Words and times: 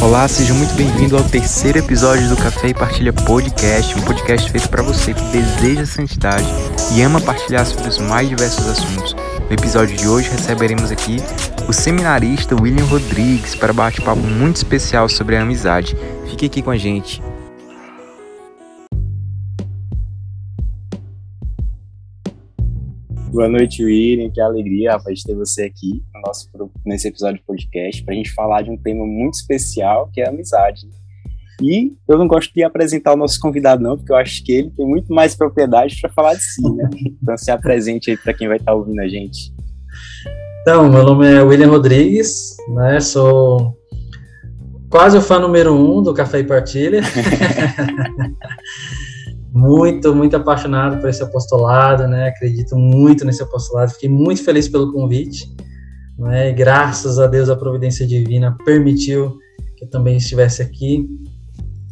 Olá, 0.00 0.26
seja 0.26 0.54
muito 0.54 0.72
bem-vindo 0.74 1.16
ao 1.16 1.22
terceiro 1.22 1.78
episódio 1.78 2.28
do 2.28 2.36
Café 2.36 2.68
e 2.68 2.74
Partilha 2.74 3.12
Podcast, 3.12 3.98
um 3.98 4.02
podcast 4.02 4.50
feito 4.50 4.68
para 4.68 4.82
você 4.82 5.12
que 5.12 5.22
deseja 5.24 5.84
santidade 5.84 6.46
e 6.94 7.02
ama 7.02 7.20
partilhar 7.20 7.66
sobre 7.66 7.88
os 7.88 7.98
mais 7.98 8.28
diversos 8.28 8.66
assuntos. 8.66 9.14
No 9.14 9.52
episódio 9.52 9.96
de 9.96 10.08
hoje 10.08 10.30
receberemos 10.30 10.90
aqui 10.90 11.18
o 11.68 11.72
seminarista 11.72 12.54
William 12.54 12.86
Rodrigues 12.86 13.54
para 13.54 13.72
bate-papo 13.72 14.20
muito 14.20 14.56
especial 14.56 15.08
sobre 15.08 15.36
a 15.36 15.42
amizade. 15.42 15.96
Fique 16.26 16.46
aqui 16.46 16.62
com 16.62 16.70
a 16.70 16.76
gente. 16.76 17.22
Boa 23.30 23.46
noite, 23.46 23.84
William. 23.84 24.30
Que 24.30 24.40
alegria, 24.40 24.92
rapaz, 24.92 25.18
de 25.18 25.24
ter 25.26 25.34
você 25.34 25.64
aqui 25.64 26.02
no 26.14 26.20
nosso, 26.22 26.48
nesse 26.84 27.08
episódio 27.08 27.40
do 27.40 27.44
podcast 27.44 28.02
para 28.02 28.14
a 28.14 28.16
gente 28.16 28.32
falar 28.32 28.62
de 28.62 28.70
um 28.70 28.76
tema 28.76 29.04
muito 29.04 29.34
especial 29.34 30.08
que 30.12 30.22
é 30.22 30.26
a 30.26 30.30
amizade. 30.30 30.88
E 31.60 31.92
eu 32.08 32.16
não 32.16 32.26
gosto 32.26 32.52
de 32.54 32.62
apresentar 32.62 33.12
o 33.12 33.16
nosso 33.16 33.38
convidado, 33.38 33.82
não, 33.82 33.98
porque 33.98 34.12
eu 34.12 34.16
acho 34.16 34.42
que 34.42 34.52
ele 34.52 34.70
tem 34.70 34.86
muito 34.86 35.12
mais 35.12 35.36
propriedade 35.36 36.00
para 36.00 36.10
falar 36.10 36.34
de 36.34 36.42
si, 36.42 36.62
né? 36.74 36.88
Então 37.22 37.36
se 37.36 37.50
apresente 37.50 38.10
aí 38.10 38.16
para 38.16 38.32
quem 38.32 38.48
vai 38.48 38.56
estar 38.56 38.72
tá 38.72 38.76
ouvindo 38.76 39.00
a 39.00 39.08
gente. 39.08 39.52
Então, 40.62 40.88
meu 40.88 41.04
nome 41.04 41.26
é 41.26 41.42
William 41.42 41.68
Rodrigues, 41.68 42.56
né? 42.74 42.98
Sou 43.00 43.76
quase 44.88 45.18
o 45.18 45.20
fã 45.20 45.38
número 45.38 45.74
um 45.74 46.02
do 46.02 46.14
Café 46.14 46.38
e 46.38 46.44
Partilha. 46.44 47.02
muito, 49.52 50.14
muito 50.14 50.36
apaixonado 50.36 51.00
por 51.00 51.08
esse 51.08 51.22
apostolado, 51.22 52.06
né? 52.06 52.28
Acredito 52.28 52.76
muito 52.76 53.24
nesse 53.24 53.42
apostolado. 53.42 53.92
Fiquei 53.92 54.08
muito 54.08 54.44
feliz 54.44 54.68
pelo 54.68 54.92
convite, 54.92 55.54
né? 56.18 56.52
graças 56.52 57.18
a 57.18 57.26
Deus 57.26 57.48
a 57.48 57.56
providência 57.56 58.06
divina 58.06 58.56
permitiu 58.64 59.38
que 59.76 59.84
eu 59.84 59.90
também 59.90 60.16
estivesse 60.16 60.60
aqui. 60.62 61.08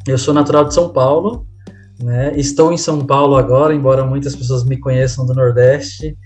Eu 0.07 0.19
sou 0.19 0.35
natural 0.35 0.65
de 0.65 0.75
São 0.75 0.93
Paulo, 0.93 1.47
né? 2.03 2.33
Estou 2.37 2.73
em 2.73 2.79
São 2.79 3.05
Paulo 3.05 3.37
agora, 3.37 3.75
embora 3.75 4.05
muitas 4.05 4.37
pessoas 4.37 4.65
me 4.65 4.79
conheçam 4.79 5.25
do 5.25 5.35
Nordeste. 5.35 6.17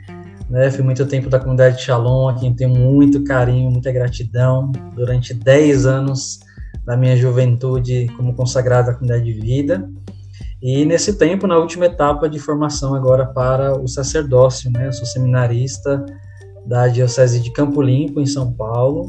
Né? 0.48 0.68
Fui 0.68 0.82
muito 0.82 1.06
tempo 1.06 1.30
da 1.30 1.38
comunidade 1.38 1.76
de 1.76 1.82
Shalom, 1.82 2.28
a 2.28 2.34
quem 2.34 2.52
tenho 2.52 2.70
muito 2.70 3.22
carinho, 3.22 3.70
muita 3.70 3.92
gratidão. 3.92 4.72
Durante 4.96 5.32
10 5.32 5.86
anos 5.86 6.40
da 6.84 6.96
minha 6.96 7.16
juventude 7.16 8.08
como 8.16 8.34
consagrado 8.34 8.90
à 8.90 8.94
comunidade 8.94 9.24
de 9.24 9.40
vida. 9.40 9.88
E 10.62 10.84
nesse 10.84 11.14
tempo, 11.14 11.46
na 11.46 11.56
última 11.56 11.86
etapa 11.86 12.28
de 12.28 12.38
formação 12.38 12.94
agora 12.94 13.24
para 13.24 13.78
o 13.78 13.88
sacerdócio, 13.88 14.70
né? 14.70 14.88
Eu 14.88 14.92
sou 14.92 15.06
seminarista 15.06 16.04
da 16.66 16.86
Diocese 16.86 17.40
de 17.40 17.50
Campo 17.52 17.80
Limpo, 17.80 18.20
em 18.20 18.26
São 18.26 18.52
Paulo, 18.52 19.06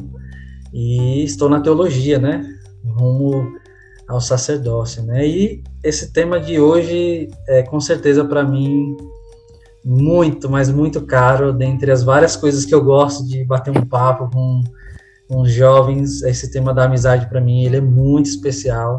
e 0.74 1.24
estou 1.24 1.50
na 1.50 1.60
teologia, 1.60 2.18
né? 2.18 2.42
Rumo 2.86 3.52
ao 4.08 4.22
sacerdócio, 4.22 5.04
né? 5.04 5.28
E 5.28 5.64
esse 5.84 6.14
tema 6.14 6.40
de 6.40 6.58
hoje 6.58 7.30
é 7.48 7.64
com 7.64 7.80
certeza 7.82 8.24
para 8.24 8.44
mim 8.44 8.96
muito, 9.84 10.50
mas 10.50 10.70
muito 10.70 11.02
caro, 11.02 11.52
dentre 11.52 11.92
as 11.92 12.04
várias 12.04 12.36
coisas 12.36 12.64
que 12.64 12.74
eu 12.74 12.84
gosto 12.84 13.28
de 13.28 13.44
bater 13.44 13.76
um 13.76 13.86
papo 13.86 14.30
com, 14.32 14.64
com 15.28 15.42
os 15.42 15.52
jovens, 15.52 16.22
esse 16.22 16.50
tema 16.50 16.74
da 16.74 16.86
amizade 16.86 17.28
para 17.28 17.42
mim, 17.42 17.66
ele 17.66 17.78
é 17.78 17.82
muito 17.82 18.28
especial. 18.28 18.96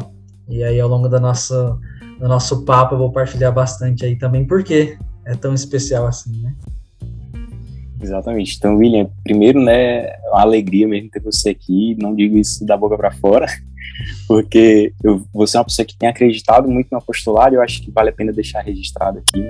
E 0.47 0.63
aí 0.63 0.79
ao 0.79 0.89
longo 0.89 1.07
da 1.07 1.19
nossa 1.19 1.77
no 2.19 2.27
nosso 2.27 2.63
papo 2.65 2.95
eu 2.95 2.99
vou 2.99 3.11
partilhar 3.11 3.53
bastante 3.53 4.05
aí 4.05 4.15
também, 4.15 4.45
porque 4.45 4.97
é 5.25 5.35
tão 5.35 5.53
especial 5.53 6.05
assim, 6.07 6.41
né? 6.41 6.53
Exatamente. 8.01 8.57
Então, 8.57 8.75
William, 8.75 9.09
primeiro, 9.23 9.61
né, 9.61 10.07
é 10.07 10.29
uma 10.29 10.41
alegria 10.41 10.87
mesmo 10.87 11.09
ter 11.09 11.21
você 11.21 11.49
aqui. 11.49 11.95
Não 11.99 12.13
digo 12.13 12.37
isso 12.37 12.65
da 12.65 12.75
boca 12.75 12.97
para 12.97 13.11
fora, 13.11 13.45
porque 14.27 14.93
eu, 15.01 15.23
você 15.33 15.55
é 15.55 15.59
uma 15.59 15.65
pessoa 15.65 15.85
que 15.85 15.97
tem 15.97 16.09
acreditado 16.09 16.69
muito 16.69 16.89
no 16.91 16.97
apostolado. 16.97 17.55
Eu 17.55 17.61
acho 17.61 17.81
que 17.81 17.91
vale 17.91 18.09
a 18.09 18.13
pena 18.13 18.33
deixar 18.33 18.61
registrado 18.61 19.19
aqui 19.19 19.41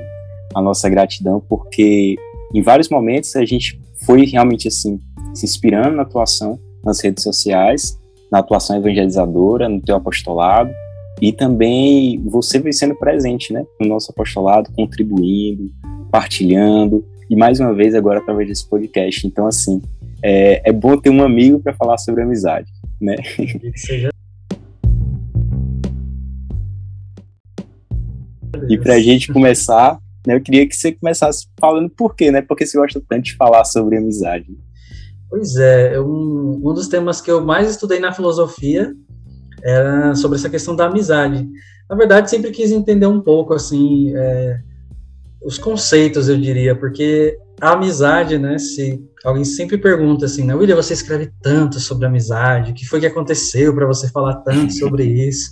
a 0.53 0.62
nossa 0.62 0.88
gratidão, 0.88 1.40
porque 1.50 2.16
em 2.53 2.62
vários 2.62 2.90
momentos 2.90 3.35
a 3.35 3.44
gente 3.44 3.81
foi 4.06 4.25
realmente 4.25 4.68
assim 4.68 5.00
se 5.34 5.46
inspirando 5.46 5.96
na 5.96 6.03
atuação 6.03 6.59
nas 6.84 7.02
redes 7.02 7.23
sociais, 7.23 7.97
na 8.31 8.40
atuação 8.40 8.75
evangelizadora, 8.75 9.68
no 9.68 9.81
teu 9.81 9.96
apostolado, 9.96 10.72
e 11.23 11.31
também 11.31 12.22
você 12.25 12.59
vem 12.59 12.73
sendo 12.73 12.95
presente, 12.95 13.53
né, 13.53 13.66
no 13.79 13.88
nosso 13.88 14.11
apostolado, 14.11 14.69
contribuindo, 14.73 15.72
partilhando, 16.11 17.06
e 17.29 17.35
mais 17.38 17.61
uma 17.61 17.73
vez 17.73 17.95
agora 17.95 18.19
através 18.19 18.50
desse 18.50 18.67
podcast. 18.67 19.25
Então, 19.25 19.47
assim, 19.47 19.81
é, 20.22 20.69
é 20.69 20.73
bom 20.73 20.97
ter 20.97 21.09
um 21.09 21.23
amigo 21.23 21.61
para 21.61 21.73
falar 21.73 21.97
sobre 21.97 22.23
amizade, 22.23 22.69
né? 23.00 23.16
e 28.67 28.78
para 28.78 28.95
a 28.95 29.00
gente 29.00 29.31
começar, 29.31 29.97
né, 30.28 30.35
eu 30.35 30.41
queria 30.41 30.67
que 30.67 30.75
você 30.75 30.91
começasse 30.91 31.47
falando 31.57 31.90
por 31.90 32.17
quê, 32.17 32.31
né? 32.31 32.41
Porque 32.41 32.66
você 32.66 32.78
gosta 32.78 33.01
tanto 33.07 33.23
de 33.23 33.38
falar 33.38 33.63
sobre 33.63 33.95
amizade. 33.95 34.47
Pois 35.29 35.55
é, 35.55 35.97
um, 36.01 36.59
um 36.61 36.73
dos 36.73 36.90
temas 36.90 37.22
que 37.22 37.31
eu 37.31 37.45
mais 37.45 37.69
estudei 37.69 38.01
na 38.01 38.11
filosofia 38.11 38.94
era 39.63 40.13
sobre 40.16 40.38
essa 40.38 40.50
questão 40.50 40.75
da 40.75 40.85
amizade. 40.85 41.47
Na 41.90 41.96
verdade, 41.96 42.29
sempre 42.29 42.51
quis 42.51 42.72
entender 42.72 43.07
um 43.07 43.22
pouco, 43.22 43.53
assim, 43.53 44.13
é, 44.16 44.59
os 45.44 45.57
conceitos, 45.57 46.28
eu 46.28 46.38
diria, 46.38 46.75
porque 46.75 47.38
a 47.62 47.72
amizade, 47.72 48.38
né, 48.38 48.57
se 48.57 49.03
alguém 49.23 49.46
sempre 49.46 49.78
pergunta 49.78 50.25
assim, 50.25 50.44
né, 50.44 50.53
William, 50.53 50.75
você 50.75 50.94
escreve 50.94 51.31
tanto 51.41 51.79
sobre 51.79 52.06
amizade, 52.06 52.72
o 52.72 52.73
que 52.73 52.85
foi 52.85 53.00
que 53.00 53.06
aconteceu 53.06 53.73
para 53.73 53.85
você 53.85 54.09
falar 54.09 54.35
tanto 54.38 54.73
sobre 54.73 55.06
isso? 55.28 55.52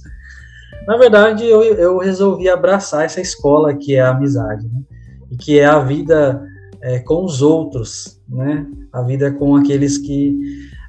Na 0.87 0.97
verdade, 0.97 1.45
eu, 1.45 1.63
eu 1.63 1.97
resolvi 1.99 2.49
abraçar 2.49 3.05
essa 3.05 3.21
escola 3.21 3.75
que 3.75 3.95
é 3.95 4.01
a 4.01 4.11
amizade, 4.11 4.67
né, 4.67 4.81
e 5.29 5.37
que 5.37 5.59
é 5.59 5.65
a 5.65 5.79
vida 5.79 6.43
é, 6.81 6.99
com 6.99 7.23
os 7.23 7.41
outros, 7.41 8.19
né, 8.27 8.65
a 8.91 9.01
vida 9.03 9.31
com 9.31 9.55
aqueles 9.55 9.97
que 9.97 10.37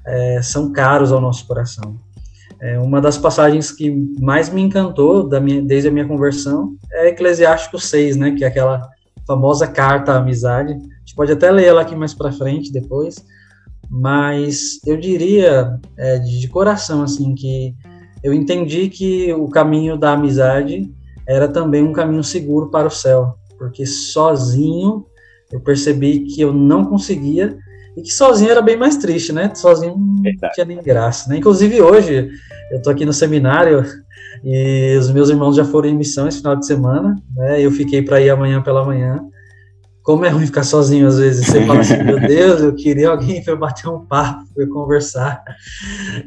é, 0.06 0.42
são 0.42 0.72
caros 0.72 1.12
ao 1.12 1.20
nosso 1.20 1.46
coração. 1.46 2.00
É, 2.62 2.78
uma 2.78 3.00
das 3.00 3.18
passagens 3.18 3.72
que 3.72 3.90
mais 4.20 4.48
me 4.48 4.62
encantou 4.62 5.28
minha, 5.40 5.60
desde 5.60 5.88
a 5.88 5.90
minha 5.90 6.06
conversão 6.06 6.76
é 6.92 7.08
Eclesiástico 7.08 7.76
6, 7.76 8.16
né, 8.16 8.30
que 8.30 8.44
é 8.44 8.46
aquela 8.46 8.88
famosa 9.26 9.66
carta 9.66 10.12
à 10.12 10.18
amizade. 10.18 10.72
A 10.72 10.76
gente 10.76 11.16
pode 11.16 11.32
até 11.32 11.50
ler 11.50 11.64
ela 11.64 11.82
aqui 11.82 11.96
mais 11.96 12.14
para 12.14 12.30
frente 12.30 12.72
depois, 12.72 13.16
mas 13.90 14.78
eu 14.86 14.96
diria 14.96 15.76
é, 15.98 16.20
de 16.20 16.46
coração 16.46 17.02
assim 17.02 17.34
que 17.34 17.74
eu 18.22 18.32
entendi 18.32 18.88
que 18.88 19.32
o 19.32 19.48
caminho 19.48 19.98
da 19.98 20.12
amizade 20.12 20.88
era 21.26 21.48
também 21.48 21.82
um 21.82 21.92
caminho 21.92 22.22
seguro 22.22 22.70
para 22.70 22.86
o 22.86 22.90
céu, 22.90 23.34
porque 23.58 23.84
sozinho 23.84 25.04
eu 25.50 25.58
percebi 25.58 26.20
que 26.20 26.40
eu 26.40 26.52
não 26.52 26.84
conseguia 26.84 27.58
e 27.96 28.02
que 28.02 28.12
sozinho 28.12 28.50
era 28.50 28.62
bem 28.62 28.76
mais 28.76 28.96
triste, 28.96 29.32
né? 29.32 29.54
Sozinho 29.54 29.96
não 29.96 30.50
tinha 30.54 30.64
nem 30.64 30.82
graça, 30.82 31.28
né? 31.28 31.36
Inclusive 31.36 31.80
hoje, 31.80 32.30
eu 32.70 32.80
tô 32.80 32.90
aqui 32.90 33.04
no 33.04 33.12
seminário 33.12 33.84
e 34.42 34.96
os 34.98 35.10
meus 35.10 35.28
irmãos 35.28 35.54
já 35.54 35.64
foram 35.64 35.88
em 35.88 35.96
missão 35.96 36.26
esse 36.26 36.38
final 36.38 36.56
de 36.56 36.66
semana, 36.66 37.16
né? 37.36 37.60
Eu 37.60 37.70
fiquei 37.70 38.02
para 38.02 38.20
ir 38.20 38.30
amanhã 38.30 38.62
pela 38.62 38.84
manhã. 38.84 39.20
Como 40.02 40.24
é 40.24 40.30
ruim 40.30 40.46
ficar 40.46 40.64
sozinho 40.64 41.06
às 41.06 41.18
vezes. 41.18 41.46
Você 41.46 41.64
fala 41.64 41.80
assim, 41.80 42.02
meu 42.02 42.18
Deus, 42.18 42.60
eu 42.62 42.74
queria 42.74 43.10
alguém 43.10 43.44
para 43.44 43.54
bater 43.54 43.88
um 43.88 44.04
papo, 44.04 44.44
para 44.54 44.66
conversar. 44.66 45.44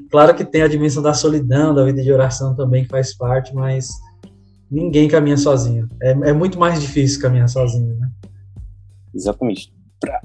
Claro 0.09 0.33
que 0.35 0.45
tem 0.45 0.61
a 0.61 0.67
dimensão 0.67 1.01
da 1.01 1.13
solidão, 1.13 1.73
da 1.73 1.83
vida 1.83 2.01
de 2.01 2.11
oração 2.11 2.55
também 2.55 2.83
que 2.83 2.89
faz 2.89 3.13
parte, 3.13 3.53
mas 3.53 3.89
ninguém 4.71 5.09
caminha 5.09 5.35
sozinho. 5.35 5.89
É, 6.01 6.11
é 6.11 6.33
muito 6.33 6.59
mais 6.59 6.79
difícil 6.79 7.21
caminhar 7.21 7.49
sozinho, 7.49 7.95
né? 7.95 8.09
Exatamente 9.13 9.75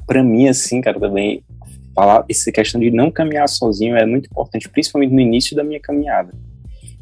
para 0.06 0.22
mim, 0.22 0.48
assim, 0.48 0.80
cara, 0.80 0.98
também 0.98 1.42
falar 1.94 2.24
essa 2.28 2.50
questão 2.50 2.80
de 2.80 2.90
não 2.90 3.10
caminhar 3.10 3.48
sozinho 3.48 3.96
é 3.96 4.06
muito 4.06 4.26
importante, 4.26 4.68
principalmente 4.68 5.12
no 5.12 5.20
início 5.20 5.56
da 5.56 5.64
minha 5.64 5.80
caminhada. 5.80 6.32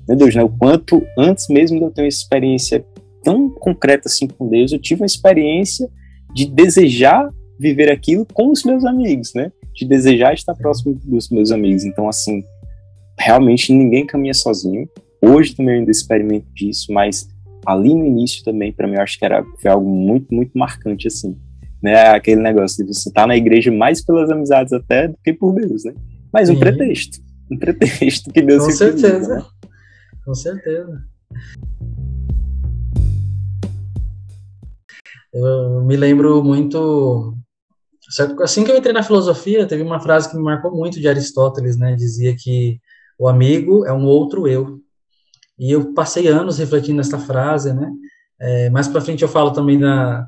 Meu 0.08 0.16
Deus, 0.16 0.34
né? 0.34 0.42
O 0.42 0.48
quanto 0.48 1.06
antes 1.18 1.48
mesmo 1.48 1.78
de 1.78 1.84
eu 1.84 1.90
ter 1.90 2.02
uma 2.02 2.08
experiência 2.08 2.84
tão 3.22 3.50
concreta 3.50 4.08
assim 4.08 4.26
com 4.26 4.48
Deus, 4.48 4.72
eu 4.72 4.78
tive 4.78 5.02
uma 5.02 5.06
experiência 5.06 5.88
de 6.34 6.46
desejar 6.46 7.28
viver 7.58 7.90
aquilo 7.90 8.26
com 8.32 8.50
os 8.50 8.64
meus 8.64 8.84
amigos, 8.84 9.34
né? 9.34 9.52
De 9.74 9.86
desejar 9.86 10.32
estar 10.32 10.54
próximo 10.54 10.94
dos 11.04 11.28
meus 11.28 11.50
amigos. 11.50 11.84
Então, 11.84 12.08
assim, 12.08 12.42
realmente 13.18 13.72
ninguém 13.72 14.06
caminha 14.06 14.34
sozinho. 14.34 14.88
Hoje 15.20 15.54
também 15.54 15.74
eu 15.74 15.80
ainda 15.80 15.90
experimento 15.90 16.46
disso, 16.54 16.92
mas 16.92 17.28
ali 17.66 17.94
no 17.94 18.06
início 18.06 18.44
também, 18.44 18.72
para 18.72 18.86
mim, 18.86 18.94
eu 18.94 19.02
acho 19.02 19.18
que 19.18 19.24
era, 19.24 19.44
foi 19.60 19.70
algo 19.70 19.88
muito, 19.88 20.32
muito 20.32 20.56
marcante, 20.56 21.08
assim 21.08 21.36
né? 21.82 22.10
Aquele 22.10 22.40
negócio 22.40 22.84
de 22.84 22.92
você 22.92 23.08
estar 23.08 23.22
tá 23.22 23.26
na 23.26 23.36
igreja 23.36 23.70
mais 23.70 24.04
pelas 24.04 24.30
amizades 24.30 24.72
até 24.72 25.08
do 25.08 25.16
que 25.22 25.32
por 25.32 25.54
Deus, 25.54 25.84
né? 25.84 25.94
Mas 26.32 26.48
um 26.48 26.54
Sim. 26.54 26.60
pretexto, 26.60 27.18
um 27.50 27.58
pretexto 27.58 28.30
que 28.32 28.42
Deus 28.42 28.64
Com 28.64 28.70
certeza, 28.70 29.36
né? 29.36 29.44
com 30.24 30.34
certeza. 30.34 31.02
Eu 35.32 35.82
me 35.84 35.96
lembro 35.96 36.42
muito? 36.42 37.34
Assim 38.42 38.64
que 38.64 38.70
eu 38.70 38.76
entrei 38.76 38.92
na 38.92 39.02
filosofia, 39.02 39.66
teve 39.66 39.82
uma 39.82 40.00
frase 40.00 40.30
que 40.30 40.36
me 40.36 40.42
marcou 40.42 40.74
muito 40.74 40.98
de 40.98 41.08
Aristóteles, 41.08 41.76
né? 41.76 41.94
Dizia 41.94 42.34
que 42.36 42.80
o 43.18 43.28
amigo 43.28 43.84
é 43.86 43.92
um 43.92 44.04
outro 44.04 44.48
eu. 44.48 44.80
E 45.58 45.72
eu 45.72 45.92
passei 45.92 46.28
anos 46.28 46.58
refletindo 46.58 46.96
nessa 46.96 47.18
frase, 47.18 47.72
né? 47.72 47.90
É, 48.40 48.70
mais 48.70 48.86
para 48.88 49.00
frente 49.00 49.22
eu 49.22 49.28
falo 49.28 49.50
também 49.50 49.78
da, 49.78 50.26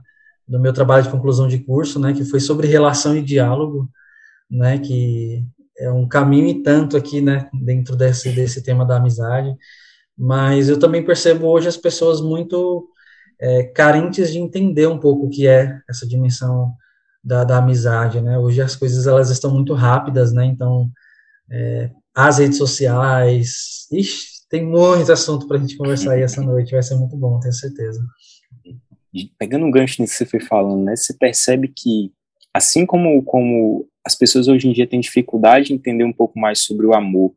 do 0.51 0.59
meu 0.59 0.73
trabalho 0.73 1.05
de 1.05 1.11
conclusão 1.11 1.47
de 1.47 1.61
curso, 1.61 2.01
né? 2.01 2.13
Que 2.13 2.25
foi 2.25 2.41
sobre 2.41 2.67
relação 2.67 3.17
e 3.17 3.23
diálogo, 3.23 3.89
né? 4.51 4.81
Que 4.81 5.45
é 5.79 5.93
um 5.93 6.09
caminho 6.09 6.49
e 6.49 6.61
tanto 6.61 6.97
aqui, 6.97 7.21
né? 7.21 7.49
Dentro 7.55 7.95
desse, 7.95 8.33
desse 8.33 8.61
tema 8.61 8.85
da 8.85 8.97
amizade. 8.97 9.55
Mas 10.19 10.69
eu 10.69 10.77
também 10.77 11.05
percebo 11.05 11.47
hoje 11.47 11.69
as 11.69 11.77
pessoas 11.77 12.21
muito 12.21 12.89
é, 13.41 13.63
carentes 13.63 14.33
de 14.33 14.41
entender 14.41 14.89
um 14.89 14.99
pouco 14.99 15.27
o 15.27 15.31
que 15.31 15.47
é 15.47 15.79
essa 15.89 16.07
dimensão 16.07 16.73
da, 17.23 17.45
da 17.45 17.59
amizade, 17.59 18.21
né? 18.21 18.37
Hoje 18.37 18.61
as 18.61 18.75
coisas 18.75 19.07
elas 19.07 19.31
estão 19.31 19.53
muito 19.53 19.73
rápidas, 19.73 20.33
né? 20.33 20.45
Então, 20.45 20.91
é, 21.49 21.91
as 22.13 22.39
redes 22.39 22.59
sociais, 22.59 23.87
ixi, 23.93 24.27
tem 24.51 24.67
muito 24.67 25.13
assunto 25.13 25.47
para 25.47 25.59
a 25.59 25.61
gente 25.61 25.77
conversar 25.77 26.15
aí 26.15 26.23
essa 26.23 26.43
noite, 26.43 26.73
vai 26.73 26.83
ser 26.83 26.97
muito 26.97 27.17
bom, 27.17 27.39
tenho 27.39 27.55
certeza. 27.55 28.05
Pegando 29.39 29.67
um 29.67 29.71
gancho 29.71 30.01
nisso 30.01 30.13
que 30.13 30.19
você 30.19 30.27
foi 30.27 30.41
falando, 30.41 30.85
né? 30.85 30.97
Você 30.97 31.15
percebe 31.15 31.73
que, 31.75 32.13
assim 32.55 32.87
como, 32.87 33.23
como 33.25 33.89
as 34.07 34.15
pessoas 34.15 34.49
hoje 34.49 34.69
em 34.69 34.73
dia 34.73 34.87
têm 34.87 35.01
dificuldade 35.01 35.69
de 35.69 35.75
entender 35.75 36.05
um 36.05 36.13
pouco 36.13 36.39
mais 36.39 36.61
sobre 36.61 36.87
o 36.87 36.95
amor, 36.95 37.33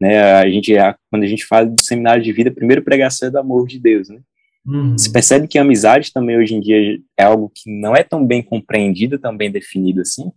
né? 0.00 0.34
A 0.34 0.48
gente, 0.48 0.72
quando 1.10 1.22
a 1.22 1.26
gente 1.26 1.46
fala 1.46 1.66
do 1.66 1.82
seminário 1.82 2.22
de 2.22 2.32
vida, 2.32 2.50
a 2.50 2.54
primeira 2.54 2.82
pregação 2.82 3.28
é 3.28 3.30
do 3.30 3.38
amor 3.38 3.66
de 3.66 3.78
Deus, 3.78 4.08
né? 4.08 4.20
Uhum. 4.66 4.98
Você 4.98 5.10
percebe 5.10 5.46
que 5.46 5.58
a 5.58 5.62
amizade 5.62 6.12
também 6.12 6.36
hoje 6.36 6.54
em 6.54 6.60
dia 6.60 6.98
é 7.16 7.22
algo 7.22 7.50
que 7.54 7.70
não 7.70 7.94
é 7.94 8.02
tão 8.02 8.26
bem 8.26 8.42
compreendido, 8.42 9.18
tão 9.18 9.36
bem 9.36 9.50
definido 9.50 10.00
assim? 10.00 10.32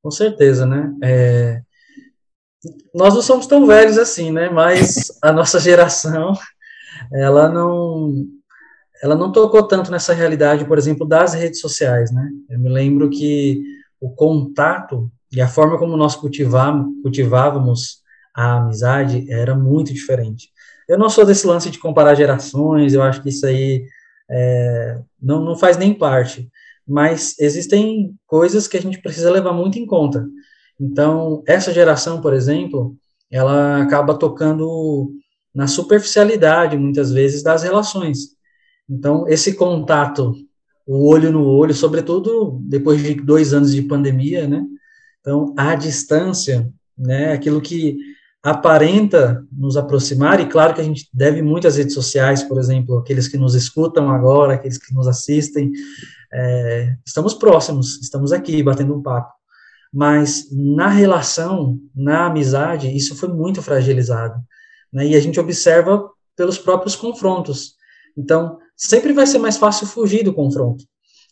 Com 0.00 0.10
certeza, 0.10 0.64
né? 0.66 0.94
É... 1.02 1.60
Nós 2.94 3.12
não 3.12 3.20
somos 3.20 3.46
tão 3.46 3.66
velhos 3.66 3.98
assim, 3.98 4.30
né? 4.30 4.48
Mas 4.48 5.18
a 5.20 5.32
nossa 5.32 5.58
geração, 5.58 6.32
ela 7.12 7.48
não, 7.48 8.24
ela 9.04 9.14
não 9.14 9.30
tocou 9.30 9.62
tanto 9.62 9.90
nessa 9.90 10.14
realidade, 10.14 10.64
por 10.64 10.78
exemplo, 10.78 11.06
das 11.06 11.34
redes 11.34 11.60
sociais, 11.60 12.10
né? 12.10 12.26
Eu 12.48 12.58
me 12.58 12.70
lembro 12.70 13.10
que 13.10 13.62
o 14.00 14.08
contato 14.08 15.12
e 15.30 15.42
a 15.42 15.46
forma 15.46 15.78
como 15.78 15.94
nós 15.94 16.16
cultivávamos, 16.16 17.98
a 18.34 18.56
amizade 18.56 19.30
era 19.30 19.54
muito 19.54 19.92
diferente. 19.92 20.48
Eu 20.88 20.96
não 20.96 21.10
sou 21.10 21.26
desse 21.26 21.46
lance 21.46 21.68
de 21.68 21.78
comparar 21.78 22.14
gerações, 22.14 22.94
eu 22.94 23.02
acho 23.02 23.22
que 23.22 23.28
isso 23.28 23.44
aí 23.44 23.84
é, 24.30 24.98
não, 25.20 25.44
não 25.44 25.54
faz 25.54 25.76
nem 25.76 25.92
parte. 25.92 26.48
Mas 26.88 27.38
existem 27.38 28.14
coisas 28.26 28.66
que 28.66 28.78
a 28.78 28.80
gente 28.80 29.02
precisa 29.02 29.30
levar 29.30 29.52
muito 29.52 29.78
em 29.78 29.84
conta. 29.84 30.26
Então, 30.80 31.42
essa 31.46 31.74
geração, 31.74 32.22
por 32.22 32.32
exemplo, 32.32 32.96
ela 33.30 33.82
acaba 33.82 34.14
tocando 34.18 35.12
na 35.54 35.66
superficialidade, 35.66 36.78
muitas 36.78 37.12
vezes, 37.12 37.42
das 37.42 37.62
relações. 37.62 38.33
Então, 38.88 39.26
esse 39.28 39.54
contato, 39.54 40.34
o 40.86 41.08
olho 41.08 41.32
no 41.32 41.44
olho, 41.44 41.74
sobretudo 41.74 42.58
depois 42.62 43.02
de 43.02 43.14
dois 43.14 43.54
anos 43.54 43.72
de 43.72 43.82
pandemia, 43.82 44.46
né? 44.46 44.64
Então, 45.20 45.54
a 45.56 45.74
distância, 45.74 46.70
né? 46.96 47.32
Aquilo 47.32 47.60
que 47.60 47.96
aparenta 48.42 49.42
nos 49.50 49.74
aproximar, 49.74 50.38
e 50.38 50.46
claro 50.46 50.74
que 50.74 50.80
a 50.82 50.84
gente 50.84 51.08
deve 51.14 51.40
muito 51.40 51.66
às 51.66 51.76
redes 51.76 51.94
sociais, 51.94 52.42
por 52.42 52.58
exemplo, 52.58 52.98
aqueles 52.98 53.26
que 53.26 53.38
nos 53.38 53.54
escutam 53.54 54.10
agora, 54.10 54.54
aqueles 54.54 54.76
que 54.76 54.92
nos 54.92 55.08
assistem, 55.08 55.72
é, 56.30 56.94
estamos 57.06 57.32
próximos, 57.32 57.98
estamos 58.02 58.32
aqui 58.32 58.62
batendo 58.62 58.94
um 58.94 59.02
papo. 59.02 59.32
Mas 59.90 60.48
na 60.52 60.88
relação, 60.88 61.78
na 61.94 62.26
amizade, 62.26 62.94
isso 62.94 63.16
foi 63.16 63.30
muito 63.30 63.62
fragilizado. 63.62 64.38
Né? 64.92 65.06
E 65.06 65.16
a 65.16 65.20
gente 65.20 65.40
observa 65.40 66.10
pelos 66.36 66.58
próprios 66.58 66.94
confrontos. 66.96 67.76
Então, 68.16 68.58
sempre 68.76 69.12
vai 69.12 69.26
ser 69.26 69.38
mais 69.38 69.56
fácil 69.56 69.86
fugir 69.86 70.24
do 70.24 70.34
confronto. 70.34 70.84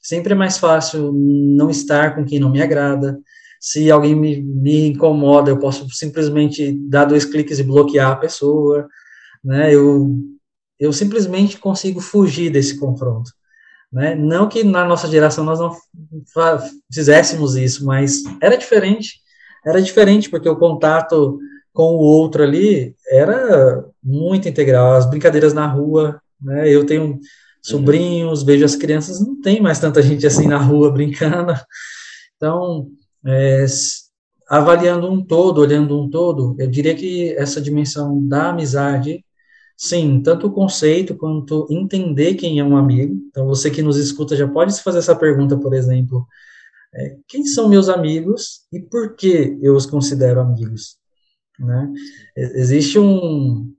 Sempre 0.03 0.33
é 0.33 0.37
mais 0.37 0.59
fácil 0.59 1.12
não 1.12 1.71
estar 1.71 2.15
com 2.15 2.25
quem 2.25 2.41
não 2.41 2.50
me 2.50 2.61
agrada, 2.61 3.19
se 3.62 3.89
alguém 3.93 4.12
me, 4.17 4.43
me 4.43 4.89
incomoda, 4.89 5.49
eu 5.49 5.56
posso 5.56 5.89
simplesmente 5.91 6.73
dar 6.89 7.05
dois 7.05 7.25
cliques 7.25 7.61
e 7.61 7.62
bloquear 7.62 8.11
a 8.11 8.17
pessoa, 8.17 8.89
né? 9.43 9.73
Eu, 9.73 10.17
eu 10.81 10.93
simplesmente 10.93 11.59
consigo 11.59 12.00
fugir 12.00 12.50
desse 12.50 12.77
confronto. 12.77 13.31
Né? 13.93 14.17
Não 14.17 14.49
que 14.49 14.65
na 14.65 14.85
nossa 14.85 15.06
geração 15.06 15.44
nós 15.44 15.61
não 15.61 15.77
fizéssemos 16.93 17.55
isso, 17.55 17.87
mas 17.87 18.25
era 18.41 18.56
diferente. 18.56 19.21
Era 19.65 19.81
diferente 19.81 20.29
porque 20.29 20.49
o 20.49 20.59
contato 20.59 21.39
com 21.73 21.94
o 21.94 21.99
outro 21.99 22.43
ali 22.43 22.97
era 23.09 23.85
muito 24.03 24.49
integral. 24.49 24.94
As 24.94 25.09
brincadeiras 25.09 25.55
na 25.55 25.69
rua, 25.69 26.21
né? 26.43 26.69
Eu 26.69 26.85
tenho 26.85 27.19
sobrinhos, 27.62 28.41
uhum. 28.41 28.47
vejo 28.47 28.65
as 28.65 28.75
crianças, 28.75 29.21
não 29.21 29.41
tem 29.41 29.61
mais 29.61 29.79
tanta 29.79 30.03
gente 30.03 30.27
assim 30.27 30.49
na 30.49 30.59
rua 30.59 30.91
brincando. 30.91 31.55
Então, 32.37 32.89
é, 33.25 33.65
avaliando 34.49 35.11
um 35.11 35.25
todo, 35.25 35.61
olhando 35.61 35.99
um 35.99 36.11
todo, 36.11 36.56
eu 36.59 36.69
diria 36.69 36.94
que 36.94 37.33
essa 37.35 37.61
dimensão 37.61 38.27
da 38.27 38.50
amizade, 38.50 39.25
sim, 39.77 40.21
tanto 40.21 40.49
o 40.49 40.53
conceito 40.53 41.15
quanto 41.15 41.67
entender 41.71 42.35
quem 42.35 42.59
é 42.59 42.65
um 42.65 42.77
amigo. 42.77 43.15
Então, 43.29 43.47
você 43.47 43.71
que 43.71 43.81
nos 43.81 43.97
escuta 43.97 44.37
já 44.37 44.49
pode 44.49 44.75
se 44.75 44.83
fazer 44.83 44.99
essa 44.99 45.15
pergunta, 45.15 45.56
por 45.56 45.73
exemplo: 45.73 46.27
é, 46.94 47.17
quem 47.29 47.47
são 47.47 47.69
meus 47.69 47.89
amigos 47.89 48.62
e 48.73 48.81
por 48.81 49.15
que 49.15 49.56
eu 49.62 49.75
os 49.75 49.87
considero 49.87 50.41
amigos? 50.41 50.97
Né? 51.59 51.93
Existe 52.37 52.99
um, 52.99 53.73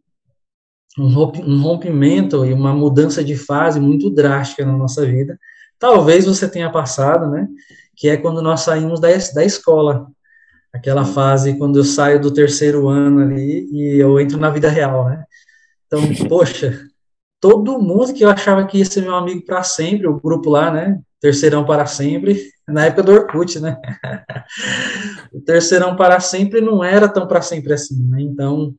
um 0.98 1.62
rompimento 1.62 2.46
e 2.46 2.54
uma 2.54 2.74
mudança 2.74 3.24
de 3.24 3.36
fase 3.36 3.80
muito 3.80 4.10
drástica 4.10 4.66
na 4.66 4.78
nossa 4.78 5.06
vida. 5.06 5.40
Talvez 5.80 6.26
você 6.26 6.48
tenha 6.48 6.72
passado, 6.72 7.30
né? 7.30 7.48
que 7.96 8.10
é 8.10 8.18
quando 8.18 8.42
nós 8.42 8.62
saímos 8.62 9.00
da, 9.00 9.10
da 9.34 9.44
escola. 9.44 10.08
Aquela 10.72 11.06
fase 11.06 11.58
quando 11.58 11.78
eu 11.78 11.84
saio 11.84 12.20
do 12.20 12.34
terceiro 12.34 12.88
ano 12.88 13.22
ali 13.22 13.70
e 13.72 14.00
eu 14.00 14.20
entro 14.20 14.40
na 14.40 14.50
vida 14.50 14.70
real, 14.70 15.06
né? 15.06 15.24
Então, 15.86 16.02
poxa, 16.28 16.82
todo 17.40 17.80
mundo 17.80 18.14
que 18.14 18.24
eu 18.24 18.30
achava 18.30 18.66
que 18.66 18.80
ia 18.80 18.86
ser 18.86 19.02
meu 19.02 19.16
amigo 19.16 19.46
para 19.46 19.62
sempre, 19.64 20.08
o 20.08 20.20
grupo 20.20 20.50
lá, 20.50 20.72
né? 20.72 21.00
Terceirão 21.20 21.64
para 21.64 21.86
sempre, 21.86 22.42
na 22.68 22.86
época 22.86 23.04
do 23.04 23.12
Orkut, 23.12 23.60
né? 23.60 23.78
o 25.32 25.40
terceirão 25.42 25.96
para 25.96 26.20
sempre 26.20 26.60
não 26.60 26.84
era 26.84 27.08
tão 27.08 27.28
para 27.28 27.42
sempre 27.42 27.74
assim, 27.74 28.02
né? 28.10 28.22
Então, 28.22 28.74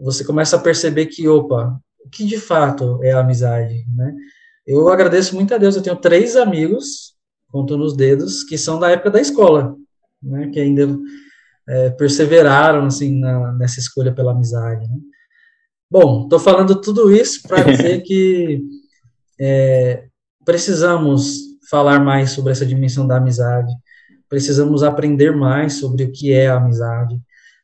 você 0.00 0.24
começa 0.24 0.56
a 0.56 0.60
perceber 0.60 1.06
que, 1.06 1.26
opa, 1.28 1.80
o 2.04 2.08
que 2.08 2.24
de 2.24 2.38
fato 2.38 2.98
é 3.02 3.12
a 3.12 3.20
amizade, 3.20 3.84
né? 3.94 4.14
Eu 4.66 4.88
agradeço 4.88 5.34
muito 5.34 5.54
a 5.54 5.58
Deus, 5.58 5.74
eu 5.74 5.82
tenho 5.82 5.96
três 5.96 6.36
amigos 6.36 7.10
conto 7.50 7.76
nos 7.76 7.96
dedos, 7.96 8.44
que 8.44 8.56
são 8.56 8.78
da 8.78 8.90
época 8.90 9.10
da 9.10 9.20
escola, 9.20 9.76
né, 10.22 10.48
que 10.48 10.60
ainda 10.60 10.88
é, 11.68 11.90
perseveraram 11.90 12.86
assim 12.86 13.18
na, 13.18 13.52
nessa 13.52 13.80
escolha 13.80 14.14
pela 14.14 14.32
amizade. 14.32 14.88
Né? 14.88 14.96
Bom, 15.90 16.24
estou 16.24 16.38
falando 16.38 16.80
tudo 16.80 17.14
isso 17.14 17.42
para 17.46 17.62
dizer 17.70 18.02
que 18.02 18.62
é, 19.38 20.04
precisamos 20.44 21.38
falar 21.68 22.00
mais 22.00 22.30
sobre 22.30 22.52
essa 22.52 22.66
dimensão 22.66 23.06
da 23.06 23.16
amizade, 23.16 23.72
precisamos 24.28 24.82
aprender 24.82 25.34
mais 25.34 25.74
sobre 25.74 26.04
o 26.04 26.12
que 26.12 26.32
é 26.32 26.48
a 26.48 26.56
amizade, 26.56 27.20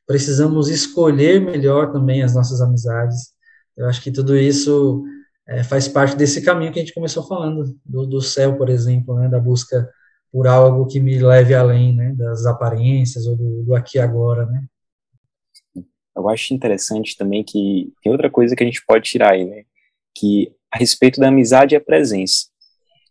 precisamos 0.06 0.68
escolher 0.68 1.40
melhor 1.40 1.92
também 1.92 2.22
as 2.22 2.34
nossas 2.34 2.60
amizades. 2.60 3.32
Eu 3.76 3.86
acho 3.86 4.02
que 4.02 4.10
tudo 4.10 4.36
isso 4.36 5.04
é, 5.48 5.62
faz 5.62 5.88
parte 5.88 6.16
desse 6.16 6.42
caminho 6.42 6.72
que 6.72 6.78
a 6.78 6.82
gente 6.82 6.94
começou 6.94 7.26
falando, 7.26 7.76
do, 7.84 8.06
do 8.06 8.20
céu, 8.20 8.56
por 8.56 8.68
exemplo, 8.68 9.18
né, 9.18 9.28
da 9.28 9.38
busca 9.38 9.90
por 10.32 10.46
algo 10.46 10.86
que 10.86 11.00
me 11.00 11.18
leve 11.18 11.54
além 11.54 11.94
né, 11.94 12.12
das 12.16 12.46
aparências 12.46 13.26
ou 13.26 13.36
do, 13.36 13.62
do 13.62 13.74
aqui 13.74 13.98
e 13.98 14.00
agora, 14.00 14.46
né. 14.46 14.64
Eu 16.16 16.28
acho 16.30 16.54
interessante 16.54 17.14
também 17.16 17.44
que 17.44 17.92
tem 18.02 18.10
outra 18.10 18.30
coisa 18.30 18.56
que 18.56 18.62
a 18.62 18.66
gente 18.66 18.82
pode 18.86 19.04
tirar 19.04 19.32
aí, 19.32 19.44
né, 19.44 19.64
que 20.14 20.52
a 20.72 20.78
respeito 20.78 21.20
da 21.20 21.28
amizade 21.28 21.74
e 21.74 21.76
a 21.76 21.80
presença. 21.80 22.46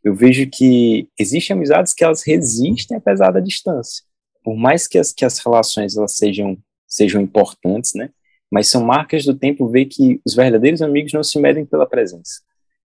Eu 0.04 0.14
vejo 0.14 0.48
que 0.48 1.10
existem 1.18 1.56
amizades 1.56 1.94
que 1.94 2.04
elas 2.04 2.24
resistem 2.24 2.98
apesar 2.98 3.32
da 3.32 3.40
distância. 3.40 4.04
Por 4.44 4.56
mais 4.56 4.88
que 4.88 5.00
as, 5.00 5.12
que 5.12 5.26
as 5.26 5.40
relações 5.40 5.98
elas 5.98 6.16
sejam, 6.16 6.56
sejam 6.88 7.22
importantes, 7.22 7.94
né, 7.96 8.10
mas 8.52 8.68
são 8.68 8.84
marcas 8.84 9.26
do 9.26 9.36
tempo 9.36 9.68
ver 9.68 9.86
que 9.86 10.22
os 10.26 10.36
verdadeiros 10.36 10.82
amigos 10.82 11.14
não 11.14 11.24
se 11.24 11.40
medem 11.40 11.66
pela 11.66 11.88
presença, 11.88 12.42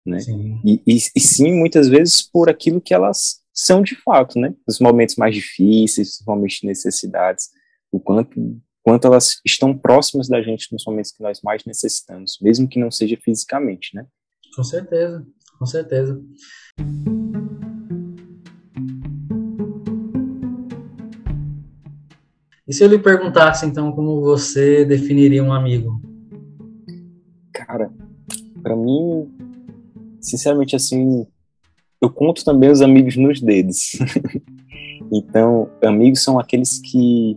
né? 0.05 0.19
Sim. 0.19 0.59
E, 0.65 0.81
e, 0.87 0.97
e, 1.15 1.19
sim, 1.19 1.53
muitas 1.53 1.87
vezes 1.87 2.21
por 2.21 2.49
aquilo 2.49 2.81
que 2.81 2.93
elas 2.93 3.41
são 3.53 3.81
de 3.81 3.95
fato, 3.95 4.39
né? 4.39 4.53
Nos 4.67 4.79
momentos 4.79 5.15
mais 5.15 5.35
difíceis, 5.35 6.17
nos 6.19 6.25
momentos 6.25 6.57
de 6.61 6.67
necessidades, 6.67 7.49
o 7.91 7.99
quanto 7.99 8.59
quanto 8.81 9.05
elas 9.05 9.39
estão 9.45 9.77
próximas 9.77 10.27
da 10.27 10.41
gente 10.41 10.71
nos 10.71 10.83
momentos 10.85 11.11
que 11.11 11.21
nós 11.21 11.41
mais 11.43 11.63
necessitamos, 11.65 12.39
mesmo 12.41 12.67
que 12.67 12.79
não 12.79 12.89
seja 12.89 13.17
fisicamente, 13.23 13.95
né? 13.95 14.07
Com 14.55 14.63
certeza, 14.63 15.23
com 15.59 15.65
certeza. 15.65 16.19
E 22.69 22.73
se 22.73 22.83
eu 22.83 22.87
lhe 22.87 22.99
perguntasse, 22.99 23.65
então, 23.65 23.91
como 23.91 24.21
você 24.21 24.85
definiria 24.85 25.43
um 25.43 25.51
amigo? 25.51 25.99
Cara, 27.51 27.89
para 28.61 28.75
mim, 28.75 29.27
sinceramente, 30.21 30.75
assim, 30.75 31.25
eu 31.99 32.11
conto 32.11 32.45
também 32.45 32.69
os 32.69 32.83
amigos 32.83 33.15
nos 33.15 33.41
dedos. 33.41 33.97
então, 35.11 35.67
amigos 35.81 36.21
são 36.21 36.37
aqueles 36.37 36.77
que 36.77 37.35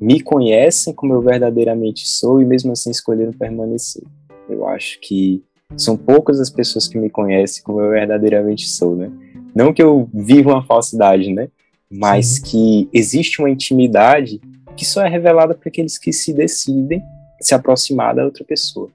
me 0.00 0.20
conhecem 0.20 0.94
como 0.94 1.14
eu 1.14 1.20
verdadeiramente 1.20 2.08
sou 2.08 2.40
e 2.40 2.44
mesmo 2.44 2.70
assim 2.70 2.92
escolheram 2.92 3.32
permanecer. 3.32 4.04
Eu 4.48 4.68
acho 4.68 5.00
que 5.00 5.42
são 5.76 5.96
poucas 5.96 6.38
as 6.38 6.48
pessoas 6.48 6.86
que 6.86 6.96
me 6.96 7.10
conhecem 7.10 7.60
como 7.64 7.80
eu 7.80 7.90
verdadeiramente 7.90 8.68
sou, 8.68 8.94
né? 8.94 9.10
Não 9.52 9.72
que 9.72 9.82
eu 9.82 10.08
viva 10.14 10.52
uma 10.52 10.62
falsidade, 10.64 11.32
né? 11.32 11.48
Mas 11.90 12.36
Sim. 12.36 12.42
que 12.44 12.88
existe 12.92 13.40
uma 13.40 13.50
intimidade 13.50 14.40
que 14.76 14.84
só 14.84 15.02
é 15.02 15.08
revelada 15.08 15.54
para 15.54 15.68
aqueles 15.68 15.98
que 15.98 16.12
se 16.12 16.32
decidem 16.32 17.02
se 17.40 17.54
aproximar 17.54 18.14
da 18.14 18.24
outra 18.24 18.44
pessoa. 18.44 18.90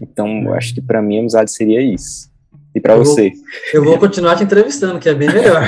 Então, 0.00 0.28
eu 0.44 0.54
acho 0.54 0.74
que 0.74 0.80
para 0.80 1.00
mim 1.00 1.16
a 1.16 1.20
amizade 1.20 1.50
seria 1.50 1.80
isso. 1.80 2.32
E 2.74 2.80
para 2.80 2.96
você? 2.96 3.32
eu 3.72 3.84
vou 3.84 3.98
continuar 3.98 4.36
te 4.36 4.42
entrevistando, 4.42 4.98
que 4.98 5.08
é 5.08 5.14
bem 5.14 5.28
melhor. 5.28 5.62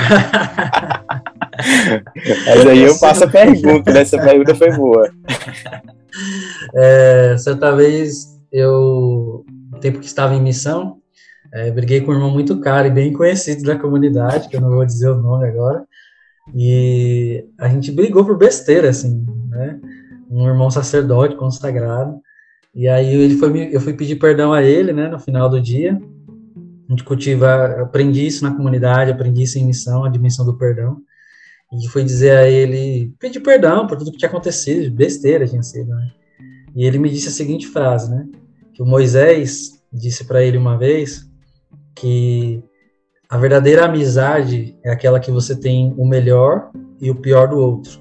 Mas 2.45 2.67
aí 2.67 2.83
eu 2.83 2.99
passo 2.99 3.23
a 3.23 3.27
pergunta, 3.27 3.93
né? 3.93 4.01
essa 4.01 4.21
pergunta 4.21 4.53
foi 4.55 4.71
boa. 4.71 5.09
É, 6.73 7.35
certa 7.37 7.75
vez, 7.75 8.25
eu, 8.51 9.45
no 9.71 9.79
tempo 9.79 9.99
que 9.99 10.07
estava 10.07 10.33
em 10.33 10.41
missão, 10.41 10.97
é, 11.53 11.69
briguei 11.69 12.01
com 12.01 12.11
um 12.11 12.15
irmão 12.15 12.31
muito 12.31 12.59
caro 12.59 12.87
e 12.87 12.91
bem 12.91 13.13
conhecido 13.13 13.61
da 13.61 13.77
comunidade, 13.77 14.49
que 14.49 14.55
eu 14.55 14.61
não 14.61 14.71
vou 14.71 14.83
dizer 14.83 15.09
o 15.09 15.21
nome 15.21 15.47
agora, 15.47 15.85
e 16.55 17.45
a 17.57 17.67
gente 17.67 17.91
brigou 17.91 18.25
por 18.25 18.37
besteira, 18.37 18.89
assim, 18.89 19.25
né? 19.49 19.79
Um 20.29 20.47
irmão 20.47 20.69
sacerdote 20.69 21.35
consagrado, 21.35 22.21
e 22.73 22.87
aí 22.87 23.11
ele 23.11 23.37
foi, 23.37 23.75
eu 23.75 23.81
fui 23.81 23.93
pedir 23.93 24.17
perdão 24.17 24.53
a 24.53 24.61
ele, 24.61 24.93
né, 24.93 25.07
no 25.07 25.19
final 25.19 25.49
do 25.49 25.59
dia, 25.59 25.99
a 26.87 26.91
gente 26.91 27.03
cultiva, 27.03 27.81
aprendi 27.81 28.27
isso 28.27 28.43
na 28.43 28.53
comunidade, 28.53 29.11
aprendi 29.11 29.43
isso 29.43 29.57
em 29.57 29.65
missão, 29.65 30.03
a 30.03 30.09
dimensão 30.09 30.45
do 30.45 30.57
perdão. 30.57 30.97
E 31.73 31.87
foi 31.89 32.03
dizer 32.03 32.37
a 32.37 32.47
ele, 32.47 33.11
pedir 33.19 33.41
perdão 33.41 33.87
por 33.87 33.97
tudo 33.97 34.11
que 34.11 34.17
tinha 34.17 34.29
acontecido, 34.29 34.95
besteira 34.95 35.47
tinha 35.47 35.63
sido, 35.63 35.89
né? 35.89 36.11
E 36.75 36.85
ele 36.85 36.97
me 36.97 37.09
disse 37.09 37.27
a 37.27 37.31
seguinte 37.31 37.67
frase, 37.67 38.09
né? 38.09 38.25
Que 38.73 38.81
o 38.81 38.85
Moisés 38.85 39.81
disse 39.91 40.23
para 40.23 40.43
ele 40.43 40.57
uma 40.57 40.77
vez 40.77 41.27
que 41.95 42.63
a 43.29 43.37
verdadeira 43.37 43.85
amizade 43.85 44.77
é 44.83 44.89
aquela 44.89 45.19
que 45.19 45.31
você 45.31 45.55
tem 45.55 45.93
o 45.97 46.07
melhor 46.07 46.71
e 46.99 47.11
o 47.11 47.15
pior 47.15 47.47
do 47.47 47.57
outro. 47.57 47.99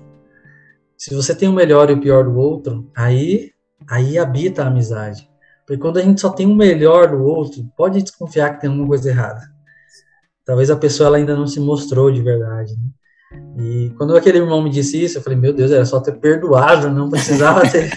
Se 0.97 1.15
você 1.15 1.35
tem 1.35 1.49
o 1.49 1.53
melhor 1.53 1.91
e 1.91 1.95
o 1.95 2.01
pior 2.01 2.25
do 2.25 2.37
outro, 2.37 2.91
aí 2.97 3.51
aí 3.89 4.19
habita 4.19 4.63
a 4.63 4.69
amizade. 4.69 5.29
Porque 5.67 5.81
quando 5.81 5.99
a 5.99 6.03
gente 6.03 6.21
só 6.21 6.31
tem 6.31 6.47
o 6.47 6.55
melhor 6.55 7.11
do 7.11 7.23
outro, 7.25 7.65
pode 7.77 8.03
desconfiar 8.03 8.55
que 8.55 8.61
tem 8.61 8.71
alguma 8.71 8.89
coisa 8.89 9.11
errada. 9.11 9.41
Talvez 10.45 10.71
a 10.71 10.77
pessoa 10.77 11.09
ela 11.09 11.17
ainda 11.17 11.35
não 11.35 11.47
se 11.47 11.59
mostrou 11.59 12.11
de 12.11 12.23
verdade. 12.23 12.73
Né? 12.73 12.89
E 13.59 13.91
quando 13.97 14.17
aquele 14.17 14.39
irmão 14.39 14.63
me 14.63 14.71
disse 14.71 15.03
isso, 15.03 15.19
eu 15.19 15.23
falei, 15.23 15.39
meu 15.39 15.53
Deus, 15.53 15.73
era 15.73 15.85
só 15.85 15.99
ter 16.01 16.13
perdoado, 16.13 16.89
não 16.89 17.11
precisava 17.11 17.69
ter. 17.69 17.91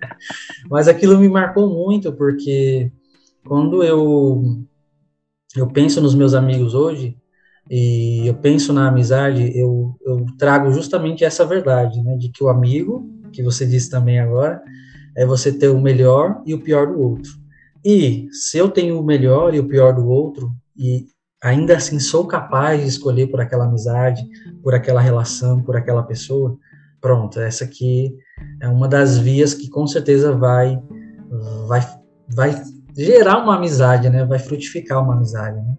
Mas 0.70 0.86
aquilo 0.86 1.18
me 1.18 1.28
marcou 1.28 1.68
muito, 1.68 2.12
porque 2.12 2.92
quando 3.46 3.82
eu, 3.82 4.42
eu 5.58 5.66
penso 5.66 6.00
nos 6.00 6.14
meus 6.14 6.34
amigos 6.34 6.74
hoje, 6.74 7.16
e 7.70 8.26
eu 8.26 8.34
penso 8.34 8.72
na 8.72 8.88
amizade, 8.88 9.52
eu, 9.58 9.94
eu 10.04 10.24
trago 10.38 10.72
justamente 10.72 11.24
essa 11.24 11.44
verdade, 11.44 12.02
né, 12.02 12.16
de 12.16 12.30
que 12.30 12.42
o 12.42 12.48
amigo, 12.48 13.06
que 13.32 13.42
você 13.42 13.66
disse 13.66 13.90
também 13.90 14.18
agora, 14.18 14.62
é 15.16 15.26
você 15.26 15.52
ter 15.52 15.68
o 15.68 15.80
melhor 15.80 16.40
e 16.46 16.54
o 16.54 16.60
pior 16.60 16.86
do 16.86 17.00
outro. 17.00 17.30
E 17.84 18.28
se 18.32 18.56
eu 18.56 18.70
tenho 18.70 18.98
o 18.98 19.04
melhor 19.04 19.54
e 19.54 19.60
o 19.60 19.68
pior 19.68 19.94
do 19.94 20.08
outro, 20.08 20.50
e 20.76 21.06
ainda 21.42 21.76
assim 21.76 21.98
sou 21.98 22.26
capaz 22.26 22.80
de 22.80 22.88
escolher 22.88 23.26
por 23.26 23.40
aquela 23.40 23.64
amizade, 23.64 24.26
por 24.62 24.74
aquela 24.74 25.00
relação, 25.00 25.62
por 25.62 25.76
aquela 25.76 26.02
pessoa, 26.02 26.56
pronto, 27.00 27.38
essa 27.40 27.64
aqui 27.64 28.16
é 28.60 28.68
uma 28.68 28.88
das 28.88 29.18
vias 29.18 29.54
que 29.54 29.68
com 29.68 29.86
certeza 29.86 30.32
vai 30.32 30.80
vai 31.66 31.80
vai 32.34 32.62
gerar 32.98 33.38
uma 33.38 33.56
amizade, 33.56 34.10
né? 34.10 34.24
Vai 34.24 34.40
frutificar 34.40 35.02
uma 35.02 35.14
amizade, 35.14 35.56
né? 35.56 35.74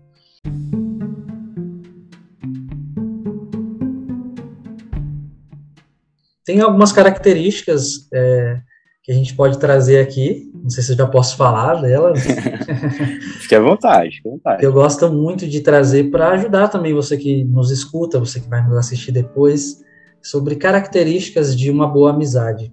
Tem 6.45 6.61
algumas 6.61 6.91
características 6.91 8.07
é, 8.13 8.59
que 9.03 9.11
a 9.11 9.15
gente 9.15 9.35
pode 9.35 9.59
trazer 9.59 9.99
aqui. 9.99 10.49
Não 10.53 10.69
sei 10.69 10.81
se 10.81 10.93
eu 10.93 10.97
já 10.97 11.05
posso 11.05 11.35
falar 11.35 11.81
delas. 11.81 12.21
Fique 13.41 13.53
à 13.53 13.59
vontade, 13.59 14.15
fique 14.15 14.27
à 14.27 14.31
vontade. 14.31 14.63
Eu 14.63 14.71
gosto 14.71 15.11
muito 15.11 15.45
de 15.45 15.61
trazer 15.61 16.09
para 16.09 16.29
ajudar 16.29 16.69
também 16.69 16.93
você 16.93 17.17
que 17.17 17.43
nos 17.43 17.69
escuta, 17.69 18.17
você 18.17 18.39
que 18.39 18.49
vai 18.49 18.65
nos 18.65 18.77
assistir 18.77 19.11
depois, 19.11 19.83
sobre 20.21 20.55
características 20.55 21.55
de 21.55 21.69
uma 21.69 21.87
boa 21.87 22.11
amizade, 22.11 22.71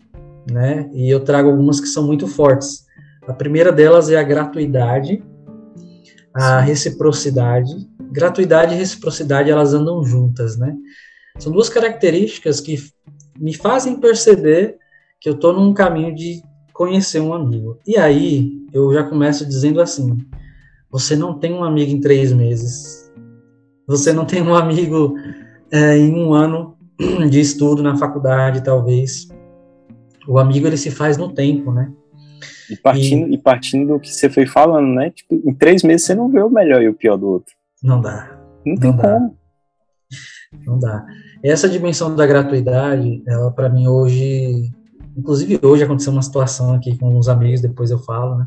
né? 0.50 0.88
E 0.94 1.10
eu 1.10 1.20
trago 1.20 1.50
algumas 1.50 1.80
que 1.80 1.86
são 1.86 2.06
muito 2.06 2.26
fortes. 2.26 2.85
A 3.26 3.32
primeira 3.32 3.72
delas 3.72 4.08
é 4.08 4.16
a 4.16 4.22
gratuidade, 4.22 5.22
a 6.32 6.60
reciprocidade. 6.60 7.74
Gratuidade 8.12 8.74
e 8.74 8.78
reciprocidade, 8.78 9.50
elas 9.50 9.74
andam 9.74 10.04
juntas, 10.04 10.56
né? 10.56 10.74
São 11.38 11.52
duas 11.52 11.68
características 11.68 12.60
que 12.60 12.78
me 13.38 13.52
fazem 13.54 14.00
perceber 14.00 14.76
que 15.20 15.28
eu 15.28 15.34
estou 15.34 15.52
num 15.52 15.74
caminho 15.74 16.14
de 16.14 16.42
conhecer 16.72 17.20
um 17.20 17.34
amigo. 17.34 17.78
E 17.86 17.96
aí 17.96 18.64
eu 18.72 18.92
já 18.92 19.02
começo 19.02 19.44
dizendo 19.44 19.80
assim: 19.80 20.16
você 20.90 21.16
não 21.16 21.38
tem 21.38 21.52
um 21.52 21.64
amigo 21.64 21.90
em 21.90 22.00
três 22.00 22.32
meses, 22.32 23.12
você 23.86 24.12
não 24.12 24.24
tem 24.24 24.40
um 24.40 24.54
amigo 24.54 25.14
é, 25.70 25.98
em 25.98 26.14
um 26.14 26.32
ano 26.32 26.76
de 27.28 27.40
estudo 27.40 27.82
na 27.82 27.96
faculdade, 27.96 28.62
talvez. 28.62 29.28
O 30.28 30.38
amigo 30.38 30.66
ele 30.66 30.76
se 30.76 30.90
faz 30.90 31.16
no 31.16 31.32
tempo, 31.32 31.72
né? 31.72 31.92
E 32.70 32.76
partindo, 32.76 33.28
e, 33.28 33.34
e 33.34 33.38
partindo 33.38 33.94
do 33.94 34.00
que 34.00 34.12
você 34.12 34.28
foi 34.28 34.46
falando, 34.46 34.94
né? 34.94 35.10
Tipo, 35.10 35.34
em 35.44 35.54
três 35.54 35.82
meses 35.82 36.06
você 36.06 36.14
não 36.14 36.28
vê 36.30 36.40
o 36.40 36.50
melhor 36.50 36.82
e 36.82 36.88
o 36.88 36.94
pior 36.94 37.16
do 37.16 37.28
outro. 37.28 37.54
Não 37.82 38.00
dá. 38.00 38.38
Não 38.64 38.76
tem 38.76 38.90
não 38.90 38.96
como. 38.96 39.28
Dá. 39.30 40.58
Não 40.66 40.78
dá. 40.78 41.06
Essa 41.42 41.68
dimensão 41.68 42.14
da 42.14 42.26
gratuidade, 42.26 43.22
ela 43.26 43.50
para 43.50 43.68
mim 43.68 43.86
hoje 43.88 44.70
Inclusive, 45.16 45.58
hoje 45.62 45.82
aconteceu 45.82 46.12
uma 46.12 46.20
situação 46.20 46.74
aqui 46.74 46.96
com 46.98 47.16
uns 47.16 47.26
amigos, 47.26 47.62
depois 47.62 47.90
eu 47.90 47.98
falo, 47.98 48.36
né? 48.36 48.46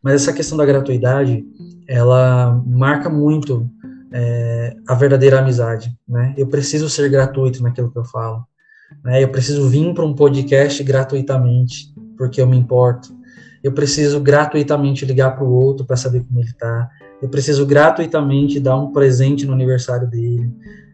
Mas 0.00 0.14
essa 0.14 0.32
questão 0.32 0.56
da 0.56 0.64
gratuidade, 0.64 1.44
ela 1.88 2.62
marca 2.66 3.10
muito 3.10 3.68
é, 4.12 4.76
a 4.86 4.94
verdadeira 4.94 5.40
amizade, 5.40 5.92
né? 6.06 6.32
Eu 6.36 6.46
preciso 6.46 6.88
ser 6.88 7.10
gratuito 7.10 7.62
naquilo 7.62 7.90
que 7.90 7.98
eu 7.98 8.04
falo. 8.04 8.44
Né? 9.02 9.24
Eu 9.24 9.28
preciso 9.30 9.68
vir 9.68 9.92
para 9.92 10.04
um 10.04 10.14
podcast 10.14 10.84
gratuitamente, 10.84 11.92
porque 12.16 12.40
eu 12.40 12.46
me 12.46 12.56
importo. 12.56 13.08
Eu 13.64 13.72
preciso 13.72 14.20
gratuitamente 14.20 15.06
ligar 15.06 15.34
para 15.34 15.42
o 15.42 15.50
outro 15.50 15.86
para 15.86 15.96
saber 15.96 16.22
como 16.22 16.38
ele 16.38 16.50
está. 16.50 16.90
Eu 17.22 17.30
preciso 17.30 17.64
gratuitamente 17.64 18.60
dar 18.60 18.76
um 18.76 18.92
presente 18.92 19.46
no 19.46 19.54
aniversário 19.54 20.06
dele. 20.06 20.52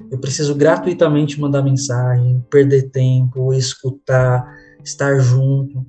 Eu 0.08 0.18
preciso 0.18 0.54
gratuitamente 0.54 1.40
mandar 1.40 1.62
mensagem, 1.62 2.46
perder 2.48 2.90
tempo, 2.90 3.52
escutar, 3.52 4.46
estar 4.84 5.18
junto 5.18 5.84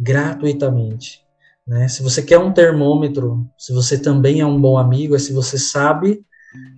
gratuitamente. 0.00 1.20
Né? 1.66 1.86
Se 1.88 2.02
você 2.02 2.22
quer 2.22 2.38
um 2.38 2.50
termômetro, 2.50 3.46
se 3.58 3.74
você 3.74 3.98
também 3.98 4.40
é 4.40 4.46
um 4.46 4.58
bom 4.58 4.78
amigo, 4.78 5.14
é 5.14 5.18
se 5.18 5.34
você 5.34 5.58
sabe 5.58 6.24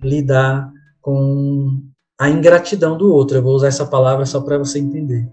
lidar 0.03 0.69
com 1.01 1.81
a 2.19 2.29
ingratidão 2.29 2.97
do 2.97 3.13
outro. 3.13 3.37
Eu 3.37 3.41
vou 3.41 3.55
usar 3.55 3.67
essa 3.67 3.85
palavra 3.85 4.25
só 4.25 4.41
para 4.41 4.57
você 4.57 4.79
entender. 4.79 5.25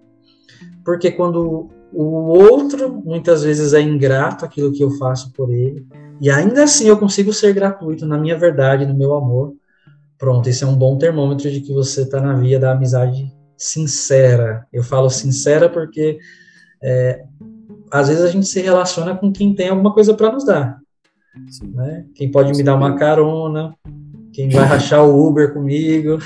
Porque 0.85 1.11
quando 1.11 1.71
o 1.93 2.05
outro 2.05 3.03
muitas 3.05 3.43
vezes 3.43 3.73
é 3.73 3.81
ingrato 3.81 4.45
aquilo 4.45 4.73
que 4.73 4.83
eu 4.83 4.91
faço 4.93 5.33
por 5.33 5.51
ele, 5.53 5.87
e 6.21 6.31
ainda 6.31 6.65
assim 6.65 6.89
eu 6.89 6.97
consigo 6.97 7.33
ser 7.33 7.53
gratuito 7.53 8.07
na 8.07 8.19
minha 8.19 8.37
verdade, 8.37 8.87
no 8.87 8.95
meu 8.95 9.15
amor, 9.15 9.55
pronto, 10.19 10.49
esse 10.49 10.65
é 10.65 10.67
um 10.67 10.77
bom 10.77 10.97
termômetro 10.97 11.51
de 11.51 11.61
que 11.61 11.73
você 11.73 12.03
está 12.03 12.21
na 12.21 12.35
via 12.35 12.59
da 12.59 12.73
amizade 12.73 13.33
sincera. 13.57 14.67
Eu 14.73 14.83
falo 14.83 15.11
sincera 15.11 15.69
porque 15.69 16.19
é, 16.83 17.25
às 17.91 18.09
vezes 18.09 18.23
a 18.23 18.29
gente 18.29 18.47
se 18.47 18.61
relaciona 18.61 19.17
com 19.17 19.33
quem 19.33 19.55
tem 19.55 19.69
alguma 19.69 19.93
coisa 19.93 20.15
para 20.15 20.33
nos 20.33 20.45
dar. 20.45 20.79
Né? 21.63 22.07
Quem 22.15 22.31
pode 22.31 22.53
me 22.53 22.63
dar 22.63 22.75
uma 22.75 22.97
carona, 22.97 23.75
quem 24.33 24.49
vai 24.49 24.65
rachar 24.65 25.05
o 25.05 25.29
Uber 25.29 25.53
comigo, 25.53 26.19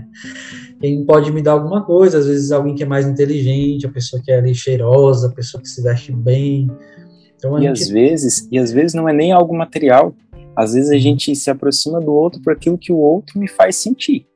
quem 0.80 1.04
pode 1.04 1.32
me 1.32 1.42
dar 1.42 1.52
alguma 1.52 1.84
coisa, 1.84 2.18
às 2.18 2.26
vezes 2.26 2.52
alguém 2.52 2.74
que 2.74 2.82
é 2.82 2.86
mais 2.86 3.06
inteligente, 3.06 3.86
a 3.86 3.90
pessoa 3.90 4.20
que 4.22 4.30
é 4.30 4.38
ali 4.38 4.54
cheirosa, 4.54 5.28
a 5.28 5.32
pessoa 5.32 5.62
que 5.62 5.68
se 5.68 5.82
veste 5.82 6.12
bem. 6.12 6.70
Então, 7.36 7.58
e, 7.58 7.62
gente... 7.62 7.82
às 7.82 7.88
vezes, 7.88 8.48
e 8.50 8.58
às 8.58 8.72
vezes 8.72 8.94
não 8.94 9.08
é 9.08 9.12
nem 9.12 9.32
algo 9.32 9.56
material, 9.56 10.14
às 10.56 10.74
vezes 10.74 10.90
a 10.90 10.98
gente 10.98 11.34
se 11.34 11.50
aproxima 11.50 12.00
do 12.00 12.12
outro 12.12 12.40
por 12.42 12.52
aquilo 12.52 12.78
que 12.78 12.92
o 12.92 12.98
outro 12.98 13.38
me 13.38 13.48
faz 13.48 13.76
sentir, 13.76 14.26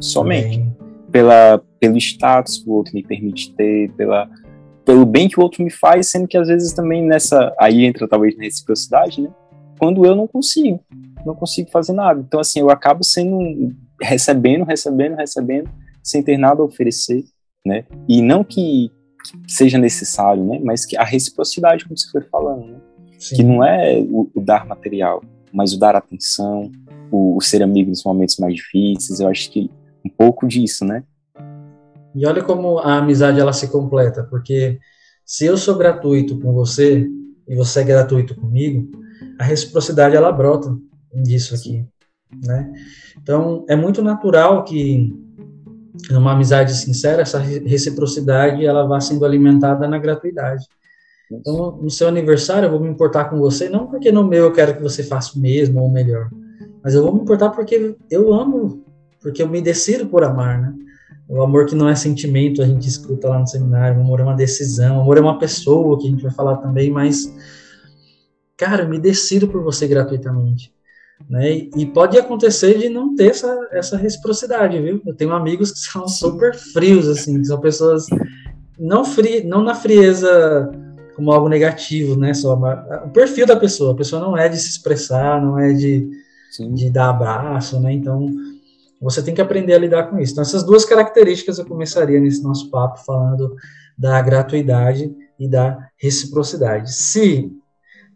somente. 0.00 0.58
Bem 0.58 0.88
pela, 1.10 1.62
pelo 1.80 1.96
status 1.96 2.58
que 2.58 2.68
o 2.68 2.72
outro 2.72 2.94
me 2.94 3.02
permite 3.02 3.52
ter, 3.54 3.90
pela, 3.92 4.28
pelo 4.84 5.04
bem 5.04 5.28
que 5.28 5.38
o 5.38 5.42
outro 5.42 5.62
me 5.62 5.70
faz, 5.70 6.10
sendo 6.10 6.28
que 6.28 6.36
às 6.36 6.48
vezes 6.48 6.72
também 6.72 7.04
nessa. 7.04 7.54
Aí 7.58 7.84
entra 7.84 8.08
talvez 8.08 8.36
na 8.36 8.44
reciprocidade, 8.44 9.20
né? 9.20 9.30
Quando 9.78 10.04
eu 10.04 10.14
não 10.14 10.26
consigo, 10.26 10.80
não 11.24 11.34
consigo 11.34 11.70
fazer 11.70 11.92
nada. 11.92 12.20
Então, 12.20 12.40
assim, 12.40 12.60
eu 12.60 12.70
acabo 12.70 13.04
sendo. 13.04 13.74
Recebendo, 14.00 14.64
recebendo, 14.64 15.16
recebendo, 15.16 15.70
sem 16.02 16.22
ter 16.22 16.36
nada 16.36 16.62
a 16.62 16.64
oferecer, 16.64 17.24
né? 17.64 17.84
E 18.08 18.22
não 18.22 18.44
que 18.44 18.90
seja 19.46 19.78
necessário, 19.78 20.44
né? 20.44 20.60
Mas 20.62 20.86
que 20.86 20.96
a 20.96 21.04
reciprocidade, 21.04 21.84
como 21.84 21.96
você 21.96 22.10
foi 22.10 22.22
falando, 22.22 22.66
né? 22.66 22.80
Que 23.34 23.42
não 23.42 23.64
é 23.64 23.98
o, 23.98 24.30
o, 24.34 24.40
dar 24.40 24.64
material, 24.66 25.22
mas 25.52 25.72
o 25.72 25.78
dar 25.78 25.96
atenção, 25.96 26.70
o, 27.10 27.36
o 27.36 27.40
ser 27.40 27.62
amigo 27.62 27.90
nos 27.90 28.04
momentos 28.04 28.36
mais 28.36 28.54
difíceis. 28.54 29.20
Eu 29.20 29.28
acho 29.28 29.50
que 29.50 29.70
um 30.04 30.08
pouco 30.08 30.46
disso, 30.46 30.84
né? 30.84 31.02
E 32.14 32.24
olha 32.26 32.42
como 32.42 32.78
a 32.78 32.98
amizade 32.98 33.40
ela 33.40 33.52
se 33.52 33.68
completa, 33.68 34.24
porque 34.24 34.78
se 35.24 35.44
eu 35.44 35.56
sou 35.56 35.76
gratuito 35.76 36.38
com 36.40 36.52
você 36.52 37.06
e 37.46 37.54
você 37.54 37.80
é 37.80 37.84
gratuito 37.84 38.34
comigo, 38.34 38.88
a 39.38 39.44
reciprocidade 39.44 40.16
ela 40.16 40.32
brota 40.32 40.76
disso 41.14 41.54
aqui, 41.54 41.84
né? 42.44 42.72
Então 43.20 43.64
é 43.68 43.76
muito 43.76 44.02
natural 44.02 44.64
que 44.64 45.14
numa 46.10 46.32
amizade 46.32 46.74
sincera 46.74 47.22
essa 47.22 47.38
reciprocidade 47.38 48.64
ela 48.64 48.86
vá 48.86 49.00
sendo 49.00 49.24
alimentada 49.24 49.88
na 49.88 49.98
gratuidade. 49.98 50.64
Então 51.30 51.78
no 51.80 51.90
seu 51.90 52.08
aniversário 52.08 52.66
eu 52.66 52.70
vou 52.70 52.80
me 52.80 52.88
importar 52.88 53.26
com 53.26 53.38
você 53.38 53.68
não 53.68 53.86
porque 53.86 54.12
no 54.12 54.26
meu 54.26 54.44
eu 54.44 54.52
quero 54.52 54.76
que 54.76 54.82
você 54.82 55.02
faça 55.02 55.38
o 55.38 55.40
mesmo 55.40 55.80
ou 55.80 55.90
melhor, 55.90 56.30
mas 56.82 56.94
eu 56.94 57.02
vou 57.02 57.14
me 57.14 57.20
importar 57.20 57.50
porque 57.50 57.96
eu 58.10 58.32
amo, 58.32 58.84
porque 59.20 59.42
eu 59.42 59.48
me 59.48 59.60
decido 59.60 60.06
por 60.06 60.24
amar, 60.24 60.60
né? 60.60 60.74
O 61.28 61.42
amor 61.42 61.66
que 61.66 61.74
não 61.74 61.86
é 61.86 61.94
sentimento, 61.94 62.62
a 62.62 62.66
gente 62.66 62.88
escuta 62.88 63.28
lá 63.28 63.38
no 63.38 63.46
seminário. 63.46 63.98
O 63.98 64.00
amor 64.00 64.20
é 64.20 64.22
uma 64.22 64.34
decisão. 64.34 64.96
O 64.96 65.00
amor 65.02 65.18
é 65.18 65.20
uma 65.20 65.38
pessoa, 65.38 65.98
que 65.98 66.06
a 66.06 66.10
gente 66.10 66.22
vai 66.22 66.32
falar 66.32 66.56
também. 66.56 66.90
Mas, 66.90 67.30
cara, 68.56 68.84
eu 68.84 68.88
me 68.88 68.98
decido 68.98 69.46
por 69.46 69.62
você 69.62 69.86
gratuitamente. 69.86 70.72
Né? 71.28 71.68
E 71.76 71.86
pode 71.86 72.18
acontecer 72.18 72.78
de 72.78 72.88
não 72.88 73.14
ter 73.14 73.30
essa, 73.30 73.68
essa 73.72 73.96
reciprocidade, 73.96 74.80
viu? 74.80 75.00
Eu 75.06 75.14
tenho 75.14 75.32
amigos 75.32 75.72
que 75.72 75.78
são 75.78 76.08
super 76.08 76.54
frios, 76.54 77.08
assim, 77.08 77.40
que 77.40 77.46
são 77.46 77.60
pessoas 77.60 78.06
não, 78.78 79.04
fri, 79.04 79.42
não 79.44 79.62
na 79.62 79.74
frieza 79.74 80.70
como 81.16 81.32
algo 81.32 81.48
negativo, 81.48 82.16
né? 82.16 82.32
Só 82.32 82.54
o 82.54 83.10
perfil 83.10 83.46
da 83.46 83.56
pessoa. 83.56 83.92
A 83.92 83.96
pessoa 83.96 84.22
não 84.22 84.36
é 84.36 84.48
de 84.48 84.56
se 84.56 84.70
expressar, 84.70 85.42
não 85.42 85.58
é 85.58 85.72
de, 85.72 86.08
de 86.74 86.90
dar 86.90 87.10
abraço, 87.10 87.80
né? 87.80 87.92
Então, 87.92 88.26
você 89.00 89.22
tem 89.22 89.34
que 89.34 89.40
aprender 89.40 89.74
a 89.74 89.78
lidar 89.78 90.04
com 90.04 90.18
isso. 90.18 90.32
Então, 90.32 90.42
essas 90.42 90.62
duas 90.62 90.84
características 90.84 91.58
eu 91.58 91.66
começaria 91.66 92.20
nesse 92.20 92.42
nosso 92.42 92.70
papo 92.70 93.04
falando 93.04 93.54
da 93.98 94.22
gratuidade 94.22 95.12
e 95.38 95.48
da 95.48 95.88
reciprocidade. 95.96 96.94
Se 96.94 97.52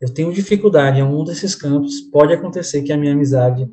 eu 0.02 0.12
tenho 0.12 0.32
dificuldade 0.32 0.98
em 0.98 1.02
um 1.04 1.22
desses 1.22 1.54
campos, 1.54 2.00
pode 2.00 2.32
acontecer 2.32 2.82
que 2.82 2.92
a 2.92 2.96
minha 2.96 3.12
amizade 3.12 3.70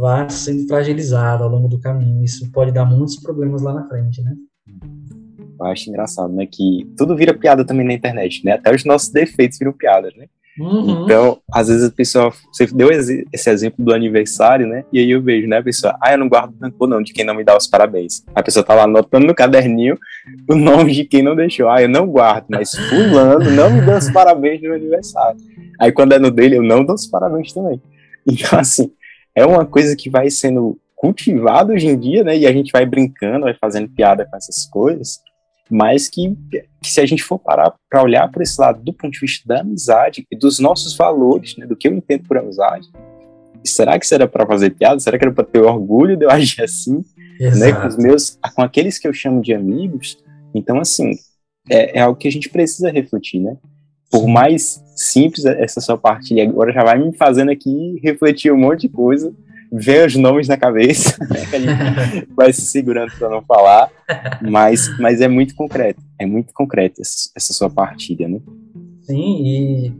vá 0.00 0.28
sendo 0.28 0.66
fragilizada 0.66 1.44
ao 1.44 1.50
longo 1.50 1.68
do 1.68 1.78
caminho. 1.78 2.24
Isso 2.24 2.50
pode 2.50 2.72
dar 2.72 2.84
muitos 2.84 3.16
problemas 3.20 3.62
lá 3.62 3.72
na 3.72 3.86
frente, 3.86 4.20
né? 4.20 4.34
Eu 5.60 5.66
acho 5.66 5.88
engraçado, 5.88 6.32
né? 6.32 6.44
Que 6.44 6.90
tudo 6.96 7.14
vira 7.14 7.32
piada 7.32 7.64
também 7.64 7.86
na 7.86 7.94
internet, 7.94 8.44
né? 8.44 8.52
Até 8.52 8.74
os 8.74 8.84
nossos 8.84 9.10
defeitos 9.10 9.58
viram 9.58 9.72
piadas, 9.72 10.12
né? 10.16 10.26
Uhum. 10.58 11.04
Então, 11.04 11.38
às 11.52 11.68
vezes 11.68 11.84
a 11.84 11.90
pessoa, 11.90 12.32
você 12.52 12.66
deu 12.66 12.90
esse 12.90 13.50
exemplo 13.50 13.84
do 13.84 13.94
aniversário, 13.94 14.66
né? 14.66 14.84
E 14.92 14.98
aí 14.98 15.10
eu 15.10 15.22
vejo, 15.22 15.46
né, 15.46 15.58
a 15.58 15.62
pessoa, 15.62 15.96
ah, 16.00 16.12
eu 16.12 16.18
não 16.18 16.28
guardo 16.28 16.54
rancor 16.60 16.88
não 16.88 17.02
de 17.02 17.12
quem 17.12 17.24
não 17.24 17.34
me 17.34 17.44
dá 17.44 17.56
os 17.56 17.66
parabéns. 17.66 18.24
A 18.34 18.42
pessoa 18.42 18.64
tá 18.64 18.74
lá 18.74 18.84
anotando 18.84 19.26
no 19.26 19.34
caderninho 19.34 19.96
o 20.48 20.54
nome 20.56 20.92
de 20.92 21.04
quem 21.04 21.22
não 21.22 21.36
deixou. 21.36 21.68
Ah, 21.68 21.80
eu 21.80 21.88
não 21.88 22.06
guardo, 22.06 22.46
mas 22.48 22.72
fulano 22.74 23.50
não 23.50 23.70
me 23.70 23.80
deu 23.80 23.96
os 23.96 24.10
parabéns 24.10 24.60
no 24.62 24.74
aniversário. 24.74 25.40
Aí 25.80 25.92
quando 25.92 26.12
é 26.12 26.18
no 26.18 26.30
dele, 26.30 26.56
eu 26.56 26.62
não 26.62 26.84
dou 26.84 26.94
os 26.94 27.06
parabéns 27.06 27.52
também. 27.52 27.80
Então, 28.30 28.58
assim, 28.58 28.92
é 29.34 29.46
uma 29.46 29.64
coisa 29.64 29.96
que 29.96 30.10
vai 30.10 30.28
sendo 30.28 30.78
cultivada 30.94 31.72
hoje 31.72 31.86
em 31.86 31.98
dia, 31.98 32.22
né? 32.24 32.36
E 32.36 32.46
a 32.46 32.52
gente 32.52 32.72
vai 32.72 32.84
brincando, 32.84 33.44
vai 33.44 33.54
fazendo 33.54 33.88
piada 33.88 34.26
com 34.26 34.36
essas 34.36 34.66
coisas 34.66 35.20
mas 35.70 36.08
que, 36.08 36.36
que 36.82 36.90
se 36.90 37.00
a 37.00 37.06
gente 37.06 37.22
for 37.22 37.38
parar 37.38 37.74
para 37.90 38.02
olhar 38.02 38.30
por 38.30 38.42
esse 38.42 38.60
lado 38.60 38.82
do 38.82 38.92
ponto 38.92 39.12
de 39.12 39.20
vista 39.20 39.46
da 39.46 39.60
amizade 39.60 40.26
e 40.30 40.36
dos 40.36 40.58
nossos 40.58 40.96
valores, 40.96 41.56
né, 41.56 41.66
do 41.66 41.76
que 41.76 41.88
eu 41.88 41.92
entendo 41.92 42.24
por 42.24 42.38
amizade, 42.38 42.88
será 43.64 43.98
que 43.98 44.04
isso 44.04 44.14
era 44.14 44.26
para 44.26 44.46
fazer 44.46 44.70
piada? 44.70 44.98
Será 45.00 45.18
que 45.18 45.24
era 45.24 45.34
para 45.34 45.44
ter 45.44 45.60
orgulho 45.60 46.16
de 46.16 46.24
eu 46.24 46.30
agir 46.30 46.62
assim, 46.62 47.04
né, 47.38 47.72
com 47.72 47.86
os 47.86 47.96
meus, 47.96 48.38
com 48.54 48.62
aqueles 48.62 48.98
que 48.98 49.06
eu 49.06 49.12
chamo 49.12 49.42
de 49.42 49.52
amigos? 49.52 50.18
Então, 50.54 50.80
assim, 50.80 51.12
é, 51.68 51.98
é 51.98 52.00
algo 52.00 52.18
que 52.18 52.28
a 52.28 52.32
gente 52.32 52.48
precisa 52.48 52.90
refletir, 52.90 53.40
né? 53.40 53.56
Por 54.10 54.26
mais 54.26 54.82
simples 54.96 55.44
essa 55.44 55.82
sua 55.82 55.98
partilha 55.98 56.42
agora 56.42 56.72
já 56.72 56.82
vai 56.82 56.98
me 56.98 57.12
fazendo 57.12 57.50
aqui 57.50 58.00
refletir 58.02 58.50
um 58.50 58.56
monte 58.56 58.82
de 58.82 58.88
coisa 58.88 59.32
vem 59.72 60.04
os 60.04 60.16
nomes 60.16 60.48
na 60.48 60.56
cabeça, 60.56 61.16
vai 62.34 62.52
se 62.52 62.62
segurando 62.62 63.12
para 63.18 63.28
não 63.28 63.42
falar, 63.42 63.90
mas, 64.40 64.88
mas 64.98 65.20
é 65.20 65.28
muito 65.28 65.54
concreto, 65.54 66.00
é 66.18 66.26
muito 66.26 66.52
concreto 66.52 67.00
essa, 67.00 67.52
sua 67.52 67.68
partilha, 67.68 68.28
né? 68.28 68.40
Sim, 69.02 69.42
e, 69.44 69.92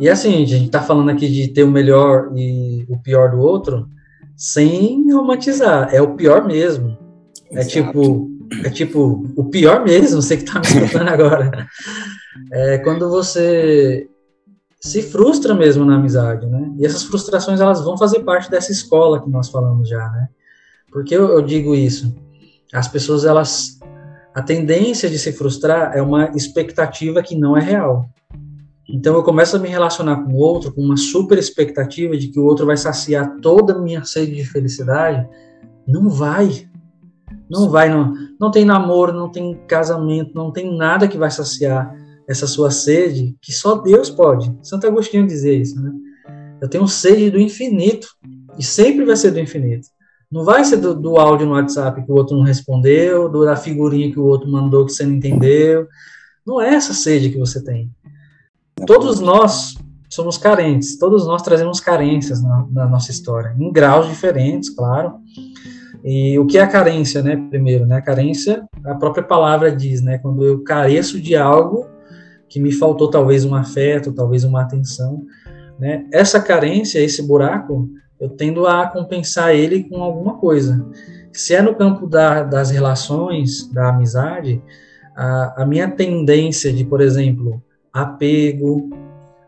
e 0.00 0.08
assim, 0.08 0.42
a 0.42 0.46
gente 0.46 0.70
tá 0.70 0.82
falando 0.82 1.10
aqui 1.10 1.28
de 1.28 1.48
ter 1.48 1.62
o 1.62 1.70
melhor 1.70 2.30
e 2.34 2.86
o 2.88 2.98
pior 2.98 3.30
do 3.30 3.38
outro, 3.38 3.88
sem 4.36 5.10
romantizar, 5.12 5.88
é 5.92 6.00
o 6.00 6.14
pior 6.14 6.46
mesmo. 6.46 6.96
É 7.50 7.60
Exato. 7.60 7.60
É 7.60 7.64
tipo, 7.64 8.30
é 8.64 8.70
tipo, 8.70 9.26
o 9.36 9.44
pior 9.44 9.84
mesmo, 9.84 10.20
você 10.20 10.36
que 10.36 10.44
tá 10.44 10.60
me 10.60 10.66
escutando 10.66 11.08
agora. 11.08 11.66
É 12.52 12.78
quando 12.78 13.08
você 13.08 14.08
se 14.80 15.02
frustra 15.02 15.54
mesmo 15.54 15.84
na 15.84 15.96
amizade, 15.96 16.46
né? 16.46 16.72
E 16.78 16.86
essas 16.86 17.02
frustrações 17.02 17.60
elas 17.60 17.82
vão 17.82 17.96
fazer 17.96 18.20
parte 18.20 18.50
dessa 18.50 18.70
escola 18.70 19.22
que 19.22 19.30
nós 19.30 19.48
falamos 19.48 19.88
já, 19.88 20.08
né? 20.10 20.28
Porque 20.92 21.14
eu, 21.14 21.28
eu 21.28 21.42
digo 21.42 21.74
isso? 21.74 22.14
As 22.72 22.88
pessoas 22.88 23.24
elas 23.24 23.78
a 24.34 24.42
tendência 24.42 25.08
de 25.08 25.18
se 25.18 25.32
frustrar 25.32 25.96
é 25.96 26.02
uma 26.02 26.30
expectativa 26.36 27.22
que 27.22 27.34
não 27.34 27.56
é 27.56 27.60
real. 27.60 28.10
Então 28.88 29.14
eu 29.14 29.22
começo 29.22 29.56
a 29.56 29.58
me 29.58 29.68
relacionar 29.68 30.22
com 30.22 30.32
o 30.32 30.36
outro 30.36 30.72
com 30.72 30.82
uma 30.82 30.96
super 30.96 31.38
expectativa 31.38 32.16
de 32.16 32.28
que 32.28 32.38
o 32.38 32.44
outro 32.44 32.66
vai 32.66 32.76
saciar 32.76 33.40
toda 33.40 33.72
a 33.72 33.78
minha 33.78 34.04
sede 34.04 34.34
de 34.34 34.44
felicidade. 34.44 35.26
Não 35.88 36.10
vai. 36.10 36.68
Não 37.48 37.70
vai, 37.70 37.88
não. 37.88 38.12
Não 38.38 38.50
tem 38.50 38.64
namoro, 38.64 39.12
não 39.12 39.30
tem 39.30 39.54
casamento, 39.66 40.32
não 40.34 40.52
tem 40.52 40.76
nada 40.76 41.08
que 41.08 41.16
vai 41.16 41.30
saciar 41.30 41.92
essa 42.28 42.46
sua 42.46 42.70
sede 42.70 43.36
que 43.40 43.52
só 43.52 43.76
Deus 43.76 44.10
pode. 44.10 44.52
Santo 44.62 44.86
Agostinho 44.86 45.26
dizia 45.26 45.52
isso, 45.52 45.80
né? 45.80 45.92
Eu 46.60 46.68
tenho 46.68 46.88
sede 46.88 47.30
do 47.30 47.38
infinito 47.38 48.08
e 48.58 48.64
sempre 48.64 49.04
vai 49.04 49.16
ser 49.16 49.30
do 49.30 49.38
infinito. 49.40 49.88
Não 50.30 50.44
vai 50.44 50.64
ser 50.64 50.78
do, 50.78 50.94
do 50.94 51.16
áudio 51.18 51.46
no 51.46 51.52
WhatsApp 51.52 52.04
que 52.04 52.10
o 52.10 52.14
outro 52.14 52.36
não 52.36 52.42
respondeu, 52.42 53.28
do, 53.28 53.44
da 53.44 53.56
figurinha 53.56 54.10
que 54.10 54.18
o 54.18 54.24
outro 54.24 54.50
mandou 54.50 54.84
que 54.84 54.92
você 54.92 55.04
não 55.04 55.14
entendeu. 55.14 55.86
Não 56.44 56.60
é 56.60 56.74
essa 56.74 56.94
sede 56.94 57.30
que 57.30 57.38
você 57.38 57.62
tem. 57.62 57.90
Todos 58.86 59.20
nós 59.20 59.74
somos 60.08 60.38
carentes, 60.38 60.98
todos 60.98 61.26
nós 61.26 61.42
trazemos 61.42 61.80
carências 61.80 62.42
na, 62.42 62.66
na 62.70 62.86
nossa 62.86 63.10
história, 63.10 63.54
em 63.58 63.70
graus 63.72 64.08
diferentes, 64.08 64.70
claro. 64.70 65.14
E 66.04 66.38
o 66.38 66.46
que 66.46 66.58
é 66.58 66.62
a 66.62 66.68
carência, 66.68 67.22
né? 67.22 67.36
Primeiro, 67.50 67.86
né? 67.86 67.96
A 67.96 68.02
carência, 68.02 68.66
a 68.84 68.94
própria 68.94 69.24
palavra 69.24 69.74
diz, 69.74 70.02
né? 70.02 70.18
Quando 70.18 70.44
eu 70.44 70.62
careço 70.62 71.20
de 71.20 71.34
algo 71.34 71.86
que 72.48 72.60
me 72.60 72.72
faltou 72.72 73.10
talvez 73.10 73.44
um 73.44 73.54
afeto, 73.54 74.12
talvez 74.12 74.44
uma 74.44 74.62
atenção, 74.62 75.24
né? 75.78 76.06
Essa 76.12 76.40
carência, 76.40 77.00
esse 77.00 77.22
buraco, 77.22 77.88
eu 78.18 78.30
tendo 78.30 78.66
a 78.66 78.86
compensar 78.86 79.54
ele 79.54 79.84
com 79.84 80.02
alguma 80.02 80.38
coisa. 80.38 80.86
Se 81.32 81.54
é 81.54 81.60
no 81.60 81.74
campo 81.74 82.06
da, 82.06 82.42
das 82.42 82.70
relações, 82.70 83.70
da 83.72 83.90
amizade, 83.90 84.62
a, 85.14 85.62
a 85.62 85.66
minha 85.66 85.90
tendência 85.90 86.72
de, 86.72 86.84
por 86.84 87.00
exemplo, 87.00 87.62
apego, 87.92 88.88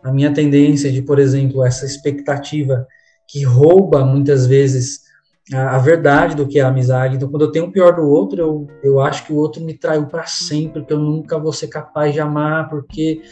a 0.03 0.13
minha 0.13 0.33
tendência 0.33 0.93
de, 0.93 1.03
por 1.03 1.19
exemplo, 1.19 1.65
essa 1.65 1.87
expectativa 1.87 2.87
que 3.27 3.43
rouba 3.43 4.05
muitas 4.05 4.47
vezes 4.47 5.08
a, 5.53 5.77
a, 5.77 5.79
verdade 5.79 6.37
do 6.37 6.47
que 6.47 6.59
é 6.59 6.63
a 6.63 6.69
amizade. 6.69 7.17
Então, 7.17 7.29
quando 7.29 7.43
eu 7.43 7.53
tenho 7.53 7.67
o 7.67 7.73
pior 7.73 7.95
do 7.95 8.03
outro, 8.03 8.41
eu, 8.41 8.67
eu 8.83 9.01
acho 9.01 9.25
que 9.25 9.33
o 9.33 9.37
outro 9.37 9.63
me 9.63 9.75
traiu 9.75 10.07
para 10.07 10.27
sempre, 10.27 10.85
que 10.85 10.93
eu 10.93 10.99
nunca 10.99 11.39
vou 11.39 11.53
ser 11.53 11.69
capaz 11.69 12.13
de 12.13 12.21
amar, 12.21 12.69
porque 12.69 13.23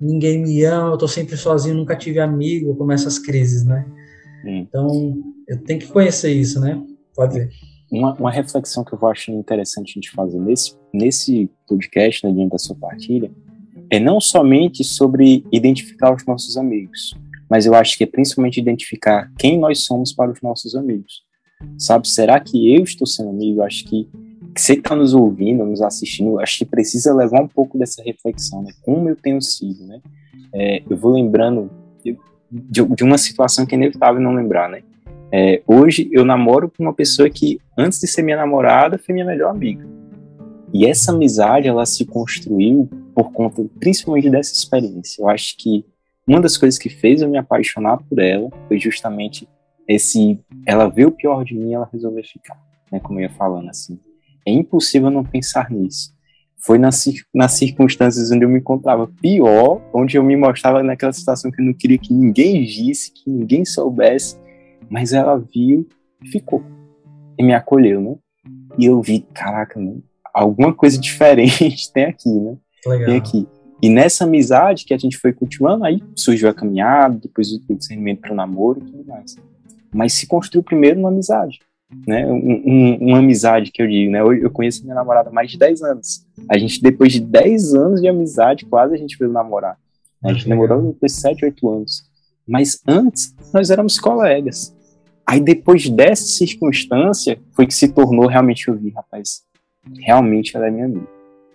ninguém 0.00 0.42
me 0.42 0.64
ama, 0.64 0.90
eu 0.90 0.98
tô 0.98 1.06
sempre 1.06 1.36
sozinho, 1.36 1.76
nunca 1.76 1.96
tive 1.96 2.18
amigo, 2.18 2.74
começa 2.76 3.08
as 3.08 3.18
crises, 3.18 3.64
né? 3.64 3.86
Hum. 4.44 4.66
Então, 4.68 5.22
eu 5.46 5.62
tenho 5.62 5.80
que 5.80 5.86
conhecer 5.88 6.32
isso, 6.32 6.60
né? 6.60 6.82
Pode 7.14 7.38
ver. 7.38 7.50
Uma, 7.90 8.14
uma 8.14 8.30
reflexão 8.30 8.82
que 8.82 8.92
eu 8.92 8.98
vou 8.98 9.10
achando 9.10 9.38
interessante 9.38 9.90
a 9.90 9.94
gente 9.94 10.10
fazer 10.10 10.40
nesse, 10.40 10.76
nesse 10.92 11.50
podcast, 11.68 12.26
né, 12.26 12.32
diante 12.32 12.50
da 12.50 12.58
sua 12.58 12.74
partilha, 12.74 13.30
é 13.90 14.00
não 14.00 14.20
somente 14.20 14.82
sobre 14.82 15.44
identificar 15.52 16.12
os 16.12 16.24
nossos 16.26 16.56
amigos, 16.56 17.14
mas 17.48 17.64
eu 17.64 17.74
acho 17.74 17.96
que 17.96 18.02
é 18.02 18.06
principalmente 18.06 18.58
identificar 18.58 19.30
quem 19.38 19.56
nós 19.56 19.84
somos 19.84 20.12
para 20.12 20.32
os 20.32 20.42
nossos 20.42 20.74
amigos 20.74 21.25
sabe? 21.78 22.08
Será 22.08 22.38
que 22.40 22.74
eu 22.74 22.82
estou 22.82 23.06
sendo 23.06 23.30
amigo? 23.30 23.62
Acho 23.62 23.84
que 23.84 24.08
você 24.56 24.74
que 24.74 24.80
está 24.80 24.96
nos 24.96 25.12
ouvindo, 25.14 25.64
nos 25.64 25.82
assistindo, 25.82 26.40
acho 26.40 26.58
que 26.58 26.64
precisa 26.64 27.14
levar 27.14 27.42
um 27.42 27.48
pouco 27.48 27.78
dessa 27.78 28.02
reflexão, 28.02 28.62
né? 28.62 28.72
Como 28.82 29.08
eu 29.08 29.16
tenho 29.16 29.40
sido, 29.42 29.86
né? 29.86 30.00
É, 30.52 30.82
eu 30.88 30.96
vou 30.96 31.12
lembrando 31.12 31.70
de, 32.50 32.82
de, 32.82 33.04
uma 33.04 33.18
situação 33.18 33.66
que 33.66 33.74
é 33.74 33.78
inevitável 33.78 34.20
não 34.20 34.34
lembrar, 34.34 34.68
né? 34.68 34.82
É, 35.30 35.62
hoje 35.66 36.08
eu 36.12 36.24
namoro 36.24 36.70
com 36.70 36.84
uma 36.84 36.94
pessoa 36.94 37.28
que, 37.28 37.60
antes 37.76 38.00
de 38.00 38.06
ser 38.06 38.22
minha 38.22 38.36
namorada, 38.36 38.96
foi 38.96 39.12
minha 39.12 39.26
melhor 39.26 39.50
amiga. 39.50 39.86
E 40.72 40.86
essa 40.86 41.12
amizade, 41.12 41.68
ela 41.68 41.84
se 41.84 42.04
construiu 42.04 42.88
por 43.14 43.32
conta, 43.32 43.64
principalmente 43.78 44.30
dessa 44.30 44.54
experiência. 44.54 45.22
Eu 45.22 45.28
acho 45.28 45.56
que 45.56 45.84
uma 46.26 46.40
das 46.40 46.56
coisas 46.56 46.78
que 46.78 46.88
fez 46.88 47.22
eu 47.22 47.28
me 47.28 47.38
apaixonar 47.38 47.98
por 47.98 48.18
ela 48.18 48.50
foi 48.68 48.78
justamente 48.78 49.48
esse, 49.88 50.38
ela 50.66 50.88
vê 50.88 51.04
o 51.04 51.10
pior 51.10 51.44
de 51.44 51.54
mim, 51.54 51.72
ela 51.72 51.88
resolveu 51.92 52.22
ficar, 52.24 52.58
né? 52.90 53.00
Como 53.00 53.18
eu 53.18 53.24
ia 53.24 53.30
falando 53.30 53.68
assim. 53.68 53.98
É 54.46 54.50
impossível 54.50 55.10
não 55.10 55.24
pensar 55.24 55.70
nisso. 55.70 56.14
Foi 56.58 56.78
nas, 56.78 57.04
nas 57.34 57.52
circunstâncias 57.52 58.30
onde 58.30 58.44
eu 58.44 58.48
me 58.48 58.58
encontrava 58.58 59.06
pior, 59.20 59.80
onde 59.92 60.16
eu 60.16 60.24
me 60.24 60.36
mostrava 60.36 60.82
naquela 60.82 61.12
situação 61.12 61.50
que 61.50 61.60
eu 61.60 61.64
não 61.64 61.74
queria 61.74 61.98
que 61.98 62.12
ninguém 62.12 62.64
visse, 62.64 63.12
que 63.12 63.30
ninguém 63.30 63.64
soubesse, 63.64 64.36
mas 64.88 65.12
ela 65.12 65.36
viu 65.36 65.86
e 66.22 66.28
ficou. 66.28 66.64
E 67.38 67.42
me 67.42 67.54
acolheu, 67.54 68.00
né? 68.00 68.16
E 68.78 68.86
eu 68.86 69.00
vi, 69.00 69.20
caraca, 69.32 69.78
né? 69.78 69.96
alguma 70.36 70.74
coisa 70.74 70.98
diferente 71.00 71.90
tem 71.92 72.04
aqui, 72.04 72.28
né? 72.28 72.56
Legal. 72.86 73.06
Tem 73.06 73.16
aqui. 73.16 73.48
E 73.82 73.88
nessa 73.88 74.24
amizade 74.24 74.84
que 74.84 74.94
a 74.94 74.98
gente 74.98 75.16
foi 75.18 75.32
cultivando, 75.32 75.84
aí 75.84 76.02
surgiu 76.14 76.48
a 76.48 76.54
caminhada, 76.54 77.18
depois 77.22 77.52
o 77.52 77.74
discernimento 77.74 78.20
para 78.20 78.32
o 78.32 78.36
namoro 78.36 78.80
e 78.80 78.84
tudo 78.84 79.04
mais. 79.04 79.36
Mas 79.94 80.12
se 80.12 80.26
construiu 80.26 80.62
primeiro 80.62 80.98
uma 80.98 81.08
amizade 81.08 81.58
né? 82.06 82.26
Um, 82.26 82.62
um, 82.66 82.98
uma 83.00 83.18
amizade 83.18 83.70
que 83.70 83.80
eu 83.80 83.86
digo, 83.86 84.10
né? 84.10 84.22
Hoje 84.22 84.42
eu 84.42 84.50
conheço 84.50 84.82
minha 84.82 84.94
namorada 84.94 85.30
há 85.30 85.32
mais 85.32 85.50
de 85.50 85.58
10 85.58 85.82
anos. 85.82 86.26
A 86.50 86.58
gente, 86.58 86.82
depois 86.82 87.12
de 87.12 87.20
10 87.20 87.74
anos 87.74 88.00
de 88.00 88.08
amizade, 88.08 88.66
quase 88.66 88.94
a 88.94 88.98
gente 88.98 89.16
veio 89.18 89.32
namorar. 89.32 89.78
A 90.22 90.32
gente 90.32 90.48
namorou 90.48 90.82
depois 90.82 91.12
de 91.12 91.20
7, 91.20 91.44
8 91.44 91.68
anos. 91.68 92.02
Mas 92.46 92.80
antes, 92.86 93.34
nós 93.52 93.70
éramos 93.70 93.98
colegas. 93.98 94.74
Aí 95.26 95.40
depois 95.40 95.88
dessa 95.88 96.24
circunstância, 96.24 97.38
foi 97.52 97.66
que 97.66 97.74
se 97.74 97.88
tornou 97.88 98.28
realmente 98.28 98.68
eu 98.68 98.76
vi, 98.76 98.90
rapaz, 98.90 99.42
realmente 100.00 100.56
ela 100.56 100.68
é 100.68 100.70
minha 100.70 100.86
amiga. 100.86 101.08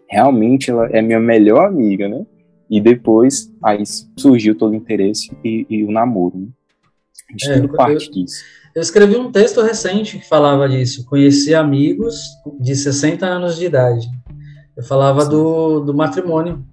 Realmente 0.09 0.69
ela 0.69 0.87
é 0.87 1.01
minha 1.01 1.19
melhor 1.19 1.67
amiga, 1.67 2.07
né? 2.07 2.25
E 2.69 2.79
depois, 2.79 3.51
aí 3.63 3.83
surgiu 4.17 4.57
todo 4.57 4.71
o 4.71 4.75
interesse 4.75 5.31
e, 5.43 5.65
e 5.69 5.83
o 5.83 5.91
namoro, 5.91 6.37
né? 6.37 6.47
É, 7.43 7.59
tudo 7.59 7.73
parte 7.73 8.07
eu, 8.07 8.11
disso. 8.11 8.43
Eu 8.73 8.81
escrevi 8.81 9.15
um 9.15 9.31
texto 9.31 9.61
recente 9.61 10.19
que 10.19 10.27
falava 10.27 10.67
disso. 10.67 11.05
Conheci 11.05 11.53
amigos 11.53 12.21
de 12.59 12.75
60 12.75 13.25
anos 13.25 13.57
de 13.57 13.65
idade. 13.65 14.07
Eu 14.75 14.83
falava 14.83 15.25
do, 15.25 15.81
do 15.81 15.93
matrimônio, 15.93 16.65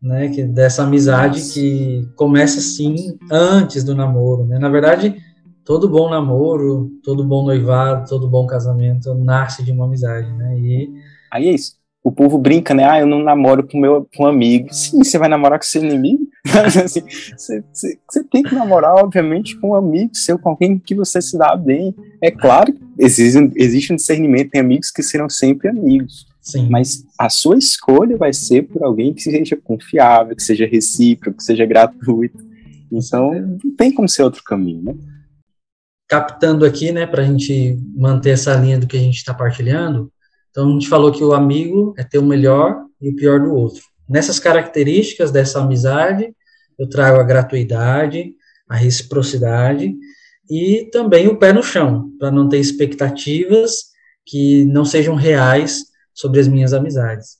né? 0.00 0.28
Que, 0.28 0.44
dessa 0.44 0.84
amizade 0.84 1.40
Nossa. 1.40 1.54
que 1.54 2.08
começa 2.14 2.58
assim 2.58 3.18
antes 3.30 3.82
do 3.82 3.94
namoro, 3.94 4.44
né? 4.44 4.58
Na 4.58 4.68
verdade, 4.68 5.16
todo 5.64 5.88
bom 5.88 6.08
namoro, 6.08 6.90
todo 7.02 7.24
bom 7.24 7.44
noivado, 7.44 8.08
todo 8.08 8.28
bom 8.28 8.46
casamento 8.46 9.14
nasce 9.14 9.64
de 9.64 9.72
uma 9.72 9.86
amizade, 9.86 10.32
né? 10.32 10.58
E 10.58 10.94
aí 11.32 11.48
é 11.48 11.52
isso 11.52 11.78
o 12.02 12.12
povo 12.12 12.38
brinca, 12.38 12.72
né? 12.74 12.84
Ah, 12.84 13.00
eu 13.00 13.06
não 13.06 13.22
namoro 13.22 13.66
com 13.66 13.78
meu 13.78 14.08
com 14.16 14.24
um 14.24 14.26
amigo. 14.26 14.72
Sim, 14.72 15.04
você 15.04 15.18
vai 15.18 15.28
namorar 15.28 15.58
com 15.58 15.64
seu 15.64 15.82
inimigo? 15.82 16.27
Assim, 16.84 17.00
você, 17.36 17.64
você, 17.72 17.98
você, 18.08 18.24
tem 18.24 18.42
que 18.42 18.54
namorar, 18.54 18.94
obviamente, 18.96 19.58
com 19.58 19.70
um 19.70 19.74
amigo 19.74 20.14
seu, 20.14 20.38
com 20.38 20.50
alguém 20.50 20.78
que 20.78 20.94
você 20.94 21.20
se 21.20 21.36
dá 21.36 21.56
bem. 21.56 21.94
É 22.22 22.30
claro, 22.30 22.74
existe, 22.98 23.52
existe 23.56 23.92
um 23.92 23.96
discernimento, 23.96 24.50
tem 24.50 24.60
amigos 24.60 24.90
que 24.90 25.02
serão 25.02 25.28
sempre 25.28 25.68
amigos. 25.68 26.26
Sim. 26.40 26.68
Mas 26.70 27.04
a 27.18 27.28
sua 27.28 27.58
escolha 27.58 28.16
vai 28.16 28.32
ser 28.32 28.62
por 28.62 28.82
alguém 28.82 29.12
que 29.12 29.22
seja 29.22 29.56
confiável, 29.56 30.34
que 30.34 30.42
seja 30.42 30.66
recíproco, 30.66 31.36
que 31.36 31.44
seja 31.44 31.66
gratuito. 31.66 32.38
Então, 32.90 33.32
não 33.32 33.76
tem 33.76 33.92
como 33.92 34.08
ser 34.08 34.22
outro 34.22 34.42
caminho, 34.42 34.82
né? 34.82 34.94
Captando 36.08 36.64
aqui, 36.64 36.90
né, 36.90 37.06
para 37.06 37.22
a 37.22 37.26
gente 37.26 37.78
manter 37.94 38.30
essa 38.30 38.54
linha 38.54 38.78
do 38.78 38.86
que 38.86 38.96
a 38.96 39.00
gente 39.00 39.16
está 39.16 39.34
partilhando, 39.34 40.10
então, 40.58 40.70
a 40.70 40.72
gente 40.72 40.88
falou 40.88 41.12
que 41.12 41.22
o 41.22 41.32
amigo 41.32 41.94
é 41.96 42.02
ter 42.02 42.18
o 42.18 42.24
melhor 42.24 42.84
e 43.00 43.10
o 43.10 43.14
pior 43.14 43.40
do 43.40 43.54
outro. 43.54 43.80
Nessas 44.08 44.38
características 44.38 45.30
dessa 45.30 45.60
amizade, 45.60 46.34
eu 46.78 46.88
trago 46.88 47.20
a 47.20 47.24
gratuidade, 47.24 48.34
a 48.68 48.76
reciprocidade 48.76 49.94
e 50.50 50.88
também 50.92 51.28
o 51.28 51.36
pé 51.36 51.52
no 51.52 51.62
chão, 51.62 52.10
para 52.18 52.30
não 52.30 52.48
ter 52.48 52.58
expectativas 52.58 53.88
que 54.24 54.64
não 54.64 54.84
sejam 54.84 55.14
reais 55.14 55.84
sobre 56.14 56.40
as 56.40 56.48
minhas 56.48 56.72
amizades. 56.72 57.38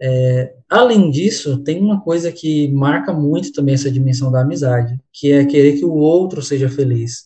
É, 0.00 0.54
além 0.68 1.10
disso, 1.10 1.58
tem 1.64 1.80
uma 1.80 2.00
coisa 2.00 2.30
que 2.30 2.68
marca 2.68 3.12
muito 3.12 3.52
também 3.52 3.74
essa 3.74 3.90
dimensão 3.90 4.30
da 4.30 4.42
amizade, 4.42 4.96
que 5.12 5.32
é 5.32 5.44
querer 5.44 5.78
que 5.78 5.84
o 5.84 5.94
outro 5.94 6.40
seja 6.40 6.68
feliz. 6.68 7.24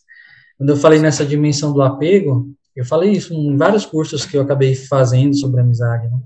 Quando 0.57 0.71
eu 0.71 0.77
falei 0.77 0.99
nessa 0.99 1.25
dimensão 1.25 1.73
do 1.73 1.83
apego, 1.83 2.49
eu 2.75 2.85
falei 2.85 3.13
isso 3.13 3.35
em 3.35 3.57
vários 3.57 3.85
cursos 3.85 4.25
que 4.25 4.37
eu 4.37 4.43
acabei 4.43 4.75
fazendo 4.75 5.37
sobre 5.37 5.61
amizade. 5.61 6.09
Né? 6.09 6.19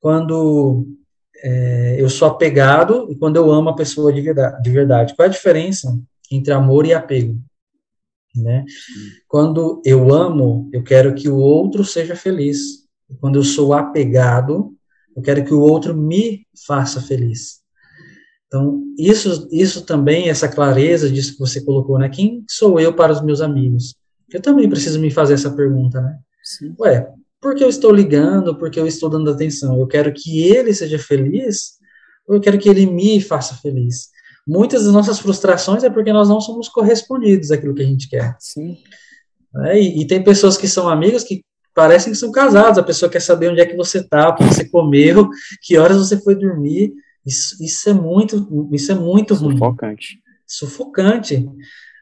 Quando 0.00 0.86
é, 1.42 1.96
eu 1.98 2.08
sou 2.08 2.28
apegado 2.28 3.06
e 3.10 3.16
quando 3.16 3.36
eu 3.36 3.50
amo 3.50 3.70
a 3.70 3.76
pessoa 3.76 4.12
de 4.12 4.20
verdade, 4.20 4.62
de 4.62 4.70
verdade. 4.70 5.14
Qual 5.14 5.24
é 5.24 5.28
a 5.28 5.32
diferença 5.32 5.98
entre 6.30 6.52
amor 6.52 6.86
e 6.86 6.94
apego? 6.94 7.38
Né? 8.34 8.64
Quando 9.26 9.82
eu 9.84 10.12
amo, 10.12 10.68
eu 10.72 10.82
quero 10.82 11.14
que 11.14 11.28
o 11.28 11.36
outro 11.36 11.84
seja 11.84 12.14
feliz. 12.14 12.86
Quando 13.20 13.36
eu 13.36 13.44
sou 13.44 13.72
apegado, 13.72 14.74
eu 15.16 15.22
quero 15.22 15.44
que 15.44 15.54
o 15.54 15.60
outro 15.60 15.96
me 15.96 16.46
faça 16.66 17.00
feliz. 17.00 17.60
Então, 18.46 18.82
isso, 18.98 19.48
isso 19.52 19.84
também, 19.84 20.30
essa 20.30 20.48
clareza 20.48 21.10
disso 21.10 21.32
que 21.32 21.38
você 21.38 21.60
colocou, 21.60 21.98
né? 21.98 22.08
Quem 22.08 22.44
sou 22.48 22.80
eu 22.80 22.94
para 22.94 23.12
os 23.12 23.20
meus 23.20 23.40
amigos? 23.40 23.94
Eu 24.32 24.40
também 24.40 24.68
preciso 24.68 24.98
me 24.98 25.10
fazer 25.10 25.34
essa 25.34 25.50
pergunta, 25.50 26.00
né? 26.00 26.18
Sim. 26.42 26.74
Ué, 26.80 27.10
por 27.40 27.54
que 27.54 27.62
eu 27.62 27.68
estou 27.68 27.92
ligando? 27.92 28.56
Por 28.56 28.70
que 28.70 28.78
eu 28.78 28.86
estou 28.86 29.08
dando 29.08 29.30
atenção? 29.30 29.78
Eu 29.78 29.86
quero 29.86 30.12
que 30.12 30.42
ele 30.42 30.72
seja 30.74 30.98
feliz 30.98 31.78
ou 32.26 32.36
eu 32.36 32.40
quero 32.40 32.58
que 32.58 32.68
ele 32.68 32.86
me 32.86 33.20
faça 33.20 33.54
feliz? 33.54 34.08
Muitas 34.46 34.84
das 34.84 34.92
nossas 34.92 35.18
frustrações 35.18 35.84
é 35.84 35.90
porque 35.90 36.12
nós 36.12 36.28
não 36.28 36.40
somos 36.40 36.68
correspondidos 36.68 37.50
àquilo 37.50 37.74
que 37.74 37.82
a 37.82 37.86
gente 37.86 38.08
quer. 38.08 38.34
Sim. 38.38 38.78
É, 39.64 39.78
e, 39.78 40.00
e, 40.00 40.06
tem 40.06 40.22
pessoas 40.22 40.56
que 40.56 40.68
são 40.68 40.88
amigas 40.88 41.24
que 41.24 41.44
parecem 41.74 42.12
que 42.12 42.18
são 42.18 42.32
casados. 42.32 42.78
A 42.78 42.82
pessoa 42.82 43.10
quer 43.10 43.20
saber 43.20 43.50
onde 43.50 43.60
é 43.60 43.66
que 43.66 43.76
você 43.76 43.98
está, 43.98 44.28
o 44.28 44.34
que 44.34 44.44
você 44.44 44.68
comeu, 44.68 45.28
que 45.62 45.76
horas 45.76 45.98
você 45.98 46.18
foi 46.20 46.34
dormir. 46.34 46.92
Isso, 47.24 47.62
isso 47.62 47.90
é 47.90 47.92
muito, 47.92 48.68
isso 48.72 48.90
é 48.90 48.94
muito 48.94 49.34
ruim. 49.34 49.52
Sufocante. 49.52 50.18
Sufocante. 50.46 51.48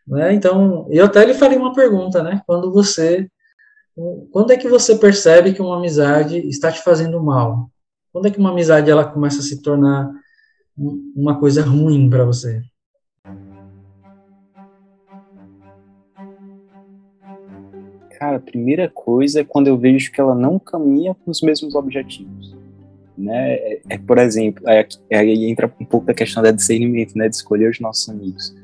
Né? 0.06 0.34
Então, 0.34 0.86
eu 0.90 1.04
até 1.04 1.24
lhe 1.24 1.34
faria 1.34 1.58
uma 1.58 1.74
pergunta, 1.74 2.22
né? 2.22 2.40
Quando 2.46 2.72
você, 2.72 3.28
quando 4.30 4.52
é 4.52 4.58
que 4.58 4.68
você 4.68 4.94
percebe 4.96 5.54
que 5.54 5.62
uma 5.62 5.78
amizade 5.78 6.36
está 6.48 6.70
te 6.70 6.82
fazendo 6.82 7.22
mal? 7.22 7.70
Quando 8.12 8.26
é 8.26 8.30
que 8.30 8.38
uma 8.38 8.50
amizade 8.50 8.90
ela 8.90 9.04
começa 9.04 9.38
a 9.38 9.42
se 9.42 9.62
tornar 9.62 10.10
uma 10.76 11.38
coisa 11.40 11.62
ruim 11.62 12.10
para 12.10 12.24
você? 12.24 12.62
Cara, 18.18 18.36
a 18.36 18.40
primeira 18.40 18.88
coisa 18.88 19.40
é 19.40 19.44
quando 19.44 19.68
eu 19.68 19.78
vejo 19.78 20.12
que 20.12 20.20
ela 20.20 20.34
não 20.34 20.58
caminha 20.58 21.14
com 21.14 21.30
os 21.30 21.40
mesmos 21.40 21.74
objetivos. 21.74 22.54
Né? 23.16 23.54
É, 23.54 23.82
é 23.90 23.98
por 23.98 24.18
exemplo, 24.18 24.62
aí 24.68 24.86
é, 25.10 25.24
é, 25.24 25.34
entra 25.48 25.72
um 25.80 25.84
pouco 25.86 26.06
da 26.06 26.14
questão 26.14 26.42
da 26.42 26.50
discernimento, 26.50 27.16
né? 27.16 27.28
De 27.28 27.36
escolher 27.36 27.70
os 27.70 27.80
nossos 27.80 28.08
amigos. 28.10 28.54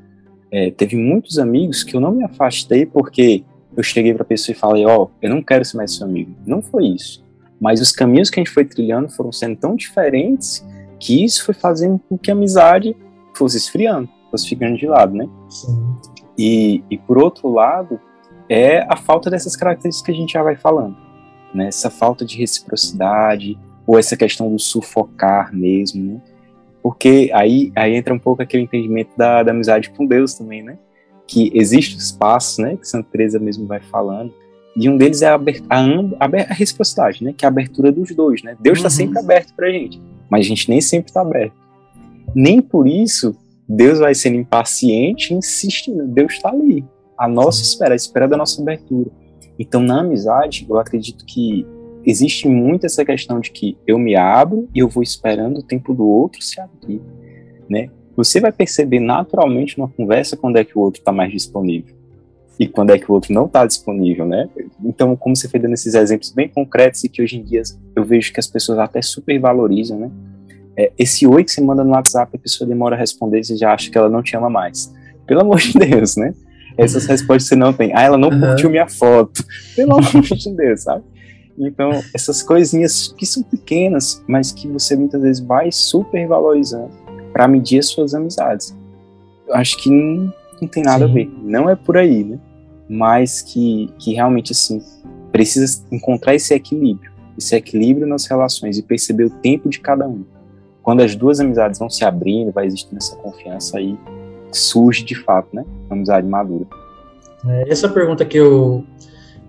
É, 0.51 0.69
teve 0.69 0.95
muitos 0.95 1.39
amigos 1.39 1.83
que 1.83 1.95
eu 1.95 1.99
não 1.99 2.11
me 2.11 2.23
afastei 2.23 2.85
porque 2.85 3.43
eu 3.75 3.83
cheguei 3.83 4.13
para 4.13 4.23
a 4.23 4.25
pessoa 4.25 4.55
e 4.55 4.59
falei, 4.59 4.85
ó, 4.85 5.03
oh, 5.03 5.09
eu 5.21 5.29
não 5.29 5.41
quero 5.41 5.65
ser 5.65 5.77
mais 5.77 5.95
seu 5.95 6.05
amigo. 6.05 6.35
Não 6.45 6.61
foi 6.61 6.87
isso. 6.87 7.23
Mas 7.59 7.81
os 7.81 7.91
caminhos 7.91 8.29
que 8.29 8.39
a 8.39 8.43
gente 8.43 8.53
foi 8.53 8.65
trilhando 8.65 9.09
foram 9.09 9.31
sendo 9.31 9.55
tão 9.55 9.75
diferentes 9.75 10.65
que 10.99 11.23
isso 11.23 11.45
foi 11.45 11.53
fazendo 11.53 11.99
com 12.09 12.17
que 12.17 12.29
a 12.29 12.33
amizade 12.33 12.95
fosse 13.33 13.57
esfriando, 13.57 14.09
fosse 14.29 14.47
ficando 14.47 14.77
de 14.77 14.87
lado, 14.87 15.15
né? 15.15 15.27
Sim. 15.49 15.95
E, 16.37 16.83
e 16.89 16.97
por 16.97 17.17
outro 17.17 17.51
lado, 17.51 17.99
é 18.49 18.85
a 18.89 18.95
falta 18.95 19.29
dessas 19.29 19.55
características 19.55 20.05
que 20.05 20.11
a 20.11 20.15
gente 20.15 20.33
já 20.33 20.43
vai 20.43 20.55
falando, 20.55 20.95
né? 21.53 21.67
Essa 21.67 21.89
falta 21.89 22.25
de 22.25 22.37
reciprocidade, 22.37 23.57
ou 23.85 23.97
essa 23.97 24.15
questão 24.15 24.51
do 24.51 24.59
sufocar 24.59 25.53
mesmo, 25.53 26.03
né? 26.03 26.21
Porque 26.81 27.31
aí, 27.33 27.71
aí 27.75 27.95
entra 27.95 28.13
um 28.13 28.19
pouco 28.19 28.41
aquele 28.41 28.63
entendimento 28.63 29.11
da, 29.17 29.41
da 29.41 29.51
amizade 29.51 29.89
com 29.89 30.05
Deus 30.05 30.33
também, 30.33 30.61
né? 30.61 30.77
Que 31.33 31.51
existe 31.55 31.97
os 31.97 32.11
passos, 32.11 32.59
né? 32.59 32.77
Que 32.77 32.87
Santa 32.87 33.07
Teresa 33.11 33.39
mesmo 33.39 33.65
vai 33.65 33.79
falando. 33.79 34.31
E 34.75 34.87
um 34.87 34.97
deles 34.97 35.21
é 35.21 35.27
a, 35.27 35.35
a, 35.35 36.25
a 36.25 36.53
reciprocidade, 36.53 37.23
né? 37.23 37.33
Que 37.35 37.45
é 37.45 37.47
a 37.47 37.49
abertura 37.49 37.91
dos 37.91 38.13
dois, 38.15 38.43
né? 38.43 38.55
Deus 38.59 38.77
está 38.77 38.89
uhum. 38.89 38.95
sempre 38.95 39.19
aberto 39.19 39.53
para 39.55 39.67
a 39.67 39.71
gente, 39.71 39.99
mas 40.29 40.45
a 40.45 40.49
gente 40.49 40.69
nem 40.69 40.81
sempre 40.81 41.09
está 41.09 41.21
aberto. 41.21 41.53
Nem 42.35 42.61
por 42.61 42.87
isso 42.87 43.35
Deus 43.67 43.99
vai 43.99 44.13
sendo 44.13 44.35
impaciente 44.35 45.33
insistindo. 45.33 46.07
Deus 46.07 46.33
está 46.33 46.49
ali, 46.49 46.85
a 47.17 47.27
nossa 47.27 47.63
espera, 47.63 47.93
a 47.93 47.95
espera 47.95 48.27
da 48.27 48.37
nossa 48.37 48.61
abertura. 48.61 49.09
Então, 49.57 49.81
na 49.81 50.01
amizade, 50.01 50.65
eu 50.69 50.77
acredito 50.77 51.25
que 51.25 51.65
existe 52.05 52.47
muito 52.47 52.85
essa 52.85 53.05
questão 53.05 53.39
de 53.39 53.51
que 53.51 53.77
eu 53.87 53.97
me 53.97 54.15
abro 54.15 54.67
e 54.73 54.79
eu 54.79 54.89
vou 54.89 55.01
esperando 55.01 55.59
o 55.59 55.63
tempo 55.63 55.93
do 55.93 56.05
outro 56.05 56.41
se 56.41 56.59
abrir, 56.59 57.01
né? 57.69 57.89
Você 58.15 58.39
vai 58.39 58.51
perceber 58.51 58.99
naturalmente 58.99 59.77
numa 59.77 59.89
conversa 59.89 60.37
quando 60.37 60.57
é 60.57 60.63
que 60.63 60.77
o 60.77 60.81
outro 60.81 61.01
está 61.01 61.11
mais 61.11 61.31
disponível 61.31 61.95
e 62.59 62.67
quando 62.67 62.91
é 62.91 62.99
que 62.99 63.11
o 63.11 63.13
outro 63.13 63.33
não 63.33 63.45
está 63.45 63.65
disponível, 63.65 64.25
né? 64.25 64.47
Então, 64.83 65.15
como 65.15 65.35
você 65.35 65.49
foi 65.49 65.59
dando 65.59 65.73
esses 65.73 65.95
exemplos 65.95 66.31
bem 66.31 66.47
concretos 66.47 67.03
e 67.03 67.09
que 67.09 67.21
hoje 67.21 67.37
em 67.37 67.43
dia 67.43 67.63
eu 67.95 68.03
vejo 68.03 68.31
que 68.31 68.39
as 68.39 68.47
pessoas 68.47 68.77
até 68.79 69.01
supervalorizam, 69.01 69.99
né? 69.99 70.11
É, 70.77 70.91
esse 70.97 71.25
oi 71.25 71.43
que 71.43 71.51
você 71.51 71.61
manda 71.61 71.83
no 71.83 71.91
WhatsApp, 71.91 72.35
a 72.35 72.39
pessoa 72.39 72.67
demora 72.67 72.95
a 72.95 72.99
responder 72.99 73.39
e 73.39 73.43
você 73.43 73.57
já 73.57 73.73
acha 73.73 73.89
que 73.89 73.97
ela 73.97 74.09
não 74.09 74.21
te 74.21 74.35
ama 74.35 74.49
mais. 74.49 74.93
Pelo 75.25 75.41
amor 75.41 75.59
de 75.59 75.73
Deus, 75.77 76.15
né? 76.15 76.33
Essas 76.77 77.05
respostas 77.05 77.47
você 77.47 77.55
não 77.55 77.73
tem. 77.73 77.91
Ah, 77.93 78.03
ela 78.03 78.17
não 78.17 78.29
uhum. 78.29 78.39
curtiu 78.39 78.69
minha 78.69 78.87
foto. 78.87 79.43
Pelo 79.75 79.93
amor 79.93 80.21
de 80.21 80.55
Deus, 80.55 80.83
sabe? 80.83 81.03
Então, 81.57 81.91
essas 82.15 82.41
coisinhas 82.41 83.13
que 83.15 83.25
são 83.25 83.43
pequenas, 83.43 84.23
mas 84.27 84.51
que 84.51 84.67
você 84.67 84.95
muitas 84.95 85.21
vezes 85.21 85.39
vai 85.43 85.71
supervalorizando 85.71 87.02
para 87.33 87.47
medir 87.47 87.79
as 87.79 87.87
suas 87.87 88.13
amizades. 88.13 88.77
Eu 89.47 89.55
acho 89.55 89.75
que 89.77 89.89
não, 89.89 90.31
não 90.61 90.67
tem 90.67 90.83
nada 90.83 91.05
Sim. 91.05 91.11
a 91.11 91.13
ver. 91.13 91.31
Não 91.41 91.69
é 91.69 91.75
por 91.75 91.97
aí, 91.97 92.23
né? 92.23 92.39
Mas 92.87 93.41
que, 93.41 93.89
que 93.97 94.13
realmente, 94.13 94.51
assim, 94.51 94.81
precisa 95.31 95.83
encontrar 95.91 96.35
esse 96.35 96.53
equilíbrio. 96.53 97.11
Esse 97.37 97.55
equilíbrio 97.55 98.05
nas 98.05 98.27
relações 98.27 98.77
e 98.77 98.83
perceber 98.83 99.25
o 99.25 99.29
tempo 99.29 99.67
de 99.67 99.79
cada 99.79 100.07
um. 100.07 100.23
Quando 100.83 101.01
as 101.01 101.15
duas 101.15 101.39
amizades 101.39 101.79
vão 101.79 101.89
se 101.89 102.05
abrindo, 102.05 102.51
vai 102.51 102.67
existindo 102.67 102.97
essa 102.97 103.15
confiança 103.15 103.79
aí, 103.79 103.97
surge 104.51 105.03
de 105.03 105.15
fato, 105.15 105.47
né? 105.53 105.65
Uma 105.87 105.95
amizade 105.95 106.27
madura. 106.27 106.65
É, 107.47 107.71
essa 107.71 107.89
pergunta 107.89 108.23
que 108.23 108.37
eu 108.37 108.85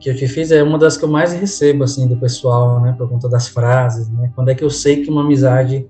que 0.01 0.11
eu 0.11 0.17
te 0.17 0.29
fiz 0.29 0.51
é 0.51 0.63
uma 0.63 0.79
das 0.79 0.99
que 0.99 1.05
eu 1.05 1.09
mais 1.09 1.33
recebo 1.33 1.83
assim 1.83 2.07
do 2.07 2.15
pessoal, 2.17 2.79
né, 2.79 2.95
por 2.99 3.09
conta 3.09 3.27
das 3.27 3.49
frases, 3.49 4.07
né? 4.11 4.31
Quando 4.35 4.51
é 4.51 4.55
que 4.55 4.63
eu 4.63 4.69
sei 4.69 5.03
que 5.03 5.11
uma 5.11 5.23
amizade 5.23 5.87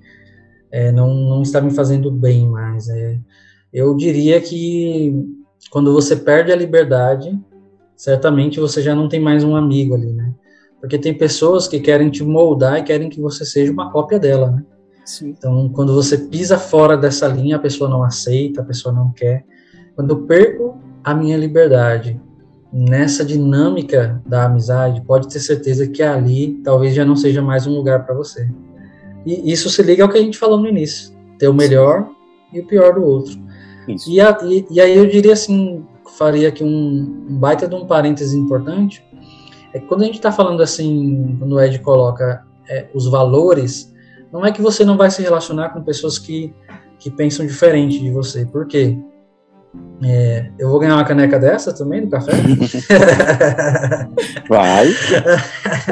é, 0.75 0.91
não, 0.91 1.15
não 1.15 1.43
está 1.43 1.61
me 1.61 1.71
fazendo 1.71 2.11
bem 2.11 2.49
mais? 2.49 2.89
É, 2.89 3.17
eu 3.73 3.95
diria 3.95 4.41
que 4.41 5.15
quando 5.71 5.93
você 5.93 6.17
perde 6.17 6.51
a 6.51 6.57
liberdade, 6.57 7.39
certamente 7.97 8.59
você 8.59 8.83
já 8.83 8.93
não 8.93 9.09
tem 9.09 9.21
mais 9.21 9.45
um 9.45 9.55
amigo 9.55 9.95
ali, 9.95 10.13
né? 10.13 10.35
Porque 10.81 10.99
tem 10.99 11.17
pessoas 11.17 11.69
que 11.69 11.79
querem 11.79 12.11
te 12.11 12.25
moldar 12.25 12.81
e 12.81 12.83
querem 12.83 13.09
que 13.09 13.21
você 13.21 13.47
seja 13.47 13.71
uma 13.71 13.93
cópia 13.93 14.19
dela, 14.19 14.51
né? 14.51 14.65
Sim. 15.05 15.29
Então, 15.39 15.69
quando 15.69 15.95
você 15.95 16.19
pisa 16.19 16.59
fora 16.59 16.97
dessa 16.97 17.29
linha, 17.29 17.55
a 17.55 17.61
pessoa 17.61 17.89
não 17.89 18.03
aceita, 18.03 18.61
a 18.61 18.65
pessoa 18.65 18.93
não 18.93 19.13
quer. 19.13 19.45
Quando 19.95 20.11
eu 20.11 20.23
perco 20.23 20.77
a 21.05 21.15
minha 21.15 21.37
liberdade 21.37 22.21
nessa 22.73 23.25
dinâmica 23.25 24.21
da 24.27 24.47
amizade, 24.47 25.03
pode 25.03 25.29
ter 25.29 25.39
certeza 25.39 25.87
que 25.87 26.03
ali 26.03 26.61
talvez 26.65 26.97
já 26.97 27.05
não 27.05 27.15
seja 27.15 27.41
mais 27.41 27.65
um 27.65 27.77
lugar 27.77 28.05
para 28.05 28.15
você. 28.15 28.51
E 29.25 29.53
isso 29.53 29.71
se 29.71 29.83
liga 29.83 30.03
ao 30.03 30.09
que 30.09 30.19
a 30.19 30.23
gente 30.23 30.39
falou 30.39 30.59
no 30.59 30.69
início: 30.69 31.17
ter 31.39 31.49
o 31.49 31.55
melhor 31.55 32.09
e 32.53 32.61
o 32.61 32.67
pior 32.67 32.95
do 32.95 33.05
outro. 33.05 33.39
E, 34.07 34.21
a, 34.21 34.39
e, 34.45 34.67
e, 34.71 34.81
aí 34.81 34.97
eu 34.97 35.07
diria 35.07 35.35
assim, 35.35 35.85
faria 36.17 36.49
aqui 36.49 36.65
um, 36.65 37.27
um 37.29 37.37
baita 37.37 37.69
de 37.69 37.75
um 37.75 37.87
parêntese 37.87 38.39
importante, 38.39 39.05
é 39.75 39.79
que 39.79 39.87
quando 39.87 40.03
a 40.03 40.07
gente 40.07 40.17
está 40.17 40.33
falando 40.33 40.63
assim, 40.63 41.37
quando 41.39 41.53
o 41.53 41.61
Ed 41.61 41.79
coloca 41.81 42.47
é, 42.69 42.89
os 42.95 43.07
valores, 43.07 43.93
não 44.33 44.45
é 44.45 44.51
que 44.51 44.63
você 44.63 44.85
não 44.85 44.97
vai 44.97 45.11
se 45.11 45.21
relacionar 45.21 45.71
com 45.71 45.83
pessoas 45.83 46.19
que, 46.19 46.55
que 46.99 47.11
pensam 47.11 47.47
diferente 47.47 48.01
de 48.01 48.11
você. 48.11 48.47
Por 48.47 48.67
quê? 48.67 48.99
É, 50.03 50.51
eu 50.59 50.69
vou 50.69 50.81
ganhar 50.81 50.97
uma 50.97 51.05
caneca 51.05 51.39
dessa 51.39 51.73
também 51.73 52.03
no 52.03 52.11
café? 52.11 52.33
vai. 54.49 54.89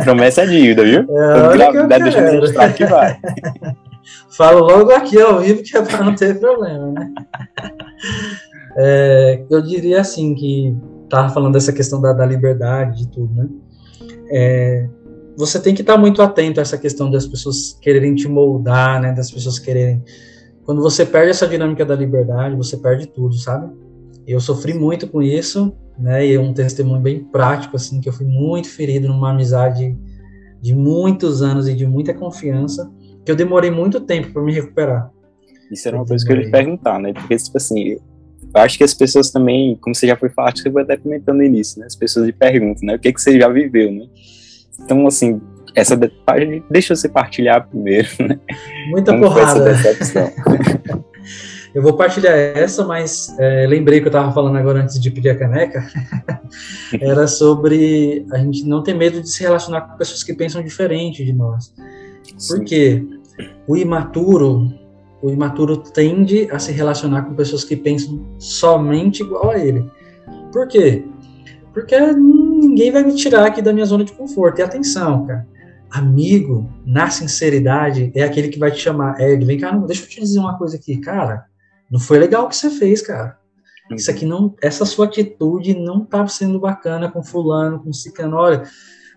Promessa 0.05 0.43
é 0.43 0.47
dívida, 0.47 0.85
viu? 0.85 1.07
É, 1.09 1.99
deixa 1.99 2.19
eu 2.19 2.33
registrar 2.33 2.73
que 2.73 2.85
vai. 2.85 3.19
Falo 4.37 4.61
logo 4.61 4.91
aqui 4.91 5.21
ao 5.21 5.41
vivo 5.41 5.63
que 5.63 5.77
é 5.77 5.83
para 5.83 6.05
não 6.05 6.15
ter 6.15 6.41
problema, 6.41 6.93
né? 6.93 7.13
É, 8.77 9.45
eu 9.51 9.61
diria 9.63 10.01
assim 10.01 10.35
que 10.35 10.75
tava 11.09 11.33
falando 11.33 11.53
dessa 11.53 11.73
questão 11.73 12.01
da, 12.01 12.13
da 12.13 12.25
liberdade 12.25 12.99
de 12.99 13.09
tudo, 13.09 13.35
né? 13.35 13.49
É, 14.31 14.89
você 15.37 15.61
tem 15.61 15.75
que 15.75 15.83
estar 15.83 15.95
tá 15.95 15.99
muito 15.99 16.23
atento 16.23 16.61
a 16.61 16.63
essa 16.63 16.79
questão 16.79 17.11
das 17.11 17.27
pessoas 17.27 17.77
quererem 17.81 18.15
te 18.15 18.29
moldar, 18.29 19.01
né? 19.01 19.13
Das 19.13 19.31
pessoas 19.31 19.59
quererem 19.59 20.03
quando 20.65 20.81
você 20.81 21.05
perde 21.05 21.31
essa 21.31 21.47
dinâmica 21.47 21.85
da 21.85 21.95
liberdade, 21.95 22.57
você 22.57 22.77
perde 22.77 23.07
tudo, 23.07 23.35
sabe? 23.35 23.73
Eu 24.27 24.41
sofri 24.41 24.75
muito 24.75 25.09
com 25.09 25.21
isso, 25.21 25.77
né? 25.99 26.27
E 26.27 26.35
é 26.35 26.41
um 26.41 26.53
testemunho 26.53 27.01
bem 27.01 27.25
prático, 27.25 27.77
assim, 27.77 28.01
que 28.01 28.09
eu 28.09 28.13
fui 28.13 28.27
muito 28.27 28.69
ferido 28.69 29.09
numa 29.09 29.31
amizade 29.31 29.97
de 30.61 30.75
muitos 30.75 31.43
anos 31.43 31.69
e 31.69 31.75
de 31.75 31.85
muita 31.87 32.15
confiança, 32.15 32.91
que 33.25 33.31
eu 33.33 33.37
demorei 33.37 33.71
muito 33.71 34.01
tempo 34.01 34.33
para 34.33 34.43
me 34.43 34.53
recuperar. 34.53 35.11
Isso 35.71 35.89
era 35.89 35.97
uma 35.97 36.05
eu 36.05 36.09
coisa 36.09 36.25
demorei. 36.25 36.51
que 36.51 36.57
eu 36.57 36.61
ia 36.61 36.65
perguntar, 36.65 37.01
né? 37.01 37.13
Porque, 37.13 37.37
tipo 37.37 37.57
assim, 37.57 37.89
eu 37.91 38.01
acho 38.55 38.79
que 38.79 38.85
as 38.85 38.95
pessoas 38.95 39.31
também, 39.31 39.77
como 39.81 39.95
você 39.95 40.07
já 40.07 40.17
foi 40.17 40.29
falar, 40.29 40.53
acho 40.53 40.63
que 40.63 40.69
eu 40.69 40.73
vou 40.73 40.83
até 40.83 40.97
comentando 40.97 41.39
no 41.39 41.43
início, 41.43 41.81
né? 41.81 41.87
As 41.87 41.97
pessoas 41.97 42.27
me 42.27 42.33
perguntam, 42.33 42.87
né? 42.87 42.95
O 42.95 42.99
que, 42.99 43.13
que 43.13 43.21
você 43.21 43.39
já 43.41 43.49
viveu, 43.49 43.91
né? 43.91 44.07
Então, 44.85 45.07
assim, 45.07 45.41
essa 45.75 45.97
detalhe, 45.97 46.63
deixa 46.71 46.95
você 46.95 47.09
partilhar 47.09 47.67
primeiro, 47.67 48.09
né? 48.21 48.39
Muita 48.91 49.13
Como 49.13 49.25
porrada. 49.25 49.73
eu 51.75 51.83
vou 51.83 51.95
partilhar 51.95 52.35
essa, 52.35 52.85
mas 52.85 53.35
é, 53.39 53.67
lembrei 53.67 54.01
que 54.01 54.07
eu 54.07 54.11
estava 54.11 54.33
falando 54.33 54.57
agora 54.59 54.83
antes 54.83 55.01
de 55.01 55.11
pedir 55.11 55.31
a 55.31 55.39
caneca, 55.39 55.87
era 57.01 57.27
sobre 57.27 58.27
a 58.33 58.39
gente 58.39 58.67
não 58.67 58.83
ter 58.83 58.95
medo 58.95 59.21
de 59.21 59.31
se 59.31 59.43
relacionar 59.43 59.83
com 59.83 59.97
pessoas 59.97 60.23
que 60.23 60.35
pensam 60.35 60.63
diferente 60.63 61.25
de 61.25 61.33
nós. 61.33 61.75
Sim. 62.37 62.57
Porque 62.57 63.05
o 63.67 63.77
imaturo, 63.77 64.69
o 65.23 65.31
imaturo 65.31 65.79
tende 65.79 66.49
a 66.51 66.59
se 66.59 66.73
relacionar 66.73 67.23
com 67.23 67.35
pessoas 67.35 67.65
que 67.65 67.77
pensam 67.77 68.27
somente 68.39 69.23
igual 69.23 69.51
a 69.51 69.59
ele. 69.59 69.91
Por 70.53 70.69
quê? 70.69 71.05
Porque 71.73 71.99
ninguém 71.99 72.93
vai 72.93 73.03
me 73.03 73.15
tirar 73.15 73.47
aqui 73.47 73.63
da 73.63 73.73
minha 73.73 73.87
zona 73.87 74.05
de 74.05 74.13
conforto. 74.13 74.59
E 74.59 74.63
atenção, 74.63 75.27
cara 75.27 75.52
amigo, 75.93 76.69
na 76.85 77.11
sinceridade, 77.11 78.11
é 78.15 78.23
aquele 78.23 78.49
que 78.49 78.59
vai 78.59 78.71
te 78.71 78.81
chamar. 78.81 79.21
É, 79.21 79.37
vem 79.37 79.59
cá, 79.59 79.71
deixa 79.77 80.05
eu 80.05 80.09
te 80.09 80.21
dizer 80.21 80.39
uma 80.39 80.57
coisa 80.57 80.77
aqui, 80.77 80.97
cara. 80.99 81.45
Não 81.91 82.01
foi 82.01 82.19
legal 82.19 82.45
o 82.47 82.49
que 82.49 82.57
você 82.57 82.71
fez, 82.71 83.03
cara. 83.03 83.37
Isso 83.91 84.11
aqui 84.11 84.25
não, 84.25 84.55
essa 84.63 84.87
sua 84.87 85.07
atitude 85.07 85.75
não 85.75 86.03
estava 86.05 86.29
sendo 86.29 86.59
bacana 86.59 87.11
com 87.11 87.23
fulano, 87.23 87.83
com 87.83 87.93
cicano. 87.93 88.37
Olha, 88.37 88.63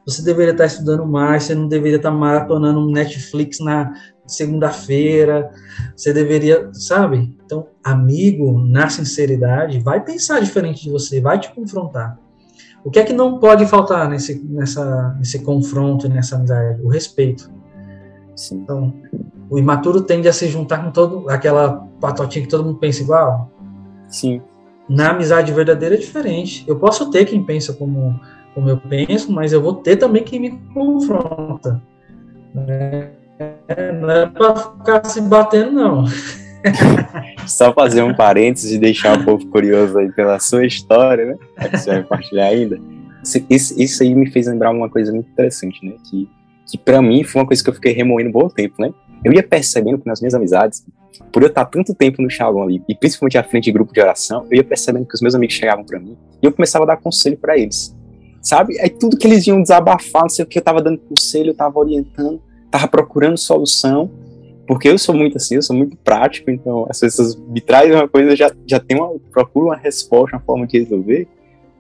você 0.06 0.22
deveria 0.22 0.52
estar 0.52 0.66
estudando 0.66 1.06
mais, 1.06 1.44
você 1.44 1.56
não 1.56 1.68
deveria 1.68 1.98
estar 1.98 2.12
maratonando 2.12 2.80
um 2.80 2.92
Netflix 2.92 3.60
na 3.60 3.94
segunda-feira, 4.28 5.50
você 5.96 6.12
deveria, 6.12 6.70
sabe? 6.74 7.34
Então, 7.46 7.68
amigo, 7.84 8.60
na 8.60 8.90
sinceridade, 8.90 9.80
vai 9.80 10.04
pensar 10.04 10.42
diferente 10.42 10.84
de 10.84 10.90
você, 10.90 11.22
vai 11.22 11.40
te 11.40 11.54
confrontar. 11.54 12.20
O 12.86 12.92
que 12.92 13.00
é 13.00 13.04
que 13.04 13.14
não 13.14 13.40
pode 13.40 13.66
faltar 13.66 14.08
nesse, 14.08 14.40
nessa, 14.48 15.16
nesse 15.18 15.40
confronto, 15.40 16.08
nessa 16.08 16.36
amizade? 16.36 16.80
O 16.84 16.88
respeito. 16.88 17.52
Sim. 18.36 18.58
Então, 18.58 18.94
o 19.50 19.58
imaturo 19.58 20.02
tende 20.02 20.28
a 20.28 20.34
se 20.34 20.48
juntar 20.48 20.86
com 20.86 20.92
todo 20.92 21.28
aquela 21.28 21.88
patotinha 22.00 22.46
que 22.46 22.52
todo 22.52 22.64
mundo 22.64 22.78
pensa 22.78 23.02
igual. 23.02 23.50
Sim. 24.08 24.40
Na 24.88 25.10
amizade 25.10 25.52
verdadeira 25.52 25.96
é 25.96 25.98
diferente. 25.98 26.64
Eu 26.68 26.78
posso 26.78 27.10
ter 27.10 27.26
quem 27.26 27.44
pensa 27.44 27.74
como, 27.74 28.20
como 28.54 28.70
eu 28.70 28.78
penso, 28.78 29.32
mas 29.32 29.52
eu 29.52 29.64
vou 29.64 29.74
ter 29.74 29.98
também 29.98 30.24
quem 30.24 30.40
me 30.40 30.52
confronta. 30.72 31.82
É, 33.68 33.92
não 33.94 34.12
é 34.12 34.28
para 34.28 34.56
ficar 34.56 35.04
se 35.06 35.22
batendo, 35.22 35.72
não. 35.72 36.06
Só 37.48 37.74
fazer 37.74 38.02
um 38.04 38.14
parênteses 38.14 38.72
e 38.72 38.78
deixar 38.78 39.20
o 39.20 39.24
povo 39.24 39.46
curioso 39.48 39.98
aí 39.98 40.12
pela 40.12 40.40
sua 40.40 40.66
história, 40.66 41.26
né? 41.26 41.36
Que 41.70 41.78
você 41.78 41.90
vai 41.92 42.02
compartilhar 42.04 42.46
ainda. 42.48 42.80
Isso, 43.50 43.80
isso 43.80 44.04
aí 44.04 44.14
me 44.14 44.30
fez 44.30 44.48
lembrar 44.48 44.72
uma 44.72 44.90
coisa 44.90 45.12
muito 45.12 45.30
interessante, 45.30 45.84
né? 45.86 45.94
Que, 46.10 46.30
que 46.68 46.78
para 46.78 47.02
mim 47.02 47.24
foi 47.24 47.42
uma 47.42 47.48
coisa 47.48 47.64
que 47.64 47.70
eu 47.70 47.74
fiquei 47.74 47.94
remoendo 47.94 48.30
um 48.30 48.34
bom 48.34 48.48
tempo, 48.48 48.76
né? 48.80 48.94
Eu 49.24 49.34
ia 49.34 49.42
percebendo 49.42 49.98
que 49.98 50.08
nas 50.08 50.22
minhas 50.22 50.34
amizades, 50.34 50.86
por 51.32 51.42
eu 51.42 51.48
estar 51.48 51.66
tanto 51.66 51.96
tempo 51.96 52.22
no 52.22 52.30
Shalom 52.30 52.64
ali, 52.64 52.84
e 52.88 52.96
principalmente 52.96 53.38
à 53.38 53.44
frente 53.44 53.66
de 53.66 53.72
grupo 53.72 53.94
de 53.94 54.00
oração, 54.00 54.46
eu 54.52 54.58
ia 54.58 54.64
percebendo 54.64 55.06
que 55.06 55.16
os 55.16 55.22
meus 55.22 55.34
amigos 55.34 55.56
chegavam 55.56 55.84
para 55.84 56.00
mim 56.00 56.16
e 56.42 56.46
eu 56.46 56.52
começava 56.52 56.84
a 56.86 56.88
dar 56.88 56.98
conselho 56.98 57.38
para 57.38 57.58
eles. 57.58 57.96
Sabe? 58.42 58.80
Aí 58.80 58.90
tudo 58.90 59.18
que 59.18 59.26
eles 59.26 59.48
iam 59.48 59.62
desabafar, 59.62 60.24
não 60.24 60.30
sei 60.30 60.46
o 60.46 60.48
que, 60.48 60.60
eu 60.60 60.64
tava 60.64 60.82
dando 60.82 61.00
conselho, 61.00 61.50
eu 61.50 61.56
tava 61.56 61.80
orientando, 61.80 62.40
tava 62.70 62.88
procurando 62.88 63.38
solução, 63.38 64.12
porque 64.68 64.90
eu 64.90 64.98
sou 64.98 65.16
muito 65.16 65.38
assim, 65.38 65.56
eu 65.56 65.62
sou 65.62 65.76
muito 65.76 65.96
prático, 65.98 66.50
então 66.50 66.86
as 66.90 67.00
pessoas 67.00 67.36
me 67.36 67.62
trazem 67.62 67.94
uma 67.94 68.08
coisa, 68.08 68.36
já, 68.36 68.52
já 68.66 68.80
tem 68.80 68.98
uma, 68.98 69.14
procuro 69.32 69.68
uma 69.68 69.76
resposta, 69.76 70.36
uma 70.36 70.44
forma 70.44 70.66
de 70.66 70.80
resolver, 70.80 71.28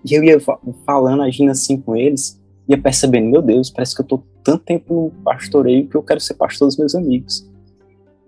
e 0.03 0.13
eu 0.13 0.23
ia 0.23 0.37
falando, 0.85 1.23
agindo 1.23 1.51
assim 1.51 1.77
com 1.77 1.95
eles, 1.95 2.39
ia 2.67 2.77
percebendo, 2.77 3.29
meu 3.29 3.41
Deus, 3.41 3.69
parece 3.69 3.95
que 3.95 4.01
eu 4.01 4.05
tô 4.05 4.23
tanto 4.43 4.63
tempo 4.63 4.93
no 4.93 5.23
pastoreio 5.23 5.87
que 5.87 5.95
eu 5.95 6.03
quero 6.03 6.19
ser 6.19 6.35
pastor 6.35 6.67
dos 6.67 6.77
meus 6.77 6.93
amigos. 6.93 7.49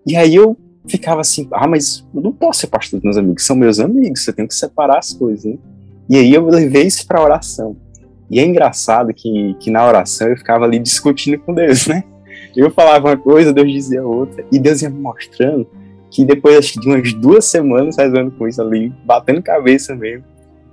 E 0.06 0.16
aí 0.16 0.36
eu 0.36 0.58
ficava 0.88 1.22
assim, 1.22 1.48
ah, 1.52 1.68
mas 1.68 2.08
eu 2.14 2.22
não 2.22 2.32
posso 2.32 2.62
ser 2.62 2.68
pastor 2.68 3.00
dos 3.00 3.04
meus 3.04 3.18
amigos, 3.18 3.46
são 3.46 3.56
meus 3.56 3.80
amigos, 3.80 4.24
você 4.24 4.34
tem 4.34 4.48
que 4.48 4.56
separar 4.56 4.98
as 4.98 5.14
coisas, 5.14 5.46
né? 5.46 5.58
E 6.10 6.16
aí 6.16 6.34
eu 6.34 6.46
levei 6.46 6.84
isso 6.84 7.06
para 7.06 7.22
oração. 7.22 7.76
E 8.30 8.40
é 8.40 8.46
engraçado 8.46 9.14
que, 9.14 9.56
que 9.60 9.70
na 9.70 9.86
oração 9.86 10.28
eu 10.28 10.38
ficava 10.38 10.66
ali 10.66 10.80
discutindo 10.80 11.40
com 11.40 11.54
Deus, 11.54 11.88
né? 11.88 12.04
Eu 12.58 12.72
falava 12.72 13.10
uma 13.10 13.18
coisa, 13.18 13.54
Deus 13.54 13.72
dizia 13.72 14.04
outra, 14.04 14.44
e 14.52 14.58
Deus 14.58 14.82
ia 14.82 14.90
me 14.90 15.00
mostrando 15.00 15.68
que 16.10 16.26
depois 16.26 16.58
acho 16.58 16.74
que 16.74 16.80
de 16.80 16.88
umas 16.88 17.14
duas 17.14 17.46
semanas 17.46 17.96
fazendo 17.96 18.32
com 18.32 18.48
isso 18.48 18.62
ali, 18.62 18.92
batendo 19.06 19.44
cabeça 19.44 19.96
mesmo, 19.96 20.24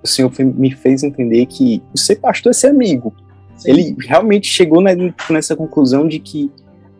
o 0.02 0.08
Senhor 0.08 0.32
me 0.38 0.70
fez 0.70 1.02
entender 1.02 1.44
que 1.46 1.82
o 1.94 1.98
ser 1.98 2.16
pastor 2.16 2.50
é 2.50 2.52
ser 2.54 2.68
amigo. 2.68 3.14
Sim. 3.56 3.70
Ele 3.70 3.96
realmente 4.00 4.46
chegou 4.46 4.82
nessa 5.30 5.54
conclusão 5.54 6.08
de 6.08 6.18
que 6.18 6.50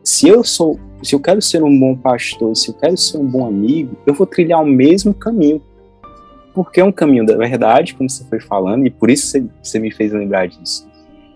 se 0.02 0.28
eu 0.28 0.44
sou, 0.44 0.78
se 1.02 1.14
eu 1.14 1.20
quero 1.20 1.40
ser 1.40 1.62
um 1.62 1.78
bom 1.80 1.96
pastor, 1.96 2.54
se 2.54 2.68
eu 2.68 2.74
quero 2.74 2.96
ser 2.96 3.18
um 3.18 3.26
bom 3.26 3.46
amigo, 3.46 3.96
eu 4.06 4.12
vou 4.12 4.26
trilhar 4.26 4.62
o 4.62 4.66
mesmo 4.66 5.14
caminho. 5.14 5.62
Porque 6.52 6.80
é 6.80 6.84
um 6.84 6.92
caminho 6.92 7.26
da 7.26 7.36
verdade, 7.36 7.94
como 7.94 8.08
você 8.08 8.22
foi 8.24 8.38
falando, 8.38 8.86
e 8.86 8.90
por 8.90 9.10
isso 9.10 9.26
você, 9.26 9.44
você 9.62 9.78
me 9.78 9.90
fez 9.90 10.12
lembrar 10.12 10.46
disso. 10.46 10.86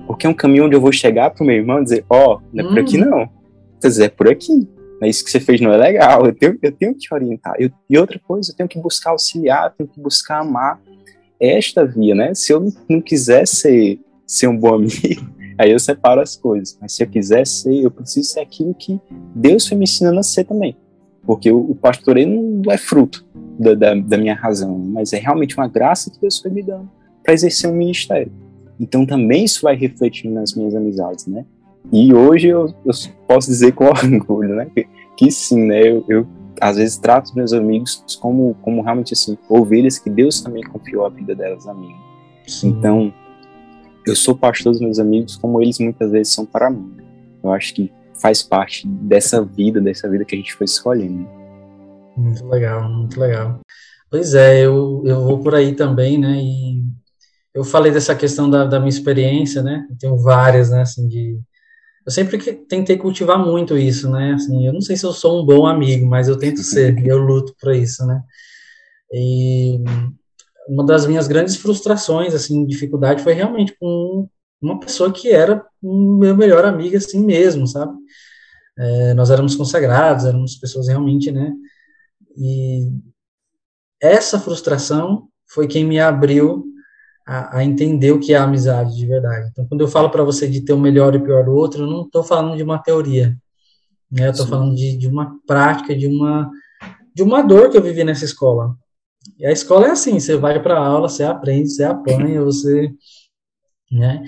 Porque 0.07 0.27
é 0.27 0.31
um 0.31 0.35
caminho 0.35 0.67
onde 0.67 0.77
eu 0.77 0.81
vou 0.81 0.93
chegar 0.93 1.31
pro 1.31 1.45
meu 1.45 1.57
irmão 1.57 1.81
e 1.81 1.85
dizer, 1.85 2.05
ó, 2.09 2.35
oh, 2.35 2.41
não 2.53 2.65
é 2.65 2.69
por 2.69 2.79
aqui 2.79 2.99
uhum. 2.99 3.11
não. 3.11 3.38
Dizer, 3.81 4.05
é 4.05 4.09
por 4.09 4.29
aqui. 4.29 4.69
Mas 5.01 5.17
isso 5.17 5.25
que 5.25 5.31
você 5.31 5.41
fez 5.41 5.61
não 5.61 5.73
é 5.73 5.77
legal, 5.77 6.27
eu 6.27 6.35
tenho, 6.35 6.59
eu 6.61 6.73
tenho 6.73 6.93
que 6.93 7.01
te 7.01 7.15
orientar. 7.15 7.55
Eu, 7.59 7.71
e 7.89 7.97
outra 7.97 8.19
coisa, 8.19 8.51
eu 8.51 8.57
tenho 8.57 8.69
que 8.69 8.81
buscar 8.81 9.11
auxiliar, 9.11 9.73
tenho 9.77 9.89
que 9.89 10.01
buscar 10.01 10.41
amar 10.41 10.81
esta 11.41 11.85
via, 11.85 12.15
né? 12.15 12.35
Se 12.35 12.53
eu 12.53 12.73
não 12.89 13.01
quiser 13.01 13.47
ser, 13.47 14.01
ser 14.27 14.49
um 14.49 14.59
bom 14.59 14.75
amigo, 14.75 15.25
aí 15.57 15.71
eu 15.71 15.79
separo 15.79 16.21
as 16.21 16.35
coisas. 16.35 16.77
Mas 16.81 16.93
se 16.95 17.03
eu 17.03 17.09
quiser 17.09 17.47
ser, 17.47 17.77
eu 17.77 17.91
preciso 17.91 18.29
ser 18.29 18.41
aquilo 18.41 18.75
que 18.75 19.01
Deus 19.35 19.69
foi 19.69 19.77
me 19.77 19.85
ensinando 19.85 20.19
a 20.19 20.23
ser 20.23 20.45
também. 20.45 20.77
Porque 21.25 21.51
o, 21.51 21.59
o 21.59 21.75
pastoreio 21.75 22.29
não 22.29 22.73
é 22.73 22.79
fruto 22.79 23.25
da, 23.59 23.75
da, 23.75 23.95
da, 23.95 24.17
minha 24.17 24.35
razão, 24.35 24.79
mas 24.79 25.13
é 25.13 25.19
realmente 25.19 25.57
uma 25.57 25.69
graça 25.69 26.11
que 26.11 26.21
Deus 26.21 26.41
foi 26.41 26.51
me 26.51 26.63
dando 26.63 26.91
para 27.23 27.35
exercer 27.35 27.71
um 27.71 27.75
ministério. 27.75 28.33
Então 28.81 29.05
também 29.05 29.45
isso 29.45 29.63
vai 29.63 29.77
refletir 29.77 30.31
nas 30.31 30.55
minhas 30.55 30.75
amizades, 30.75 31.27
né? 31.27 31.45
E 31.93 32.13
hoje 32.13 32.49
eu, 32.49 32.75
eu 32.85 32.93
posso 33.27 33.49
dizer 33.49 33.73
com 33.73 33.87
orgulho, 33.91 34.57
né? 34.57 34.67
Que, 34.75 34.89
que 35.17 35.31
sim, 35.31 35.67
né? 35.67 35.89
Eu, 35.89 36.05
eu 36.09 36.27
às 36.61 36.77
vezes 36.77 36.99
trato 36.99 37.35
meus 37.35 37.53
amigos 37.53 38.05
como, 38.21 38.55
como 38.63 38.83
realmente 38.83 39.15
assim, 39.15 39.39
ovelhas 39.49 39.99
que 39.99 40.11
Deus 40.11 40.41
também 40.41 40.63
confiou 40.65 41.07
a 41.07 41.09
vida 41.09 41.35
delas 41.35 41.67
a 41.67 41.75
mim. 41.75 41.95
Sim. 42.47 42.69
Então, 42.69 43.13
eu 44.07 44.17
sou 44.17 44.37
pastor 44.37 44.73
dos 44.73 44.81
meus 44.81 44.99
amigos 44.99 45.37
como 45.37 45.61
eles 45.63 45.79
muitas 45.79 46.11
vezes 46.11 46.33
são 46.33 46.45
para 46.45 46.71
mim. 46.71 46.97
Eu 47.43 47.53
acho 47.53 47.75
que 47.75 47.93
faz 48.21 48.43
parte 48.43 48.87
dessa 48.87 49.43
vida, 49.45 49.81
dessa 49.81 50.09
vida 50.09 50.25
que 50.25 50.35
a 50.35 50.39
gente 50.39 50.55
foi 50.55 50.65
escolhendo. 50.65 51.29
Muito 52.17 52.45
legal, 52.47 52.89
muito 52.91 53.19
legal. 53.21 53.61
Pois 54.11 54.35
é, 54.35 54.65
eu, 54.65 55.03
eu 55.05 55.23
vou 55.23 55.39
por 55.39 55.55
aí 55.55 55.75
também, 55.75 56.19
né, 56.19 56.41
e 56.41 56.83
eu 57.55 57.63
falei 57.63 57.93
dessa 57.93 58.15
questão 58.15 58.49
da, 58.49 58.65
da 58.65 58.79
minha 58.79 58.89
experiência, 58.89 59.63
né, 59.63 59.87
eu 59.91 59.97
tenho 59.99 60.17
várias, 60.17 60.71
né, 60.71 60.81
assim, 60.81 61.07
de 61.07 61.39
eu 62.09 62.11
sempre 62.11 62.39
tentei 62.67 62.97
cultivar 62.97 63.39
muito 63.39 63.77
isso, 63.77 64.11
né? 64.11 64.33
Assim, 64.33 64.67
eu 64.67 64.73
não 64.73 64.81
sei 64.81 64.97
se 64.97 65.05
eu 65.05 65.13
sou 65.13 65.43
um 65.43 65.45
bom 65.45 65.67
amigo, 65.67 66.07
mas 66.07 66.27
eu 66.27 66.39
tento 66.39 66.63
ser, 66.65 67.07
eu 67.07 67.19
luto 67.19 67.55
para 67.61 67.77
isso, 67.77 68.07
né? 68.07 68.23
E 69.13 69.79
uma 70.67 70.87
das 70.87 71.07
minhas 71.07 71.29
grandes 71.29 71.57
frustrações, 71.57 72.35
assim, 72.35 72.65
dificuldade 72.65 73.23
foi 73.23 73.35
realmente 73.35 73.77
com 73.79 74.27
uma 74.59 74.81
pessoa 74.81 75.13
que 75.13 75.31
era 75.31 75.63
um 75.83 76.17
meu 76.17 76.35
melhor 76.35 76.65
amigo, 76.65 76.97
assim 76.97 77.23
mesmo, 77.23 77.67
sabe? 77.67 77.93
É, 78.79 79.13
nós 79.13 79.29
éramos 79.29 79.55
consagrados, 79.55 80.25
éramos 80.25 80.57
pessoas 80.57 80.89
realmente, 80.89 81.31
né? 81.31 81.53
E 82.39 82.91
essa 84.01 84.41
frustração 84.41 85.29
foi 85.47 85.67
quem 85.67 85.85
me 85.85 86.01
abriu 86.01 86.65
a, 87.29 87.59
a, 87.59 87.65
entender 87.65 88.11
o 88.11 88.19
que 88.19 88.33
é 88.33 88.39
amizade 88.39 88.97
de 88.97 89.05
verdade. 89.05 89.51
Então, 89.53 89.67
quando 89.67 89.83
eu 89.83 89.89
falo 89.89 90.09
para 90.09 90.25
você 90.25 90.49
de 90.49 90.63
ter 90.63 90.73
o 90.73 90.79
melhor 90.79 91.15
e 91.15 91.19
o 91.19 91.23
pior 91.23 91.45
do 91.45 91.53
outro, 91.53 91.83
eu 91.83 91.87
não 91.87 92.07
estou 92.07 92.25
falando 92.25 92.57
de 92.57 92.63
uma 92.63 92.79
teoria, 92.79 93.37
né? 94.11 94.29
Eu 94.29 94.31
estou 94.31 94.47
falando 94.47 94.75
de, 94.75 94.97
de 94.97 95.07
uma 95.07 95.39
prática, 95.47 95.95
de 95.95 96.07
uma 96.07 96.51
de 97.15 97.23
uma 97.23 97.43
dor 97.43 97.69
que 97.69 97.77
eu 97.77 97.83
vivi 97.83 98.03
nessa 98.03 98.25
escola. 98.25 98.75
E 99.39 99.45
a 99.45 99.53
escola 99.53 99.89
é 99.89 99.91
assim, 99.91 100.19
você 100.19 100.37
vai 100.37 100.63
para 100.63 100.79
aula, 100.79 101.09
você 101.09 101.25
aprende, 101.25 101.69
você 101.69 101.85
apanha, 101.85 102.43
você, 102.43 102.91
né? 103.91 104.23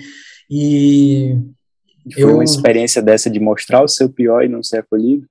E 0.49 1.37
foi 2.13 2.23
eu, 2.23 2.35
uma 2.35 2.43
experiência 2.43 3.01
dessa 3.01 3.29
de 3.29 3.39
mostrar 3.39 3.81
o 3.81 3.87
seu 3.87 4.09
pior 4.09 4.43
e 4.43 4.49
não 4.49 4.61
ser 4.61 4.79
acolhido? 4.79 5.25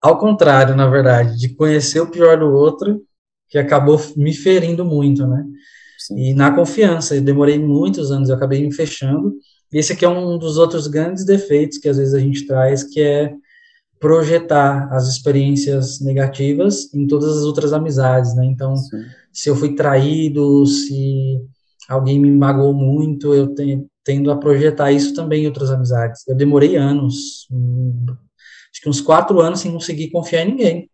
Ao 0.00 0.16
contrário, 0.16 0.76
na 0.76 0.88
verdade, 0.88 1.36
de 1.36 1.54
conhecer 1.54 2.00
o 2.00 2.10
pior 2.10 2.38
do 2.38 2.46
outro, 2.46 3.02
que 3.48 3.58
acabou 3.58 4.00
me 4.16 4.32
ferindo 4.32 4.84
muito, 4.84 5.26
né? 5.26 5.44
Sim. 6.04 6.18
E 6.18 6.34
na 6.34 6.54
confiança, 6.54 7.16
eu 7.16 7.22
demorei 7.22 7.58
muitos 7.58 8.10
anos, 8.10 8.28
eu 8.28 8.34
acabei 8.34 8.62
me 8.62 8.72
fechando. 8.72 9.34
E 9.72 9.78
esse 9.78 9.94
aqui 9.94 10.04
é 10.04 10.08
um 10.08 10.36
dos 10.36 10.58
outros 10.58 10.86
grandes 10.86 11.24
defeitos 11.24 11.78
que 11.78 11.88
às 11.88 11.96
vezes 11.96 12.12
a 12.12 12.18
gente 12.18 12.46
traz, 12.46 12.84
que 12.84 13.00
é 13.00 13.32
projetar 13.98 14.92
as 14.92 15.08
experiências 15.08 16.00
negativas 16.00 16.92
em 16.92 17.06
todas 17.06 17.38
as 17.38 17.44
outras 17.44 17.72
amizades, 17.72 18.34
né? 18.36 18.44
Então, 18.44 18.76
Sim. 18.76 19.02
se 19.32 19.48
eu 19.48 19.56
fui 19.56 19.74
traído, 19.74 20.66
se 20.66 21.40
alguém 21.88 22.20
me 22.20 22.30
magoou 22.30 22.74
muito, 22.74 23.32
eu 23.32 23.54
tenho, 23.54 23.86
tendo 24.04 24.30
a 24.30 24.36
projetar 24.36 24.92
isso 24.92 25.14
também 25.14 25.44
em 25.44 25.46
outras 25.46 25.70
amizades. 25.70 26.20
Eu 26.28 26.36
demorei 26.36 26.76
anos, 26.76 27.48
acho 28.70 28.82
que 28.82 28.90
uns 28.90 29.00
quatro 29.00 29.40
anos 29.40 29.60
sem 29.60 29.72
conseguir 29.72 30.10
confiar 30.10 30.42
em 30.42 30.50
ninguém. 30.50 30.90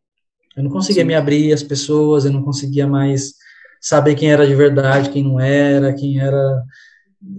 Eu 0.57 0.62
não 0.62 0.70
conseguia 0.70 1.03
Sim. 1.03 1.09
me 1.09 1.14
abrir 1.16 1.53
às 1.53 1.64
pessoas, 1.64 2.25
eu 2.25 2.33
não 2.33 2.44
conseguia 2.44 2.87
mais 2.87 3.35
saber 3.81 4.14
quem 4.14 4.31
era 4.31 4.47
de 4.47 4.55
verdade, 4.55 5.11
quem 5.11 5.25
não 5.25 5.40
era, 5.40 5.95
quem 5.95 6.21
era. 6.21 6.62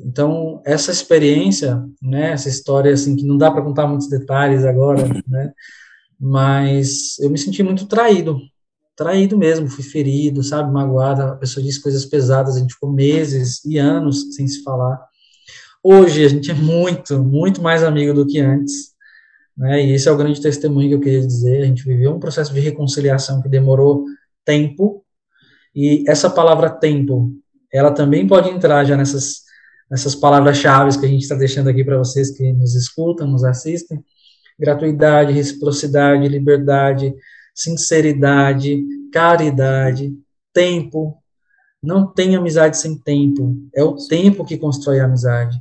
Então, 0.06 0.62
essa 0.66 0.92
experiência, 0.92 1.84
né, 2.02 2.32
essa 2.32 2.50
história, 2.50 2.92
assim, 2.92 3.16
que 3.16 3.26
não 3.26 3.38
dá 3.38 3.52
para 3.52 3.62
contar 3.62 3.88
muitos 3.88 4.10
detalhes 4.10 4.66
agora, 4.66 5.08
né, 5.28 5.54
mas 6.20 7.18
eu 7.20 7.30
me 7.30 7.38
senti 7.38 7.64
muito 7.64 7.88
traído, 7.88 8.40
traído 8.96 9.38
mesmo, 9.38 9.68
fui 9.68 9.84
ferido, 9.84 10.44
sabe, 10.44 10.72
magoado, 10.72 11.22
a 11.24 11.36
pessoa 11.36 11.64
disse 11.64 11.82
coisas 11.82 12.06
pesadas, 12.06 12.56
a 12.56 12.60
gente 12.60 12.74
ficou 12.74 12.92
meses 12.92 13.64
e 13.66 13.78
anos 13.78 14.36
sem 14.36 14.48
se 14.48 14.62
falar. 14.62 15.00
Hoje 15.84 16.24
a 16.24 16.28
gente 16.28 16.52
é 16.52 16.54
muito, 16.54 17.24
muito 17.24 17.62
mais 17.62 17.84
amigo 17.84 18.14
do 18.14 18.28
que 18.28 18.40
antes, 18.40 18.92
né, 19.58 19.84
e 19.84 19.94
esse 19.94 20.08
é 20.08 20.12
o 20.12 20.18
grande 20.18 20.42
testemunho 20.42 20.90
que 20.90 20.96
eu 20.96 21.02
queria 21.02 21.26
dizer, 21.26 21.64
a 21.64 21.66
gente 21.66 21.84
viveu 21.84 22.14
um 22.14 22.20
processo 22.20 22.54
de 22.54 22.60
reconciliação 22.60 23.42
que 23.42 23.50
demorou 23.50 24.06
tempo, 24.46 25.04
e 25.76 26.04
essa 26.08 26.30
palavra 26.30 26.70
tempo, 26.70 27.32
ela 27.72 27.92
também 27.92 28.28
pode 28.28 28.50
entrar 28.50 28.84
já 28.84 28.98
nessas, 28.98 29.44
nessas 29.90 30.14
palavras-chave 30.14 31.00
que 31.00 31.06
a 31.06 31.10
gente 31.10 31.22
está 31.22 31.36
deixando 31.36 31.70
aqui 31.70 31.84
para 31.84 31.98
vocês 31.98 32.32
que 32.32 32.52
nos 32.52 32.76
escutam, 32.76 33.28
nos 33.28 33.44
assistem. 33.44 34.04
Gratuidade, 34.60 35.32
reciprocidade, 35.32 36.28
liberdade, 36.28 37.14
sinceridade, 37.56 38.84
caridade, 39.12 40.14
tempo. 40.54 41.18
Não 41.82 42.06
tem 42.06 42.36
amizade 42.36 42.78
sem 42.78 42.98
tempo. 42.98 43.56
É 43.74 43.84
o 43.84 43.96
tempo 43.96 44.46
que 44.46 44.58
constrói 44.58 45.00
a 45.00 45.06
amizade. 45.06 45.60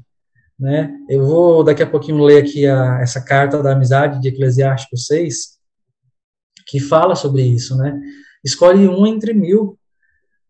Né? 0.58 0.92
Eu 1.08 1.24
vou 1.24 1.64
daqui 1.64 1.82
a 1.82 1.86
pouquinho 1.86 2.22
ler 2.22 2.42
aqui 2.42 2.66
a, 2.66 3.00
essa 3.00 3.22
carta 3.22 3.62
da 3.62 3.72
amizade 3.72 4.20
de 4.20 4.28
Eclesiástico 4.28 4.96
6, 4.96 5.58
que 6.66 6.78
fala 6.78 7.16
sobre 7.16 7.42
isso, 7.42 7.76
né? 7.78 7.98
Escolhe 8.44 8.86
um 8.86 9.06
entre 9.06 9.32
mil 9.32 9.79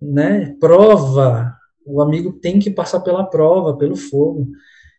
né? 0.01 0.55
Prova. 0.61 1.55
O 1.85 2.01
amigo 2.01 2.33
tem 2.33 2.59
que 2.59 2.71
passar 2.71 3.01
pela 3.01 3.25
prova, 3.25 3.77
pelo 3.77 3.97
fogo. 3.97 4.49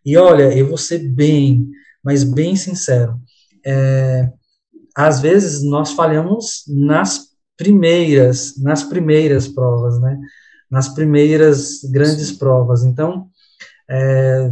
E 0.05 0.17
olha, 0.17 0.55
eu 0.55 0.67
vou 0.67 0.77
ser 0.77 0.99
bem, 0.99 1.69
mas 2.03 2.23
bem 2.23 2.55
sincero. 2.55 3.19
É, 3.65 4.29
às 4.95 5.21
vezes 5.21 5.63
nós 5.63 5.91
falhamos 5.93 6.63
nas 6.67 7.31
primeiras, 7.55 8.57
nas 8.57 8.83
primeiras 8.83 9.47
provas, 9.47 9.99
né? 9.99 10.19
Nas 10.69 10.89
primeiras 10.89 11.83
grandes 11.91 12.31
provas. 12.31 12.83
Então, 12.83 13.27
é, 13.89 14.51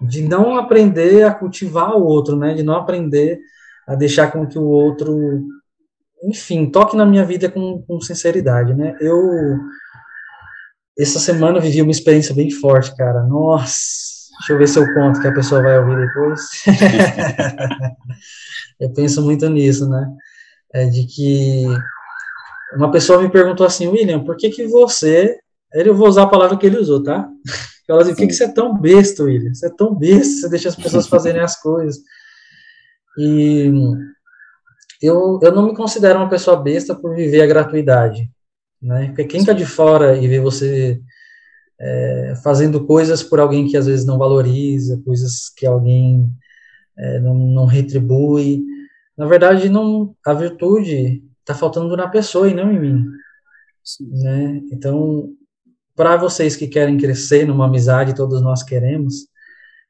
de 0.00 0.22
não 0.22 0.56
aprender 0.56 1.24
a 1.24 1.34
cultivar 1.34 1.96
o 1.96 2.04
outro, 2.04 2.36
né? 2.36 2.54
De 2.54 2.62
não 2.62 2.74
aprender 2.74 3.38
a 3.86 3.94
deixar 3.94 4.30
com 4.32 4.46
que 4.46 4.58
o 4.58 4.66
outro 4.66 5.46
enfim, 6.22 6.70
toque 6.70 6.96
na 6.96 7.06
minha 7.06 7.24
vida 7.24 7.50
com, 7.50 7.82
com 7.82 8.00
sinceridade, 8.00 8.74
né? 8.74 8.96
Eu, 9.00 9.18
essa 10.98 11.18
semana 11.18 11.58
eu 11.58 11.62
vivi 11.62 11.82
uma 11.82 11.90
experiência 11.90 12.34
bem 12.34 12.50
forte, 12.50 12.94
cara. 12.96 13.22
Nossa, 13.22 13.76
deixa 14.38 14.52
eu 14.52 14.58
ver 14.58 14.68
se 14.68 14.78
eu 14.78 14.94
conto 14.94 15.20
que 15.20 15.28
a 15.28 15.34
pessoa 15.34 15.62
vai 15.62 15.78
ouvir 15.78 16.06
depois. 16.06 16.40
eu 18.80 18.92
penso 18.92 19.22
muito 19.22 19.48
nisso, 19.48 19.88
né? 19.88 20.10
É 20.74 20.86
de 20.86 21.06
que 21.06 21.64
uma 22.74 22.90
pessoa 22.90 23.22
me 23.22 23.30
perguntou 23.30 23.66
assim, 23.66 23.86
William, 23.86 24.24
por 24.24 24.36
que 24.36 24.50
que 24.50 24.66
você... 24.66 25.38
Ele, 25.72 25.90
eu 25.90 25.94
vou 25.94 26.08
usar 26.08 26.24
a 26.24 26.28
palavra 26.28 26.56
que 26.56 26.66
ele 26.66 26.78
usou, 26.78 27.02
tá? 27.02 27.28
Ela 27.88 28.02
assim, 28.02 28.10
por 28.10 28.18
que, 28.18 28.26
que 28.26 28.34
você 28.34 28.44
é 28.44 28.52
tão 28.52 28.78
besta, 28.78 29.22
William? 29.22 29.54
Você 29.54 29.66
é 29.66 29.70
tão 29.70 29.94
besta, 29.94 30.42
você 30.42 30.48
deixa 30.50 30.68
as 30.68 30.76
pessoas 30.76 31.06
fazerem 31.06 31.40
as 31.40 31.58
coisas. 31.58 31.98
E 33.18 33.72
eu, 35.00 35.38
eu 35.42 35.52
não 35.52 35.66
me 35.66 35.74
considero 35.74 36.18
uma 36.18 36.28
pessoa 36.28 36.56
besta 36.56 36.94
por 36.94 37.14
viver 37.14 37.42
a 37.42 37.46
gratuidade, 37.46 38.30
né? 38.80 39.06
Porque 39.08 39.24
quem 39.24 39.40
está 39.40 39.52
de 39.52 39.64
fora 39.64 40.16
e 40.16 40.26
vê 40.26 40.40
você 40.40 41.00
é, 41.80 42.34
fazendo 42.42 42.84
coisas 42.84 43.22
por 43.22 43.38
alguém 43.38 43.66
que 43.68 43.76
às 43.76 43.86
vezes 43.86 44.04
não 44.04 44.18
valoriza, 44.18 45.00
coisas 45.04 45.48
que 45.56 45.66
alguém 45.66 46.30
é, 46.96 47.20
não, 47.20 47.34
não 47.34 47.66
retribui. 47.66 48.64
Na 49.16 49.26
verdade, 49.26 49.68
não, 49.68 50.14
a 50.24 50.32
virtude 50.32 51.22
está 51.40 51.54
faltando 51.54 51.96
na 51.96 52.08
pessoa 52.08 52.48
e 52.48 52.54
não 52.54 52.72
em 52.72 52.80
mim. 52.80 53.04
Né? 54.00 54.62
Então, 54.72 55.30
para 55.94 56.16
vocês 56.16 56.56
que 56.56 56.66
querem 56.66 56.98
crescer 56.98 57.46
numa 57.46 57.66
amizade, 57.66 58.14
todos 58.14 58.42
nós 58.42 58.62
queremos, 58.62 59.26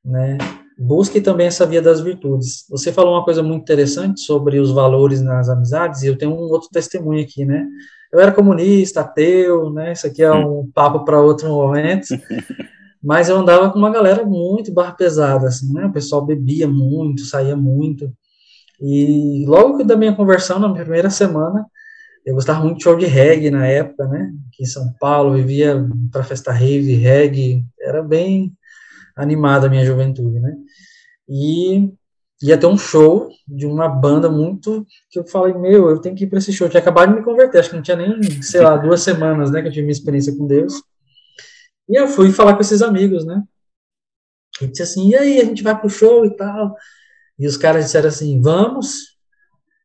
né? 0.05 0.39
Busque 0.79 1.21
também 1.21 1.49
essa 1.49 1.67
via 1.67 1.83
das 1.83 2.01
virtudes. 2.01 2.65
Você 2.71 2.93
falou 2.93 3.15
uma 3.15 3.25
coisa 3.25 3.43
muito 3.43 3.63
interessante 3.63 4.21
sobre 4.21 4.61
os 4.61 4.71
valores 4.71 5.21
nas 5.21 5.49
amizades, 5.49 6.03
e 6.03 6.07
eu 6.07 6.17
tenho 6.17 6.33
um 6.33 6.51
outro 6.51 6.69
testemunho 6.71 7.21
aqui, 7.21 7.45
né? 7.45 7.67
Eu 8.13 8.21
era 8.21 8.33
comunista, 8.33 9.01
ateu, 9.01 9.71
né? 9.71 9.93
Isso 9.93 10.07
aqui 10.07 10.23
é 10.23 10.31
um 10.33 10.71
papo 10.73 11.05
para 11.05 11.21
outro 11.21 11.49
momento. 11.49 12.07
Mas 13.03 13.29
eu 13.29 13.37
andava 13.37 13.71
com 13.71 13.79
uma 13.79 13.91
galera 13.91 14.25
muito 14.25 14.73
barra 14.73 14.93
pesada, 14.93 15.49
assim, 15.49 15.73
né? 15.73 15.87
O 15.87 15.93
pessoal 15.93 16.25
bebia 16.25 16.69
muito, 16.69 17.25
saía 17.25 17.57
muito. 17.57 18.13
E 18.81 19.45
logo 19.47 19.83
da 19.83 19.97
minha 19.97 20.15
conversão, 20.15 20.61
na 20.61 20.69
minha 20.69 20.85
primeira 20.85 21.11
semana, 21.11 21.67
eu 22.25 22.35
gostava 22.35 22.61
muito 22.61 22.79
de 22.79 22.85
show 22.85 22.97
de 22.97 23.07
reggae 23.07 23.51
na 23.51 23.67
época, 23.67 24.07
né? 24.07 24.33
Aqui 24.49 24.63
em 24.63 24.67
São 24.67 24.93
Paulo, 25.01 25.35
vivia 25.35 25.85
para 26.13 26.23
festa 26.23 26.53
rave, 26.53 26.95
reggae, 26.95 27.65
era 27.81 28.03
bem 28.03 28.53
animada 29.17 29.67
a 29.67 29.71
minha 29.71 29.85
juventude, 29.85 30.39
né? 30.39 30.55
E 31.29 31.93
ia 32.43 32.57
ter 32.57 32.67
um 32.67 32.79
show 32.79 33.29
de 33.47 33.67
uma 33.67 33.89
banda 33.89 34.31
muito 34.31 34.87
que 35.11 35.19
eu 35.19 35.27
falei, 35.27 35.55
meu, 35.55 35.91
eu 35.91 36.01
tenho 36.01 36.15
que 36.15 36.25
ir 36.25 36.27
para 36.29 36.39
esse 36.39 36.53
show. 36.53 36.69
Tinha 36.69 36.81
acabado 36.81 37.11
de 37.11 37.19
me 37.19 37.25
converter, 37.25 37.59
acho 37.59 37.71
que 37.71 37.77
não 37.77 37.83
tinha 37.83 37.97
nem, 37.97 38.43
sei 38.43 38.61
lá, 38.61 38.77
duas 38.77 39.03
semanas, 39.03 39.51
né, 39.51 39.61
que 39.61 39.69
eu 39.69 39.73
tive 39.73 39.83
minha 39.83 39.93
experiência 39.93 40.37
com 40.37 40.47
Deus. 40.47 40.83
E 41.89 41.99
eu 41.99 42.07
fui 42.07 42.31
falar 42.33 42.55
com 42.55 42.61
esses 42.61 42.83
amigos, 42.83 43.25
né? 43.25 43.43
E 44.61 44.67
disse 44.67 44.83
assim, 44.83 45.11
e 45.11 45.17
aí, 45.17 45.41
a 45.41 45.45
gente 45.45 45.63
vai 45.63 45.79
pro 45.79 45.89
show 45.89 46.25
e 46.25 46.37
tal. 46.37 46.75
E 47.39 47.47
os 47.47 47.57
caras 47.57 47.85
disseram 47.87 48.09
assim, 48.09 48.41
vamos, 48.41 49.17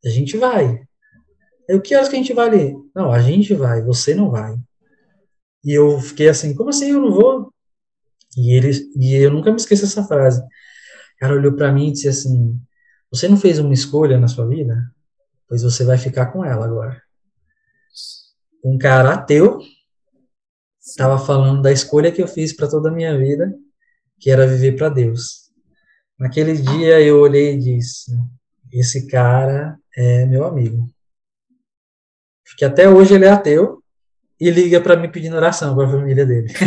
a 0.06 0.10
gente 0.10 0.38
vai. 0.38 0.82
Eu, 1.68 1.82
que 1.82 1.96
horas 1.96 2.10
que 2.10 2.16
a 2.16 2.20
gente 2.20 2.34
vai 2.34 2.48
ali? 2.48 2.76
Não, 2.94 3.12
a 3.12 3.20
gente 3.20 3.54
vai, 3.54 3.82
você 3.82 4.14
não 4.14 4.30
vai. 4.30 4.56
E 5.64 5.72
eu 5.72 6.00
fiquei 6.00 6.28
assim, 6.28 6.54
como 6.54 6.70
assim 6.70 6.92
eu 6.92 7.00
não 7.00 7.12
vou? 7.12 7.54
E 8.36 8.54
ele, 8.54 8.72
e 8.98 9.14
eu 9.14 9.32
nunca 9.32 9.50
me 9.52 9.58
esqueço 9.58 9.84
dessa 9.84 10.04
frase. 10.04 10.42
Cara 11.24 11.36
olhou 11.36 11.54
para 11.54 11.72
mim 11.72 11.88
e 11.88 11.92
disse 11.94 12.10
assim: 12.10 12.60
Você 13.10 13.30
não 13.30 13.38
fez 13.38 13.58
uma 13.58 13.74
escolha 13.74 14.20
na 14.20 14.28
sua 14.28 14.46
vida? 14.46 14.92
Pois 15.48 15.64
você 15.64 15.86
vai 15.86 15.98
ficar 15.98 16.26
com 16.26 16.44
ela 16.44 16.66
agora. 16.66 17.02
Um 18.62 18.78
cara 18.78 19.14
ateu 19.14 19.62
estava 20.82 21.18
falando 21.18 21.62
da 21.62 21.72
escolha 21.72 22.12
que 22.12 22.22
eu 22.22 22.28
fiz 22.28 22.52
para 22.52 22.68
toda 22.68 22.90
a 22.90 22.92
minha 22.92 23.18
vida, 23.18 23.56
que 24.20 24.30
era 24.30 24.46
viver 24.46 24.76
para 24.76 24.90
Deus. 24.90 25.50
Naquele 26.20 26.58
dia 26.58 27.00
eu 27.00 27.22
olhei 27.22 27.54
e 27.54 27.58
disse: 27.58 28.12
Esse 28.70 29.08
cara 29.08 29.80
é 29.96 30.26
meu 30.26 30.44
amigo. 30.44 30.90
Porque 32.44 32.66
até 32.66 32.90
hoje 32.90 33.14
ele 33.14 33.24
é 33.24 33.30
ateu 33.30 33.82
e 34.42 34.52
liga 34.52 34.82
para 34.82 34.98
mim 34.98 35.10
pedindo 35.10 35.38
oração 35.38 35.74
para 35.74 35.88
a 35.88 35.92
família 35.92 36.26
dele. 36.26 36.54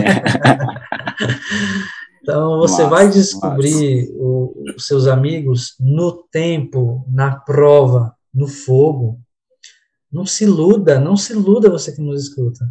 então 2.26 2.58
você 2.58 2.82
nossa, 2.82 2.88
vai 2.88 3.08
descobrir 3.08 4.10
o, 4.16 4.52
os 4.76 4.84
seus 4.84 5.06
amigos 5.06 5.76
no 5.78 6.24
tempo, 6.24 7.06
na 7.08 7.36
prova, 7.36 8.16
no 8.34 8.48
fogo. 8.48 9.20
Não 10.10 10.26
se 10.26 10.42
iluda, 10.42 10.98
não 10.98 11.16
se 11.16 11.32
iluda 11.32 11.70
você 11.70 11.92
que 11.92 12.02
nos 12.02 12.24
escuta. 12.24 12.66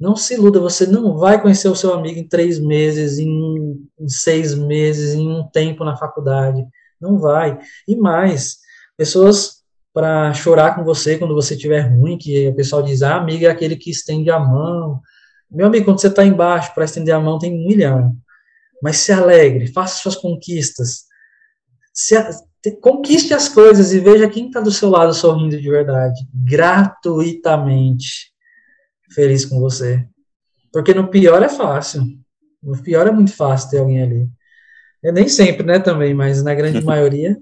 Não 0.00 0.16
se 0.16 0.34
iluda, 0.34 0.58
você 0.58 0.84
não 0.84 1.16
vai 1.16 1.40
conhecer 1.40 1.68
o 1.68 1.76
seu 1.76 1.94
amigo 1.94 2.18
em 2.18 2.26
três 2.26 2.58
meses, 2.58 3.20
em, 3.20 3.88
em 4.00 4.08
seis 4.08 4.52
meses, 4.52 5.14
em 5.14 5.30
um 5.30 5.46
tempo 5.46 5.84
na 5.84 5.96
faculdade. 5.96 6.66
Não 7.00 7.20
vai. 7.20 7.56
E 7.86 7.94
mais, 7.94 8.58
pessoas 8.96 9.62
para 9.94 10.34
chorar 10.34 10.74
com 10.74 10.82
você 10.82 11.18
quando 11.18 11.34
você 11.34 11.54
estiver 11.54 11.82
ruim, 11.82 12.18
que 12.18 12.48
o 12.48 12.56
pessoal 12.56 12.82
diz, 12.82 13.00
ah, 13.02 13.14
amigo 13.14 13.44
é 13.44 13.48
aquele 13.48 13.76
que 13.76 13.90
estende 13.90 14.28
a 14.28 14.40
mão. 14.40 15.00
Meu 15.48 15.66
amigo, 15.66 15.84
quando 15.84 16.00
você 16.00 16.08
está 16.08 16.24
embaixo, 16.24 16.74
para 16.74 16.84
estender 16.84 17.14
a 17.14 17.20
mão 17.20 17.38
tem 17.38 17.52
um 17.54 17.68
milhão. 17.68 18.16
Mas 18.82 18.98
se 18.98 19.12
alegre, 19.12 19.72
faça 19.72 20.02
suas 20.02 20.16
conquistas. 20.16 21.04
Se, 21.94 22.16
conquiste 22.80 23.32
as 23.32 23.48
coisas 23.48 23.92
e 23.92 24.00
veja 24.00 24.28
quem 24.28 24.46
está 24.46 24.60
do 24.60 24.72
seu 24.72 24.90
lado 24.90 25.14
sorrindo 25.14 25.60
de 25.60 25.70
verdade, 25.70 26.20
gratuitamente 26.34 28.32
feliz 29.14 29.44
com 29.44 29.60
você. 29.60 30.06
Porque 30.72 30.92
no 30.92 31.08
pior 31.08 31.42
é 31.42 31.48
fácil. 31.48 32.02
No 32.62 32.82
pior 32.82 33.06
é 33.06 33.12
muito 33.12 33.32
fácil 33.34 33.70
ter 33.70 33.78
alguém 33.78 34.02
ali. 34.02 34.28
É 35.04 35.12
nem 35.12 35.28
sempre, 35.28 35.66
né, 35.66 35.78
também, 35.78 36.14
mas 36.14 36.42
na 36.42 36.54
grande 36.54 36.80
maioria 36.84 37.36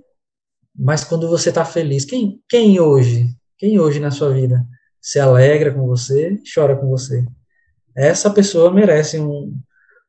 mas 0.83 1.05
quando 1.05 1.29
você 1.29 1.51
está 1.51 1.65
feliz, 1.65 2.07
quem, 2.07 2.41
quem 2.49 2.81
hoje, 2.81 3.29
quem 3.59 3.79
hoje 3.79 4.01
na 4.01 4.11
sua 4.11 4.33
vida 4.33 4.65
se 5.01 5.19
alegra 5.19 5.73
com 5.73 5.87
você, 5.87 6.39
chora 6.53 6.75
com 6.77 6.89
você? 6.89 7.25
Essa 7.95 8.31
pessoa 8.31 8.73
merece 8.73 9.19
um, 9.19 9.55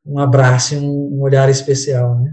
um 0.06 0.18
abraço, 0.18 0.76
um, 0.76 1.16
um 1.16 1.22
olhar 1.22 1.48
especial, 1.48 2.18
né? 2.18 2.32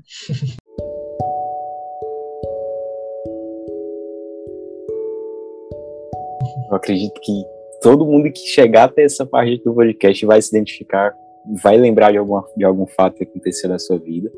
Eu 6.70 6.76
acredito 6.76 7.20
que 7.22 7.44
todo 7.82 8.06
mundo 8.06 8.32
que 8.32 8.40
chegar 8.40 8.86
até 8.86 9.04
essa 9.04 9.26
parte 9.26 9.64
do 9.64 9.74
podcast 9.74 10.26
vai 10.26 10.42
se 10.42 10.50
identificar, 10.50 11.16
vai 11.64 11.78
lembrar 11.78 12.12
de, 12.12 12.18
alguma, 12.18 12.46
de 12.56 12.64
algum 12.64 12.86
fato 12.86 13.18
que 13.18 13.24
aconteceu 13.24 13.70
na 13.70 13.80
sua 13.80 13.98
vida. 13.98 14.32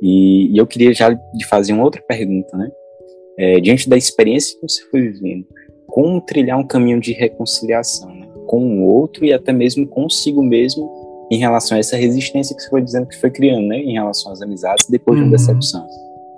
E, 0.00 0.54
e 0.54 0.58
eu 0.58 0.66
queria 0.66 0.92
já 0.92 1.10
de 1.10 1.46
fazer 1.48 1.72
uma 1.72 1.84
outra 1.84 2.02
pergunta, 2.02 2.56
né? 2.56 2.70
é, 3.36 3.60
diante 3.60 3.88
da 3.88 3.96
experiência 3.96 4.56
que 4.58 4.62
você 4.66 4.82
foi 4.90 5.02
vivendo, 5.02 5.46
como 5.86 6.20
trilhar 6.20 6.58
um 6.58 6.66
caminho 6.66 7.00
de 7.00 7.12
reconciliação 7.12 8.12
né, 8.14 8.26
com 8.46 8.80
o 8.80 8.86
outro 8.86 9.24
e 9.24 9.32
até 9.32 9.52
mesmo 9.52 9.86
consigo 9.86 10.42
mesmo 10.42 10.88
em 11.30 11.38
relação 11.38 11.76
a 11.76 11.80
essa 11.80 11.96
resistência 11.96 12.54
que 12.54 12.62
você 12.62 12.70
foi 12.70 12.82
dizendo 12.82 13.06
que 13.06 13.20
foi 13.20 13.30
criando, 13.30 13.66
né, 13.66 13.78
em 13.78 13.94
relação 13.94 14.32
às 14.32 14.42
amizades 14.42 14.86
depois 14.88 15.18
uhum. 15.18 15.24
de 15.24 15.28
uma 15.30 15.36
decepção. 15.36 15.86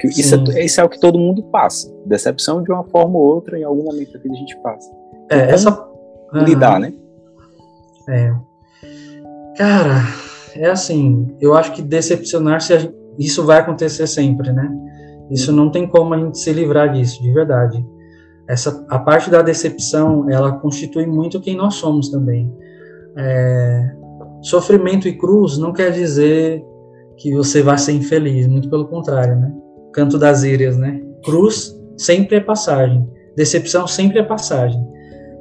Isso, 0.05 0.35
é, 0.35 0.65
isso 0.65 0.81
é 0.81 0.85
o 0.85 0.89
que 0.89 1.01
todo 1.01 1.19
mundo 1.19 1.43
passa. 1.45 1.93
Decepção 2.07 2.63
de 2.63 2.71
uma 2.71 2.85
forma 2.85 3.19
ou 3.19 3.25
outra, 3.25 3.59
em 3.59 3.65
algum 3.65 3.85
momento 3.85 4.13
da 4.13 4.19
vida 4.21 4.35
a 4.35 4.39
gente 4.39 4.57
passa. 4.59 4.91
Então, 5.25 5.39
é, 5.39 5.51
essa. 5.51 5.89
Lidar, 6.33 6.75
uhum. 6.75 6.81
né? 6.81 6.93
É. 8.09 8.35
Cara, 9.57 10.03
é 10.55 10.67
assim, 10.67 11.35
eu 11.41 11.55
acho 11.55 11.73
que 11.73 11.83
decepcionar-se, 11.83 12.95
isso 13.19 13.45
vai 13.45 13.59
acontecer 13.59 14.07
sempre, 14.07 14.53
né? 14.53 14.71
Isso 15.31 15.53
não 15.53 15.71
tem 15.71 15.87
como 15.87 16.15
a 16.15 16.19
gente 16.19 16.39
se 16.39 16.53
livrar 16.53 16.93
disso, 16.93 17.21
de 17.23 17.33
verdade. 17.33 17.85
Essa, 18.49 18.87
a 18.89 18.99
parte 18.99 19.29
da 19.31 19.43
decepção, 19.43 20.31
ela 20.31 20.53
constitui 20.53 21.07
muito 21.07 21.41
quem 21.41 21.57
nós 21.57 21.75
somos 21.75 22.09
também. 22.09 22.55
É, 23.17 23.97
sofrimento 24.43 25.09
e 25.09 25.17
cruz 25.17 25.59
não 25.59 25.73
quer 25.73 25.91
dizer 25.91 26.65
que 27.17 27.33
você 27.35 27.63
vai 27.63 27.79
ser 27.79 27.93
infeliz, 27.93 28.47
muito 28.47 28.71
pelo 28.71 28.87
contrário, 28.87 29.37
né? 29.37 29.53
Canto 29.93 30.19
das 30.19 30.45
Írias, 30.45 30.77
né? 30.77 31.03
Cruz 31.25 31.77
sempre 31.97 32.37
é 32.37 32.41
passagem, 32.41 33.09
decepção 33.37 33.87
sempre 33.87 34.19
é 34.19 34.23
passagem. 34.23 34.81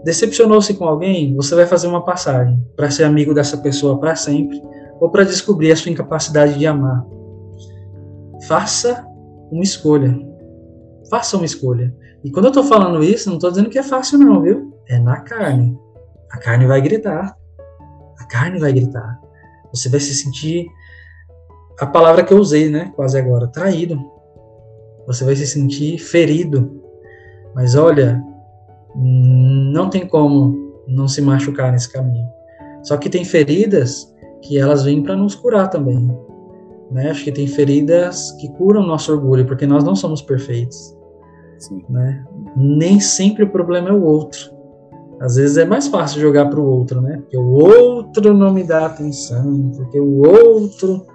Decepcionou-se 0.03 0.73
com 0.73 0.85
alguém, 0.85 1.35
você 1.35 1.53
vai 1.53 1.65
fazer 1.65 1.87
uma 1.87 2.03
passagem 2.03 2.63
para 2.75 2.89
ser 2.89 3.03
amigo 3.03 3.33
dessa 3.33 3.57
pessoa 3.57 3.99
para 3.99 4.15
sempre 4.15 4.61
ou 4.99 5.09
para 5.09 5.23
descobrir 5.23 5.71
a 5.71 5.75
sua 5.75 5.91
incapacidade 5.91 6.57
de 6.57 6.65
amar. 6.65 7.05
Faça 8.47 9.05
uma 9.51 9.63
escolha. 9.63 10.17
Faça 11.09 11.37
uma 11.37 11.45
escolha. 11.45 11.93
E 12.23 12.31
quando 12.31 12.45
eu 12.45 12.49
estou 12.49 12.63
falando 12.63 13.03
isso, 13.03 13.29
não 13.29 13.37
estou 13.37 13.49
dizendo 13.49 13.69
que 13.69 13.79
é 13.79 13.83
fácil, 13.83 14.19
não, 14.19 14.41
viu? 14.41 14.73
É 14.87 14.99
na 14.99 15.21
carne. 15.21 15.77
A 16.31 16.37
carne 16.37 16.65
vai 16.65 16.81
gritar. 16.81 17.35
A 18.27 18.29
carne 18.29 18.59
vai 18.59 18.73
gritar. 18.73 19.19
Você 19.73 19.87
vai 19.87 20.01
se 20.01 20.13
sentir. 20.13 20.67
A 21.79 21.85
palavra 21.85 22.23
que 22.23 22.33
eu 22.33 22.37
usei, 22.37 22.69
né? 22.69 22.91
Quase 22.93 23.17
agora: 23.17 23.47
traído. 23.47 23.97
Você 25.07 25.23
vai 25.23 25.35
se 25.35 25.47
sentir 25.47 25.97
ferido. 25.97 26.83
Mas 27.55 27.73
olha, 27.73 28.21
não 28.93 29.89
tem 29.89 30.05
como 30.05 30.73
não 30.85 31.07
se 31.07 31.21
machucar 31.21 31.71
nesse 31.71 31.89
caminho. 31.89 32.27
Só 32.83 32.97
que 32.97 33.09
tem 33.09 33.23
feridas 33.23 34.13
que 34.41 34.59
elas 34.59 34.83
vêm 34.83 35.01
para 35.01 35.15
nos 35.15 35.33
curar 35.33 35.69
também. 35.69 36.07
Né? 36.91 37.09
Acho 37.09 37.23
que 37.23 37.31
tem 37.31 37.47
feridas 37.47 38.31
que 38.33 38.49
curam 38.49 38.85
nosso 38.85 39.11
orgulho, 39.13 39.45
porque 39.45 39.65
nós 39.65 39.83
não 39.85 39.95
somos 39.95 40.21
perfeitos. 40.21 40.95
Né? 41.89 42.25
Nem 42.55 42.99
sempre 42.99 43.45
o 43.45 43.49
problema 43.49 43.89
é 43.89 43.93
o 43.93 44.03
outro. 44.03 44.56
Às 45.19 45.35
vezes 45.35 45.57
é 45.57 45.65
mais 45.65 45.87
fácil 45.87 46.21
jogar 46.21 46.45
para 46.45 46.59
o 46.59 46.65
outro, 46.65 47.01
né? 47.01 47.17
Porque 47.17 47.37
o 47.37 47.49
outro 47.49 48.33
não 48.33 48.53
me 48.53 48.63
dá 48.63 48.85
atenção, 48.85 49.71
porque 49.75 49.99
o 49.99 50.19
outro. 50.19 51.05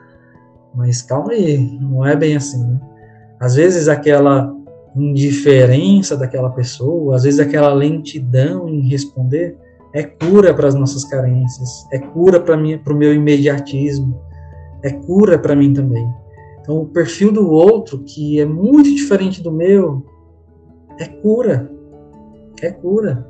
Mas 0.75 1.03
calma 1.03 1.33
aí, 1.33 1.79
não 1.81 2.05
é 2.05 2.17
bem 2.17 2.35
assim. 2.35 2.63
Né? 2.65 2.81
Às 3.39 3.55
vezes 3.55 3.89
aquela 3.89 4.53
indiferença 4.97 6.17
daquela 6.17 6.51
pessoa, 6.51 7.17
às 7.17 7.23
vezes 7.23 7.41
aquela 7.41 7.73
lentidão 7.73 8.69
em 8.69 8.89
responder, 8.89 9.57
é 9.95 10.03
cura 10.03 10.53
para 10.55 10.69
as 10.69 10.75
nossas 10.75 11.05
carências, 11.05 11.87
é 11.93 11.99
cura 11.99 12.41
para 12.41 12.57
o 12.57 12.97
meu 12.97 13.15
imediatismo, 13.15 14.21
é 14.83 14.91
cura 14.91 15.39
para 15.39 15.55
mim 15.55 15.73
também. 15.73 16.07
Então, 16.61 16.79
o 16.79 16.87
perfil 16.87 17.33
do 17.33 17.51
outro, 17.51 17.99
que 18.05 18.41
é 18.41 18.47
muito 18.47 18.95
diferente 18.95 19.43
do 19.43 19.51
meu, 19.51 20.05
é 20.99 21.07
cura. 21.07 21.71
É 22.63 22.71
cura. 22.71 23.27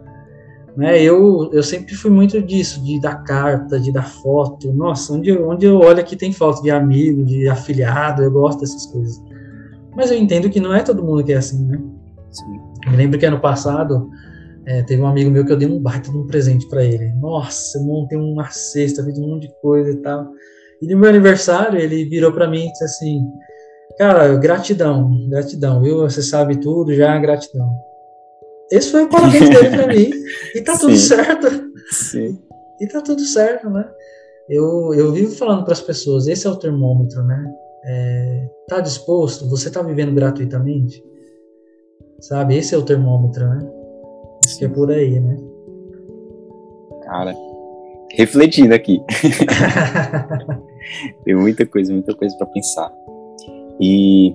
Né? 0.77 1.03
Eu, 1.03 1.51
eu 1.53 1.63
sempre 1.63 1.95
fui 1.95 2.11
muito 2.11 2.41
disso, 2.41 2.83
de 2.83 3.01
dar 3.01 3.23
carta, 3.25 3.79
de 3.79 3.93
dar 3.93 4.07
foto. 4.07 4.73
Nossa, 4.73 5.13
onde, 5.13 5.33
onde 5.33 5.67
eu 5.67 5.79
olho 5.79 6.01
aqui 6.01 6.17
tem 6.17 6.33
foto 6.33 6.63
de 6.63 6.71
amigo, 6.71 7.25
de 7.25 7.49
afiliado, 7.49 8.23
eu 8.23 8.31
gosto 8.31 8.61
dessas 8.61 8.87
coisas. 8.87 9.23
Mas 9.95 10.11
eu 10.11 10.17
entendo 10.17 10.49
que 10.49 10.61
não 10.61 10.75
é 10.75 10.83
todo 10.83 11.05
mundo 11.05 11.23
que 11.23 11.33
é 11.33 11.37
assim, 11.37 11.67
né? 11.67 11.79
Sim. 12.31 12.91
Me 12.91 12.97
lembro 12.97 13.19
que 13.19 13.27
ano 13.27 13.41
passado 13.41 14.11
é, 14.65 14.83
teve 14.83 15.03
um 15.03 15.07
amigo 15.07 15.31
meu 15.31 15.45
que 15.45 15.53
eu 15.53 15.57
dei 15.57 15.69
um 15.69 15.79
baita 15.79 16.11
de 16.11 16.17
um 16.17 16.27
presente 16.27 16.67
para 16.69 16.83
ele. 16.83 17.13
Nossa, 17.21 17.79
eu 17.79 17.85
montei 17.85 18.17
uma 18.17 18.49
cesta, 18.51 19.05
fiz 19.05 19.19
um 19.19 19.29
monte 19.29 19.49
de 19.49 19.55
coisa 19.61 19.91
e 19.91 19.97
tal. 19.97 20.29
E 20.81 20.87
no 20.87 20.99
meu 20.99 21.11
aniversário, 21.11 21.79
ele 21.79 22.05
virou 22.07 22.33
para 22.33 22.49
mim 22.49 22.67
e 22.67 22.73
disse 22.73 22.85
assim: 22.85 23.25
Cara, 23.99 24.35
gratidão, 24.37 25.29
gratidão, 25.29 25.83
viu? 25.83 25.99
Você 25.99 26.23
sabe 26.23 26.57
tudo 26.57 26.95
já, 26.95 27.17
gratidão. 27.19 27.71
Esse 28.73 28.91
foi 28.91 29.05
o 29.05 29.09
parabéns 29.09 29.51
dele 29.51 29.69
para 29.69 29.87
mim. 29.87 30.11
E 30.55 30.63
tá 30.63 30.77
tudo 30.81 30.97
certo. 30.97 31.47
Sim. 31.91 32.39
E 32.81 32.87
tá 32.87 33.03
tudo 33.03 33.21
certo, 33.21 33.69
né? 33.69 33.87
Eu, 34.49 34.95
eu 34.95 35.13
vivo 35.13 35.37
falando 35.37 35.63
para 35.63 35.75
as 35.75 35.83
pessoas: 35.83 36.27
esse 36.27 36.47
é 36.47 36.51
o 36.51 36.57
termômetro, 36.57 37.23
né? 37.23 37.53
É, 37.85 38.49
tá 38.69 38.81
disposto? 38.81 39.49
Você 39.51 39.71
tá 39.71 39.83
vivendo 39.83 40.15
gratuitamente? 40.15 41.05
Sabe? 42.21 42.57
Esse 42.57 42.75
é 42.75 42.79
o 42.79 42.85
termômetro, 42.85 43.47
né? 43.47 43.59
Acho 44.45 44.59
que 44.59 44.65
é 44.65 44.69
por 44.69 44.91
aí, 44.91 45.21
né? 45.21 45.37
Cara, 47.03 47.35
refletindo 48.13 48.75
aqui. 48.75 49.03
Tem 51.25 51.35
muita 51.35 51.67
coisa, 51.67 51.93
muita 51.93 52.15
coisa 52.15 52.35
para 52.39 52.47
pensar. 52.47 52.91
E 53.79 54.35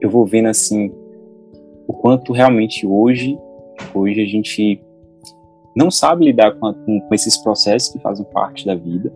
eu 0.00 0.10
vou 0.10 0.26
vendo 0.26 0.48
assim 0.48 0.92
o 1.88 1.94
quanto 1.94 2.34
realmente 2.34 2.86
hoje, 2.86 3.38
hoje 3.94 4.20
a 4.20 4.26
gente 4.26 4.78
não 5.74 5.90
sabe 5.90 6.26
lidar 6.26 6.52
com, 6.58 6.74
com, 6.74 7.00
com 7.00 7.14
esses 7.14 7.38
processos 7.38 7.88
que 7.88 7.98
fazem 8.00 8.26
parte 8.26 8.66
da 8.66 8.74
vida. 8.74 9.10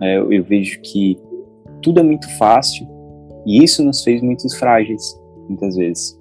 É, 0.00 0.18
eu, 0.18 0.32
eu 0.32 0.44
vejo 0.44 0.80
que 0.80 1.18
tudo 1.82 1.98
é 1.98 2.02
muito 2.04 2.30
fácil 2.38 2.86
e 3.44 3.62
isso 3.62 3.84
nos 3.84 4.04
fez 4.04 4.22
muito 4.22 4.48
frágeis, 4.56 5.20
muitas 5.48 5.76
vezes. 5.76 6.18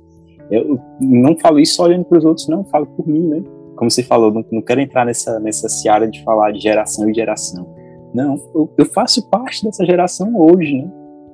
Eu 0.50 0.80
não 1.00 1.38
falo 1.38 1.60
isso 1.60 1.82
olhando 1.82 2.06
para 2.06 2.18
os 2.18 2.26
outros, 2.26 2.48
não, 2.48 2.64
falo 2.66 2.88
por 2.88 3.08
mim, 3.08 3.28
né? 3.28 3.44
Como 3.76 3.90
você 3.90 4.04
falou, 4.04 4.32
não, 4.32 4.44
não 4.52 4.62
quero 4.62 4.82
entrar 4.82 5.06
nessa, 5.06 5.40
nessa 5.40 5.70
seara 5.70 6.08
de 6.08 6.24
falar 6.24 6.52
de 6.52 6.60
geração 6.60 7.10
e 7.10 7.14
geração. 7.14 7.68
Não, 8.14 8.36
eu, 8.54 8.70
eu 8.78 8.86
faço 8.86 9.30
parte 9.30 9.64
dessa 9.64 9.86
geração 9.86 10.36
hoje, 10.36 10.74
né? 10.74 10.92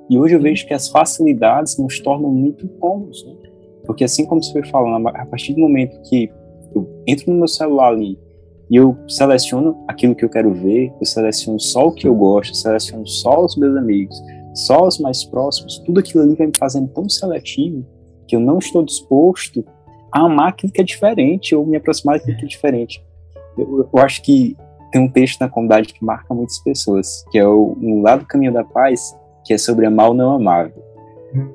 E 0.08 0.18
hoje 0.18 0.34
eu 0.34 0.40
vejo 0.40 0.66
que 0.66 0.74
as 0.74 0.88
facilidades 0.88 1.78
nos 1.78 2.00
tornam 2.00 2.30
muito 2.30 2.68
cômodos, 2.78 3.24
né? 3.26 3.49
Porque 3.90 4.04
assim 4.04 4.24
como 4.24 4.40
você 4.40 4.52
foi 4.52 4.64
falando, 4.66 5.08
a 5.08 5.26
partir 5.26 5.52
do 5.52 5.58
momento 5.58 6.00
que 6.02 6.30
eu 6.72 6.88
entro 7.08 7.32
no 7.32 7.38
meu 7.38 7.48
celular 7.48 7.88
ali 7.88 8.16
e 8.70 8.76
eu 8.76 8.96
seleciono 9.08 9.84
aquilo 9.88 10.14
que 10.14 10.24
eu 10.24 10.28
quero 10.28 10.54
ver, 10.54 10.92
eu 11.00 11.04
seleciono 11.04 11.58
só 11.58 11.88
o 11.88 11.92
que 11.92 12.06
eu 12.06 12.14
gosto, 12.14 12.52
eu 12.52 12.54
seleciono 12.54 13.04
só 13.04 13.44
os 13.44 13.56
meus 13.56 13.76
amigos, 13.76 14.16
só 14.54 14.86
os 14.86 15.00
mais 15.00 15.24
próximos, 15.24 15.78
tudo 15.78 15.98
aquilo 15.98 16.22
ali 16.22 16.36
vai 16.36 16.46
me 16.46 16.52
fazendo 16.56 16.86
tão 16.86 17.08
seletivo 17.08 17.84
que 18.28 18.36
eu 18.36 18.40
não 18.40 18.58
estou 18.58 18.84
disposto 18.84 19.64
a 20.12 20.20
amar 20.20 20.50
aquilo 20.50 20.72
que 20.72 20.80
é 20.80 20.84
diferente 20.84 21.52
ou 21.52 21.66
me 21.66 21.76
aproximar 21.76 22.16
daquilo 22.16 22.36
que 22.38 22.44
é 22.44 22.48
diferente. 22.48 23.04
Eu, 23.58 23.88
eu 23.92 24.00
acho 24.00 24.22
que 24.22 24.56
tem 24.92 25.02
um 25.02 25.10
texto 25.10 25.40
na 25.40 25.48
comunidade 25.48 25.92
que 25.92 26.04
marca 26.04 26.32
muitas 26.32 26.60
pessoas, 26.60 27.24
que 27.32 27.38
é 27.40 27.44
o 27.48 27.76
Um 27.82 28.02
Lado 28.02 28.20
do 28.20 28.26
Caminho 28.28 28.52
da 28.52 28.62
Paz, 28.62 29.18
que 29.44 29.52
é 29.52 29.58
sobre 29.58 29.84
amar 29.84 30.12
o 30.12 30.14
não 30.14 30.30
amável. 30.30 30.80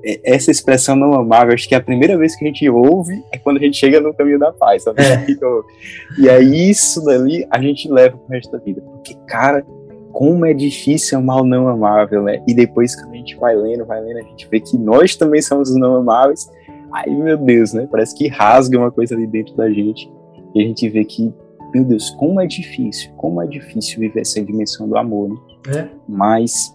É, 0.04 0.36
essa 0.36 0.52
expressão 0.52 0.96
não 0.96 1.14
amável, 1.14 1.54
acho 1.54 1.68
que 1.68 1.76
é 1.76 1.78
a 1.78 1.84
primeira 1.84 2.18
vez 2.18 2.36
que 2.36 2.46
a 2.46 2.48
gente 2.48 2.70
ouve 2.70 3.24
é 3.32 3.38
quando 3.38 3.58
a 3.58 3.60
gente 3.60 3.78
chega 3.78 4.00
no 4.00 4.14
caminho 4.14 4.40
da 4.40 4.52
paz, 4.52 4.84
sabe? 4.84 5.02
É. 5.02 5.26
E 6.18 6.30
aí 6.30 6.70
isso 6.70 7.04
dali 7.04 7.46
a 7.50 7.62
gente 7.62 7.90
leva 7.90 8.18
pro 8.18 8.34
resto 8.34 8.52
da 8.52 8.58
vida. 8.58 8.82
Porque, 8.82 9.16
cara, 9.28 9.66
como 10.12 10.46
é 10.46 10.54
difícil 10.54 11.18
amar 11.18 11.42
o 11.42 11.44
não 11.44 11.68
amável, 11.68 12.24
né? 12.24 12.42
E 12.48 12.54
depois 12.54 12.96
quando 12.96 13.14
a 13.14 13.18
gente 13.18 13.36
vai 13.36 13.56
lendo, 13.56 13.86
vai 13.86 14.02
lendo, 14.02 14.20
a 14.20 14.24
gente 14.24 14.48
vê 14.50 14.62
que 14.62 14.78
nós 14.78 15.16
também 15.16 15.42
somos 15.42 15.70
os 15.70 15.76
não 15.76 15.96
amáveis. 15.96 16.50
Aí, 16.94 17.14
meu 17.14 17.38
Deus, 17.38 17.74
né? 17.74 17.88
Parece 17.92 18.16
que 18.16 18.28
rasga 18.30 18.78
uma 18.78 18.92
coisa 18.92 19.14
ali 19.14 19.28
dentro 19.28 19.54
da 19.56 19.70
gente. 19.70 20.10
E 20.54 20.62
a 20.62 20.64
gente 20.64 20.88
vê 20.88 21.04
que, 21.04 21.34
meu 21.74 21.84
Deus, 21.84 22.12
como 22.12 22.40
é 22.40 22.48
difícil, 22.48 23.12
como 23.18 23.42
é 23.42 23.48
difícil 23.48 24.00
viver 24.00 24.22
essa 24.22 24.42
dimensão 24.42 24.88
do 24.88 24.98
amor, 24.98 25.30
né? 25.30 25.36
É. 25.76 25.88
Mas, 26.08 26.72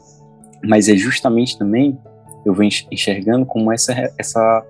mas 0.63 0.91
é 0.91 0.95
justamente 0.95 1.59
também 1.59 1.99
eu 2.45 2.55
venho 2.55 2.71
enxergando 2.91 3.45
como 3.47 3.73
essa, 3.73 3.93
essa 4.19 4.67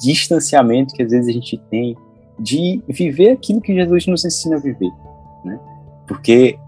distanciamento 0.00 0.94
que 0.94 1.02
às 1.02 1.10
vezes 1.10 1.28
a 1.28 1.32
gente 1.32 1.58
tem 1.70 1.96
de 2.38 2.82
viver 2.88 3.30
aquilo 3.30 3.60
que 3.60 3.74
Jesus 3.74 4.06
nos 4.06 4.24
ensina 4.24 4.56
a 4.56 4.60
viver, 4.60 4.90
né? 5.44 5.58
Porque 6.06 6.58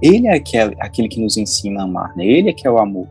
ele 0.00 0.26
é 0.26 0.34
aquele, 0.34 0.76
aquele 0.78 1.08
que 1.08 1.20
nos 1.20 1.36
ensina 1.36 1.80
a 1.80 1.84
amar, 1.84 2.14
né? 2.16 2.24
Ele 2.24 2.50
é 2.50 2.52
que 2.52 2.66
é 2.66 2.70
o 2.70 2.78
amor. 2.78 3.08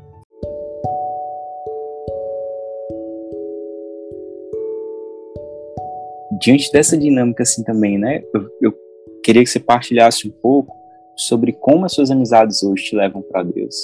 Diante 6.40 6.72
dessa 6.72 6.98
dinâmica 6.98 7.44
assim 7.44 7.64
também, 7.64 7.98
né? 7.98 8.24
Eu, 8.34 8.50
eu 8.62 8.74
queria 9.24 9.44
que 9.44 9.50
você 9.50 9.60
partilhasse 9.60 10.28
um 10.28 10.32
pouco 10.32 10.76
sobre 11.16 11.52
como 11.52 11.86
as 11.86 11.94
suas 11.94 12.10
amizades 12.10 12.64
hoje 12.64 12.86
te 12.86 12.96
levam 12.96 13.22
para 13.22 13.44
Deus? 13.44 13.76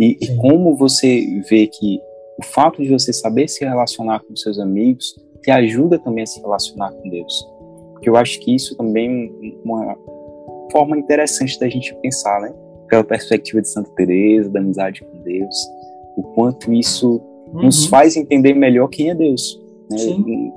E, 0.00 0.16
e, 0.18 0.36
como 0.36 0.74
você 0.74 1.42
vê 1.50 1.66
que 1.66 2.00
o 2.38 2.44
fato 2.44 2.82
de 2.82 2.88
você 2.88 3.12
saber 3.12 3.46
se 3.48 3.62
relacionar 3.62 4.20
com 4.20 4.34
seus 4.34 4.58
amigos 4.58 5.14
te 5.42 5.50
ajuda 5.50 5.98
também 5.98 6.24
a 6.24 6.26
se 6.26 6.40
relacionar 6.40 6.90
com 6.90 7.08
Deus. 7.10 7.46
Porque 7.92 8.08
eu 8.08 8.16
acho 8.16 8.40
que 8.40 8.54
isso 8.54 8.74
também 8.78 9.30
é 9.42 9.52
uma 9.62 9.94
forma 10.72 10.96
interessante 10.96 11.60
da 11.60 11.68
gente 11.68 11.94
pensar, 11.96 12.40
né? 12.40 12.50
Pela 12.88 13.04
perspectiva 13.04 13.60
de 13.60 13.68
Santa 13.68 13.90
Teresa, 13.90 14.48
da 14.48 14.58
amizade 14.58 15.02
com 15.04 15.22
Deus, 15.22 15.54
o 16.16 16.22
quanto 16.34 16.72
isso 16.72 17.20
uhum. 17.52 17.64
nos 17.64 17.84
faz 17.84 18.16
entender 18.16 18.54
melhor 18.54 18.88
quem 18.88 19.10
é 19.10 19.14
Deus. 19.14 19.60
Né? 19.90 19.98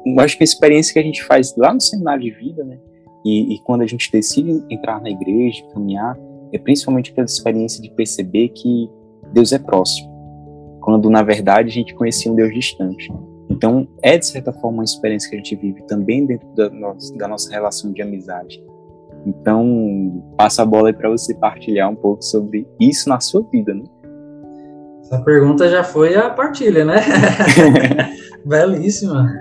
Eu 0.06 0.20
acho 0.22 0.38
que 0.38 0.44
a 0.44 0.46
experiência 0.46 0.94
que 0.94 1.00
a 1.00 1.04
gente 1.04 1.22
faz 1.24 1.54
lá 1.58 1.74
no 1.74 1.82
seminário 1.82 2.24
de 2.24 2.32
vida, 2.32 2.64
né? 2.64 2.78
E, 3.26 3.56
e 3.56 3.60
quando 3.60 3.82
a 3.82 3.88
gente 3.88 4.10
decide 4.10 4.64
entrar 4.70 5.02
na 5.02 5.10
igreja, 5.10 5.64
caminhar, 5.74 6.18
é 6.54 6.58
principalmente 6.58 7.12
aquela 7.12 7.26
experiência 7.26 7.82
de 7.82 7.90
perceber 7.90 8.50
que 8.50 8.90
Deus 9.34 9.52
é 9.52 9.60
próximo, 9.60 10.10
quando 10.82 11.10
na 11.10 11.24
verdade 11.24 11.70
a 11.70 11.72
gente 11.72 11.94
conhecia 11.96 12.32
um 12.32 12.36
Deus 12.36 12.54
distante. 12.54 13.12
Então, 13.50 13.88
é 14.02 14.18
de 14.18 14.26
certa 14.26 14.52
forma 14.54 14.78
uma 14.78 14.84
experiência 14.84 15.30
que 15.30 15.36
a 15.36 15.38
gente 15.38 15.56
vive 15.56 15.84
também 15.84 16.26
dentro 16.26 16.48
da 16.56 16.70
nossa, 16.70 17.16
da 17.18 17.28
nossa 17.28 17.52
relação 17.52 17.92
de 17.92 18.02
amizade. 18.02 18.64
Então, 19.26 20.24
passo 20.38 20.62
a 20.62 20.66
bola 20.66 20.90
aí 20.90 20.94
para 20.94 21.10
você 21.10 21.34
partilhar 21.34 21.90
um 21.90 21.96
pouco 21.96 22.24
sobre 22.24 22.68
isso 22.80 23.08
na 23.08 23.20
sua 23.20 23.42
vida, 23.52 23.74
né? 23.74 23.84
Essa 25.02 25.22
pergunta 25.22 25.70
já 25.70 25.84
foi 25.84 26.16
a 26.16 26.30
partilha, 26.30 26.84
né? 26.84 26.96
Belíssima. 28.46 29.32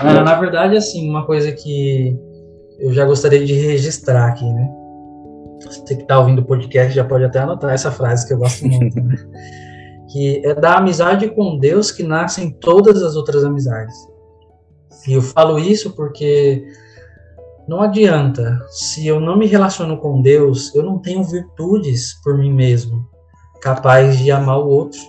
Ah, 0.00 0.22
na 0.22 0.38
verdade, 0.38 0.76
assim, 0.76 1.08
uma 1.08 1.26
coisa 1.26 1.52
que 1.52 2.16
eu 2.78 2.92
já 2.92 3.04
gostaria 3.04 3.44
de 3.44 3.54
registrar 3.54 4.28
aqui, 4.28 4.44
né? 4.44 4.70
Você 5.66 5.96
que 5.96 6.02
está 6.02 6.18
ouvindo 6.18 6.40
o 6.40 6.44
podcast 6.44 6.94
já 6.94 7.04
pode 7.04 7.24
até 7.24 7.40
anotar 7.40 7.72
essa 7.72 7.90
frase 7.90 8.26
que 8.26 8.32
eu 8.32 8.38
gosto 8.38 8.66
muito, 8.66 9.00
né? 9.00 9.16
que 10.08 10.40
é 10.44 10.54
da 10.54 10.76
amizade 10.76 11.28
com 11.30 11.58
Deus 11.58 11.90
que 11.90 12.02
nascem 12.02 12.50
todas 12.50 13.02
as 13.02 13.16
outras 13.16 13.44
amizades. 13.44 13.94
E 15.06 15.12
eu 15.12 15.22
falo 15.22 15.58
isso 15.58 15.94
porque 15.94 16.64
não 17.68 17.82
adianta, 17.82 18.60
se 18.70 19.06
eu 19.06 19.20
não 19.20 19.36
me 19.36 19.46
relaciono 19.46 19.98
com 19.98 20.22
Deus, 20.22 20.74
eu 20.74 20.82
não 20.82 20.98
tenho 20.98 21.24
virtudes 21.24 22.14
por 22.22 22.38
mim 22.38 22.52
mesmo, 22.52 23.04
capaz 23.60 24.18
de 24.18 24.30
amar 24.30 24.60
o 24.60 24.68
outro. 24.68 25.00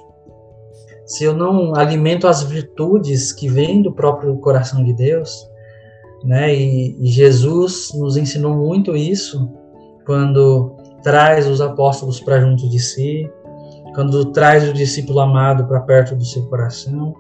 Se 1.06 1.24
eu 1.24 1.34
não 1.34 1.76
alimento 1.76 2.28
as 2.28 2.44
virtudes 2.44 3.32
que 3.32 3.48
vêm 3.48 3.82
do 3.82 3.94
próprio 3.94 4.36
coração 4.38 4.84
de 4.84 4.94
Deus, 4.94 5.48
né? 6.24 6.54
E, 6.54 6.98
e 7.00 7.08
Jesus 7.08 7.90
nos 7.94 8.18
ensinou 8.18 8.56
muito 8.56 8.96
isso 8.96 9.50
quando 10.08 10.74
traz 11.04 11.48
os 11.48 11.60
apóstolos 11.60 12.22
para 12.22 12.40
junto 12.40 12.68
de 12.70 12.80
si, 12.80 13.30
quando 13.94 14.32
traz 14.32 14.68
o 14.68 14.74
discípulo 14.74 15.20
amado 15.20 15.68
para 15.68 15.82
perto 15.82 16.16
do 16.16 16.24
seu 16.24 16.44
coração, 16.44 17.14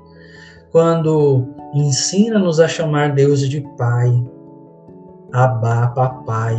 quando 0.71 1.45
ensina-nos 1.75 2.61
a 2.61 2.67
chamar 2.67 3.13
Deus 3.13 3.41
de 3.41 3.61
Pai, 3.77 4.09
Abá, 5.33 5.87
Papai. 5.87 6.55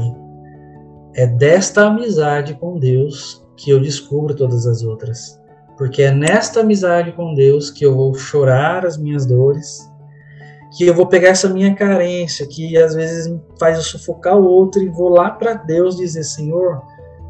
É 1.14 1.26
desta 1.26 1.86
amizade 1.86 2.54
com 2.54 2.78
Deus 2.78 3.42
que 3.56 3.70
eu 3.70 3.80
descubro 3.80 4.34
todas 4.34 4.66
as 4.66 4.82
outras. 4.82 5.40
Porque 5.78 6.02
é 6.02 6.10
nesta 6.10 6.60
amizade 6.60 7.12
com 7.12 7.34
Deus 7.34 7.70
que 7.70 7.86
eu 7.86 7.96
vou 7.96 8.12
chorar 8.12 8.84
as 8.84 8.98
minhas 8.98 9.24
dores 9.24 9.90
que 10.76 10.86
eu 10.86 10.94
vou 10.94 11.06
pegar 11.06 11.28
essa 11.28 11.48
minha 11.48 11.74
carência, 11.74 12.46
que 12.46 12.76
às 12.76 12.94
vezes 12.94 13.34
faz 13.58 13.76
eu 13.76 13.82
sufocar 13.82 14.36
o 14.36 14.44
outro 14.44 14.82
e 14.82 14.88
vou 14.88 15.08
lá 15.08 15.30
para 15.30 15.54
Deus 15.54 15.96
dizer, 15.96 16.24
Senhor, 16.24 16.82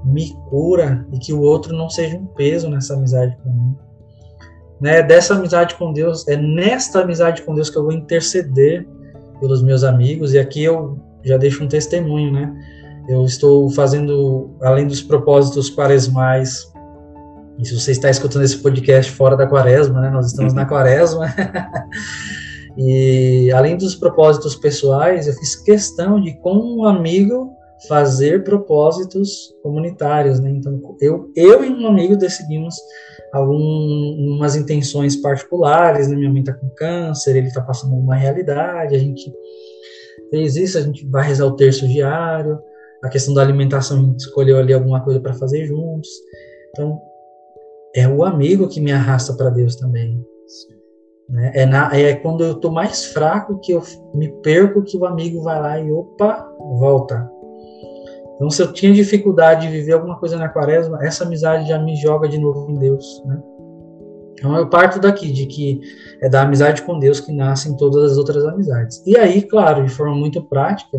me 0.04 0.34
cura 0.48 1.06
e 1.12 1.18
que 1.18 1.32
o 1.32 1.40
outro 1.40 1.76
não 1.76 1.88
seja 1.88 2.16
um 2.16 2.26
peso 2.26 2.68
nessa 2.68 2.94
amizade 2.94 3.36
comigo. 3.42 3.78
Né, 4.80 5.02
dessa 5.02 5.34
amizade 5.34 5.74
com 5.74 5.92
Deus, 5.92 6.26
é 6.28 6.36
nesta 6.36 7.00
amizade 7.00 7.42
com 7.42 7.54
Deus 7.54 7.68
que 7.68 7.76
eu 7.76 7.82
vou 7.82 7.92
interceder 7.92 8.86
pelos 9.40 9.60
meus 9.60 9.82
amigos, 9.82 10.34
e 10.34 10.38
aqui 10.38 10.62
eu 10.62 10.98
já 11.24 11.36
deixo 11.36 11.64
um 11.64 11.68
testemunho, 11.68 12.32
né? 12.32 12.52
Eu 13.08 13.24
estou 13.24 13.70
fazendo, 13.70 14.56
além 14.60 14.86
dos 14.86 15.02
propósitos 15.02 15.68
quaresmais, 15.70 16.72
e 17.58 17.66
se 17.66 17.74
você 17.74 17.90
está 17.90 18.08
escutando 18.08 18.44
esse 18.44 18.58
podcast 18.58 19.10
fora 19.10 19.36
da 19.36 19.46
quaresma, 19.46 20.00
né? 20.00 20.10
Nós 20.10 20.26
estamos 20.26 20.52
na 20.52 20.64
quaresma. 20.66 21.26
e 22.80 23.50
além 23.50 23.76
dos 23.76 23.96
propósitos 23.96 24.54
pessoais, 24.54 25.26
eu 25.26 25.32
fiz 25.32 25.56
questão 25.56 26.20
de, 26.20 26.34
com 26.34 26.54
um 26.54 26.84
amigo, 26.84 27.52
fazer 27.88 28.44
propósitos 28.44 29.52
comunitários, 29.64 30.38
né? 30.38 30.50
Então, 30.50 30.80
eu, 31.00 31.28
eu 31.34 31.64
e 31.64 31.70
um 31.70 31.88
amigo 31.88 32.16
decidimos 32.16 32.76
algumas 33.32 34.54
intenções 34.54 35.16
particulares, 35.16 36.06
né? 36.06 36.14
Minha 36.14 36.30
mãe 36.30 36.40
está 36.40 36.54
com 36.54 36.68
câncer, 36.70 37.36
ele 37.36 37.48
está 37.48 37.60
passando 37.60 37.94
uma 37.96 38.14
realidade, 38.14 38.94
a 38.94 38.98
gente 38.98 39.32
fez 40.30 40.54
isso, 40.54 40.78
a 40.78 40.80
gente 40.80 41.04
vai 41.06 41.26
rezar 41.26 41.46
o 41.46 41.56
terço 41.56 41.86
diário, 41.88 42.60
a 43.02 43.08
questão 43.08 43.34
da 43.34 43.42
alimentação, 43.42 43.98
a 43.98 44.02
gente 44.02 44.20
escolheu 44.20 44.56
ali 44.56 44.72
alguma 44.72 45.00
coisa 45.02 45.18
para 45.18 45.34
fazer 45.34 45.66
juntos. 45.66 46.10
Então, 46.70 46.96
é 47.92 48.06
o 48.06 48.22
amigo 48.22 48.68
que 48.68 48.80
me 48.80 48.92
arrasta 48.92 49.32
para 49.34 49.50
Deus 49.50 49.74
também. 49.74 50.24
Né? 51.28 51.52
É, 51.54 51.66
na, 51.66 51.94
é 51.94 52.14
quando 52.14 52.42
eu 52.42 52.52
estou 52.52 52.70
mais 52.70 53.06
fraco 53.06 53.58
que 53.60 53.72
eu 53.72 53.82
me 54.14 54.28
perco 54.42 54.82
que 54.82 54.96
o 54.96 55.04
amigo 55.04 55.42
vai 55.42 55.60
lá 55.60 55.80
e 55.80 55.92
opa, 55.92 56.48
volta. 56.78 57.30
Então, 58.34 58.48
se 58.50 58.62
eu 58.62 58.72
tinha 58.72 58.92
dificuldade 58.92 59.66
de 59.66 59.72
viver 59.72 59.92
alguma 59.92 60.18
coisa 60.18 60.36
na 60.36 60.48
quaresma, 60.48 61.04
essa 61.04 61.24
amizade 61.24 61.68
já 61.68 61.78
me 61.78 61.96
joga 61.96 62.28
de 62.28 62.38
novo 62.38 62.70
em 62.70 62.78
Deus, 62.78 63.22
né? 63.26 63.42
Então, 64.34 64.56
eu 64.56 64.68
parto 64.68 65.00
daqui, 65.00 65.32
de 65.32 65.46
que 65.46 65.80
é 66.22 66.28
da 66.28 66.42
amizade 66.42 66.82
com 66.82 67.00
Deus 67.00 67.18
que 67.18 67.32
nascem 67.32 67.76
todas 67.76 68.12
as 68.12 68.16
outras 68.16 68.44
amizades. 68.44 69.02
E 69.04 69.18
aí, 69.18 69.42
claro, 69.42 69.84
de 69.84 69.90
forma 69.90 70.14
muito 70.14 70.40
prática, 70.44 70.98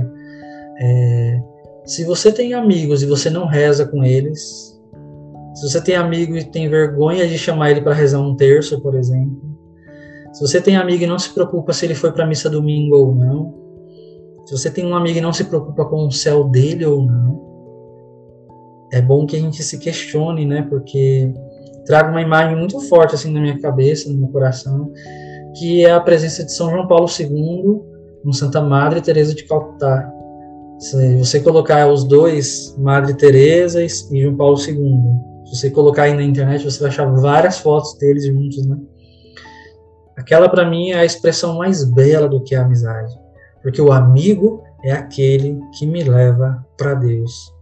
é, 0.81 1.41
se 1.85 2.03
você 2.03 2.33
tem 2.33 2.53
amigos 2.53 3.01
e 3.01 3.05
você 3.05 3.29
não 3.29 3.45
reza 3.45 3.87
com 3.87 4.03
eles, 4.03 4.77
se 5.55 5.69
você 5.69 5.81
tem 5.81 5.95
amigo 5.95 6.35
e 6.35 6.43
tem 6.43 6.67
vergonha 6.67 7.25
de 7.25 7.37
chamar 7.37 7.71
ele 7.71 7.81
para 7.81 7.93
rezar 7.93 8.19
um 8.19 8.35
terço, 8.35 8.81
por 8.81 8.93
exemplo, 8.93 9.48
se 10.33 10.41
você 10.41 10.61
tem 10.61 10.77
amigo 10.77 11.03
e 11.03 11.07
não 11.07 11.19
se 11.19 11.33
preocupa 11.33 11.73
se 11.73 11.85
ele 11.85 11.95
foi 11.95 12.11
para 12.11 12.25
missa 12.25 12.49
domingo 12.49 12.95
ou 12.95 13.15
não, 13.15 13.53
se 14.45 14.57
você 14.57 14.69
tem 14.69 14.85
um 14.85 14.95
amigo 14.95 15.17
e 15.17 15.21
não 15.21 15.33
se 15.33 15.43
preocupa 15.43 15.85
com 15.85 16.07
o 16.07 16.11
céu 16.11 16.43
dele 16.43 16.85
ou 16.85 17.03
não, 17.03 17.49
é 18.91 19.01
bom 19.01 19.25
que 19.25 19.35
a 19.35 19.39
gente 19.39 19.61
se 19.61 19.77
questione, 19.77 20.45
né? 20.45 20.65
Porque 20.69 21.31
traga 21.85 22.09
uma 22.09 22.21
imagem 22.21 22.57
muito 22.57 22.79
forte 22.81 23.15
assim 23.15 23.31
na 23.31 23.39
minha 23.39 23.59
cabeça, 23.59 24.09
no 24.09 24.17
meu 24.17 24.29
coração, 24.29 24.91
que 25.55 25.85
é 25.85 25.91
a 25.91 25.99
presença 25.99 26.43
de 26.43 26.53
São 26.53 26.69
João 26.69 26.87
Paulo 26.87 27.07
II 27.07 27.81
com 28.23 28.33
Santa 28.33 28.61
Madre 28.61 29.01
Teresa 29.01 29.33
de 29.33 29.43
Calcutá. 29.43 30.11
Se 30.79 31.15
você 31.17 31.39
colocar 31.41 31.91
os 31.91 32.03
dois, 32.03 32.75
Madre 32.77 33.13
Teresa 33.13 33.83
e 33.83 33.89
João 34.21 34.35
Paulo 34.35 34.57
II, 34.57 34.75
se 35.45 35.55
você 35.55 35.69
colocar 35.69 36.03
aí 36.03 36.13
na 36.13 36.23
internet, 36.23 36.63
você 36.63 36.79
vai 36.79 36.89
achar 36.89 37.05
várias 37.05 37.59
fotos 37.59 37.97
deles 37.97 38.25
juntos, 38.25 38.65
né? 38.65 38.77
Aquela 40.19 40.49
para 40.49 40.69
mim 40.69 40.89
é 40.89 40.99
a 40.99 41.05
expressão 41.05 41.55
mais 41.55 41.81
bela 41.85 42.27
do 42.27 42.41
que 42.41 42.53
a 42.53 42.65
amizade. 42.65 43.17
Porque 43.63 43.81
o 43.81 43.89
amigo 43.89 44.61
é 44.83 44.91
aquele 44.91 45.57
que 45.77 45.87
me 45.87 46.03
leva 46.03 46.61
para 46.77 46.93
Deus. 46.93 47.53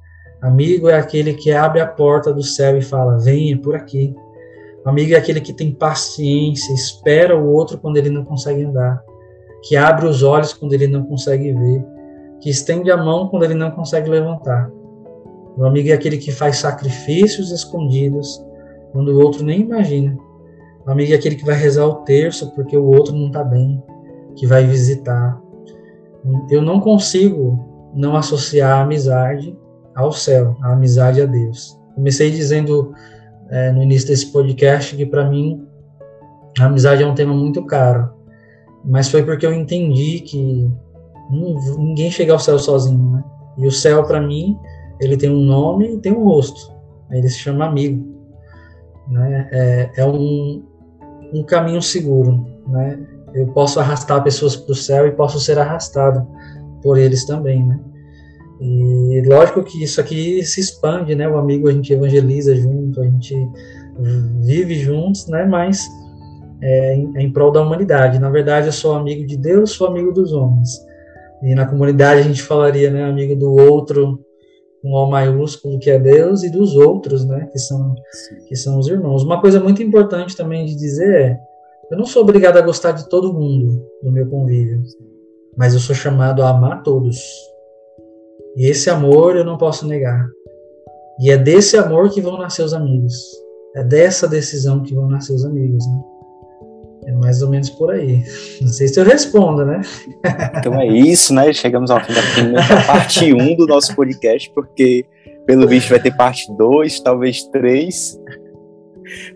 Amigo 0.41 0.89
é 0.89 0.97
aquele 0.97 1.35
que 1.35 1.51
abre 1.51 1.79
a 1.79 1.85
porta 1.85 2.33
do 2.33 2.41
céu 2.41 2.75
e 2.75 2.81
fala: 2.81 3.19
venha 3.19 3.55
por 3.61 3.75
aqui. 3.75 4.15
Amigo 4.83 5.13
é 5.13 5.17
aquele 5.17 5.39
que 5.39 5.53
tem 5.53 5.71
paciência, 5.71 6.73
espera 6.73 7.37
o 7.37 7.47
outro 7.47 7.77
quando 7.77 7.97
ele 7.97 8.09
não 8.09 8.25
consegue 8.25 8.63
andar, 8.63 9.03
que 9.61 9.75
abre 9.75 10.07
os 10.07 10.23
olhos 10.23 10.51
quando 10.51 10.73
ele 10.73 10.87
não 10.87 11.03
consegue 11.03 11.53
ver, 11.53 11.85
que 12.41 12.49
estende 12.49 12.89
a 12.89 12.97
mão 12.97 13.27
quando 13.27 13.43
ele 13.43 13.53
não 13.53 13.69
consegue 13.69 14.09
levantar. 14.09 14.71
O 15.55 15.63
amigo 15.63 15.89
é 15.89 15.91
aquele 15.91 16.17
que 16.17 16.31
faz 16.31 16.57
sacrifícios 16.57 17.51
escondidos 17.51 18.43
quando 18.93 19.09
o 19.09 19.21
outro 19.21 19.43
nem 19.43 19.61
imagina. 19.61 20.17
Amigo 20.87 21.11
é 21.11 21.15
aquele 21.15 21.35
que 21.35 21.45
vai 21.45 21.55
rezar 21.55 21.85
o 21.85 21.95
terço 21.95 22.51
porque 22.55 22.77
o 22.77 22.85
outro 22.85 23.13
não 23.13 23.27
está 23.27 23.43
bem, 23.43 23.83
que 24.35 24.47
vai 24.47 24.65
visitar, 24.65 25.39
eu 26.49 26.61
não 26.61 26.79
consigo 26.79 27.91
não 27.93 28.15
associar 28.15 28.77
a 28.77 28.81
amizade 28.81 29.57
ao 29.95 30.11
céu, 30.11 30.55
a 30.61 30.73
amizade 30.73 31.21
a 31.21 31.25
Deus. 31.25 31.77
Comecei 31.95 32.31
dizendo 32.31 32.93
é, 33.49 33.71
no 33.71 33.83
início 33.83 34.07
desse 34.07 34.31
podcast 34.31 34.95
que 34.95 35.05
para 35.05 35.29
mim 35.29 35.65
a 36.59 36.65
amizade 36.65 37.03
é 37.03 37.07
um 37.07 37.15
tema 37.15 37.33
muito 37.33 37.65
caro, 37.65 38.13
mas 38.85 39.09
foi 39.09 39.23
porque 39.23 39.45
eu 39.45 39.53
entendi 39.53 40.19
que 40.19 40.71
ninguém 41.31 42.09
chega 42.09 42.33
ao 42.33 42.39
céu 42.39 42.57
sozinho, 42.57 43.11
né? 43.11 43.23
E 43.57 43.67
o 43.67 43.71
céu 43.71 44.03
para 44.03 44.21
mim 44.21 44.57
ele 45.01 45.17
tem 45.17 45.29
um 45.29 45.41
nome 45.41 45.95
e 45.95 45.97
tem 45.97 46.13
um 46.13 46.23
rosto. 46.23 46.73
Ele 47.11 47.27
se 47.27 47.39
chama 47.39 47.65
amigo, 47.65 48.05
né? 49.09 49.49
É, 49.51 49.91
é 49.97 50.05
um, 50.05 50.63
um 51.33 51.43
caminho 51.43 51.81
seguro, 51.81 52.45
né? 52.67 52.99
eu 53.33 53.47
posso 53.47 53.79
arrastar 53.79 54.23
pessoas 54.23 54.55
para 54.55 54.71
o 54.71 54.75
céu 54.75 55.07
e 55.07 55.11
posso 55.11 55.39
ser 55.39 55.59
arrastado 55.59 56.27
por 56.81 56.97
eles 56.97 57.25
também, 57.25 57.63
né? 57.63 57.79
E 58.59 59.21
lógico 59.27 59.63
que 59.63 59.83
isso 59.83 60.01
aqui 60.01 60.43
se 60.43 60.59
expande, 60.59 61.13
né? 61.13 61.27
O 61.27 61.37
amigo 61.37 61.67
a 61.67 61.71
gente 61.71 61.93
evangeliza 61.93 62.55
junto, 62.55 63.01
a 63.01 63.03
gente 63.03 63.35
vive 64.41 64.75
juntos, 64.75 65.27
né? 65.27 65.45
Mas 65.45 65.87
é, 66.61 66.95
em, 66.95 67.11
é 67.15 67.21
em 67.21 67.31
prol 67.31 67.51
da 67.51 67.61
humanidade. 67.61 68.17
Na 68.17 68.29
verdade, 68.29 68.67
eu 68.67 68.73
sou 68.73 68.95
amigo 68.95 69.25
de 69.25 69.37
Deus, 69.37 69.71
sou 69.71 69.87
amigo 69.87 70.11
dos 70.11 70.33
homens. 70.33 70.69
E 71.43 71.53
na 71.53 71.67
comunidade 71.67 72.21
a 72.21 72.23
gente 72.23 72.41
falaria, 72.41 72.89
né? 72.89 73.03
Amigo 73.03 73.35
do 73.35 73.51
outro, 73.51 74.19
com 74.81 74.89
O 74.89 75.09
maiúsculo, 75.09 75.79
que 75.79 75.89
é 75.89 75.99
Deus, 75.99 76.43
e 76.43 76.49
dos 76.49 76.75
outros, 76.75 77.25
né? 77.25 77.47
Que 77.51 77.59
são, 77.59 77.95
que 78.47 78.55
são 78.55 78.79
os 78.79 78.87
irmãos. 78.87 79.23
Uma 79.23 79.41
coisa 79.41 79.59
muito 79.59 79.81
importante 79.81 80.35
também 80.35 80.65
de 80.65 80.75
dizer 80.75 81.15
é 81.15 81.39
eu 81.89 81.97
não 81.97 82.05
sou 82.05 82.21
obrigado 82.21 82.57
a 82.57 82.61
gostar 82.61 82.91
de 82.91 83.07
todo 83.07 83.33
mundo 83.33 83.81
no 84.03 84.11
meu 84.11 84.29
convívio, 84.29 84.83
mas 85.55 85.73
eu 85.73 85.79
sou 85.79 85.95
chamado 85.95 86.43
a 86.43 86.49
amar 86.49 86.83
todos. 86.83 87.17
E 88.57 88.65
esse 88.65 88.89
amor 88.89 89.37
eu 89.37 89.45
não 89.45 89.57
posso 89.57 89.87
negar. 89.87 90.27
E 91.19 91.31
é 91.31 91.37
desse 91.37 91.77
amor 91.77 92.09
que 92.09 92.21
vão 92.21 92.37
nascer 92.37 92.63
os 92.63 92.73
amigos. 92.73 93.13
É 93.75 93.83
dessa 93.83 94.27
decisão 94.27 94.83
que 94.83 94.93
vão 94.93 95.07
nascer 95.07 95.33
os 95.33 95.45
amigos, 95.45 95.85
né? 95.87 96.16
É 97.07 97.11
mais 97.13 97.41
ou 97.41 97.49
menos 97.49 97.69
por 97.69 97.89
aí. 97.89 98.21
Não 98.61 98.67
sei 98.67 98.89
se 98.89 98.99
eu 98.99 99.05
respondo, 99.05 99.65
né? 99.65 99.79
Então 100.57 100.77
é 100.79 100.85
isso, 100.85 101.33
né? 101.33 101.53
Chegamos 101.53 101.89
ao 101.89 102.03
fim 102.03 102.13
da 102.13 102.21
primeira 102.33 102.61
parte 102.85 103.33
1 103.33 103.55
do 103.55 103.65
nosso 103.65 103.95
podcast, 103.95 104.51
porque 104.53 105.05
pelo 105.45 105.65
visto 105.65 105.89
vai 105.89 106.01
ter 106.01 106.13
parte 106.13 106.45
2, 106.57 106.99
talvez 106.99 107.43
3. 107.45 108.19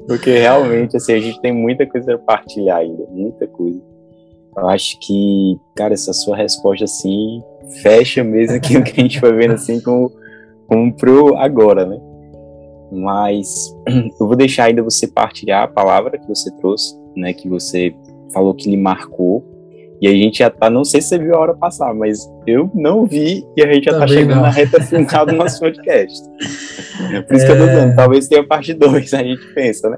Porque 0.05 0.31
realmente, 0.31 0.97
assim, 0.97 1.13
a 1.13 1.19
gente 1.19 1.39
tem 1.39 1.53
muita 1.53 1.87
coisa 1.87 2.17
para 2.17 2.17
partilhar 2.17 2.79
ainda, 2.79 3.05
muita 3.09 3.47
coisa. 3.47 3.81
Eu 4.57 4.67
acho 4.67 4.99
que, 4.99 5.57
cara, 5.73 5.93
essa 5.93 6.11
sua 6.11 6.35
resposta, 6.35 6.83
assim, 6.83 7.41
fecha 7.81 8.21
mesmo 8.21 8.57
aquilo 8.57 8.83
que 8.83 8.99
a 8.99 9.03
gente 9.03 9.17
foi 9.17 9.31
vendo, 9.31 9.53
assim, 9.53 9.79
como, 9.79 10.11
como 10.67 10.93
pro 10.93 11.37
agora, 11.37 11.85
né? 11.85 11.97
Mas 12.91 13.73
eu 14.19 14.27
vou 14.27 14.35
deixar 14.35 14.65
ainda 14.65 14.83
você 14.83 15.07
partilhar 15.07 15.63
a 15.63 15.67
palavra 15.69 16.17
que 16.17 16.27
você 16.27 16.51
trouxe, 16.57 16.99
né? 17.15 17.33
Que 17.33 17.47
você 17.49 17.93
falou 18.33 18.53
que 18.53 18.69
lhe 18.69 18.77
marcou. 18.77 19.47
E 20.01 20.07
a 20.07 20.11
gente 20.11 20.39
já 20.39 20.49
tá, 20.49 20.67
não 20.67 20.83
sei 20.83 20.99
se 20.99 21.09
você 21.09 21.19
viu 21.19 21.35
a 21.35 21.39
hora 21.39 21.53
passar, 21.53 21.93
mas 21.93 22.27
eu 22.47 22.71
não 22.73 23.05
vi 23.05 23.45
e 23.55 23.61
a 23.61 23.71
gente 23.71 23.85
já 23.85 23.91
tá 23.91 23.99
Também 23.99 24.15
tá 24.15 24.21
chegando 24.21 24.35
não. 24.37 24.41
na 24.41 24.49
reta 24.49 24.81
final 24.81 25.25
do 25.27 25.35
nosso 25.35 25.59
podcast. 25.59 26.19
É 27.13 27.21
por 27.21 27.35
isso 27.35 27.45
é... 27.45 27.47
que 27.47 27.53
eu 27.53 27.57
tô 27.57 27.63
é. 27.65 27.75
dando, 27.75 27.95
talvez 27.95 28.27
tenha 28.27 28.43
parte 28.43 28.73
2, 28.73 29.13
a 29.13 29.23
gente 29.23 29.53
pensa, 29.53 29.91
né? 29.91 29.97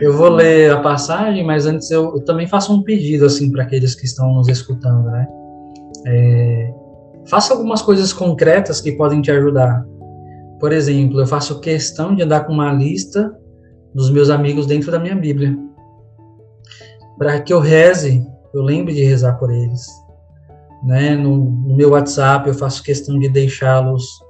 Eu 0.00 0.16
vou 0.16 0.28
ler 0.28 0.70
a 0.70 0.80
passagem, 0.80 1.44
mas 1.44 1.66
antes 1.66 1.90
eu, 1.90 2.14
eu 2.14 2.24
também 2.24 2.46
faço 2.46 2.72
um 2.72 2.84
pedido, 2.84 3.26
assim, 3.26 3.50
para 3.50 3.64
aqueles 3.64 3.96
que 3.96 4.04
estão 4.04 4.32
nos 4.32 4.46
escutando, 4.46 5.10
né? 5.10 5.26
É, 6.06 6.72
faça 7.26 7.54
algumas 7.54 7.82
coisas 7.82 8.12
concretas 8.12 8.80
que 8.80 8.92
podem 8.92 9.20
te 9.20 9.32
ajudar. 9.32 9.84
Por 10.60 10.72
exemplo, 10.72 11.20
eu 11.20 11.26
faço 11.26 11.60
questão 11.60 12.14
de 12.14 12.22
andar 12.22 12.46
com 12.46 12.52
uma 12.52 12.72
lista 12.72 13.34
dos 13.92 14.10
meus 14.10 14.30
amigos 14.30 14.66
dentro 14.66 14.92
da 14.92 14.98
minha 14.98 15.16
Bíblia. 15.16 15.56
Para 17.18 17.40
que 17.40 17.52
eu 17.52 17.60
reze 17.60 18.26
eu 18.54 18.62
lembro 18.62 18.94
de 18.94 19.02
rezar 19.02 19.34
por 19.34 19.50
eles. 19.50 19.88
Né? 20.84 21.16
No, 21.16 21.36
no 21.36 21.76
meu 21.76 21.90
WhatsApp 21.90 22.48
eu 22.48 22.54
faço 22.54 22.84
questão 22.84 23.18
de 23.18 23.28
deixá-los 23.28 24.22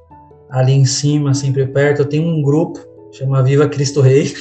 ali 0.51 0.73
em 0.73 0.87
cima, 0.87 1.35
sempre 1.35 1.67
perto. 1.67 2.01
Eu 2.01 2.09
tenho 2.09 2.27
um 2.27 2.43
grupo, 2.43 2.81
chama 3.13 3.43
Viva 3.43 3.69
Cristo 3.69 4.01
Rei, 4.01 4.33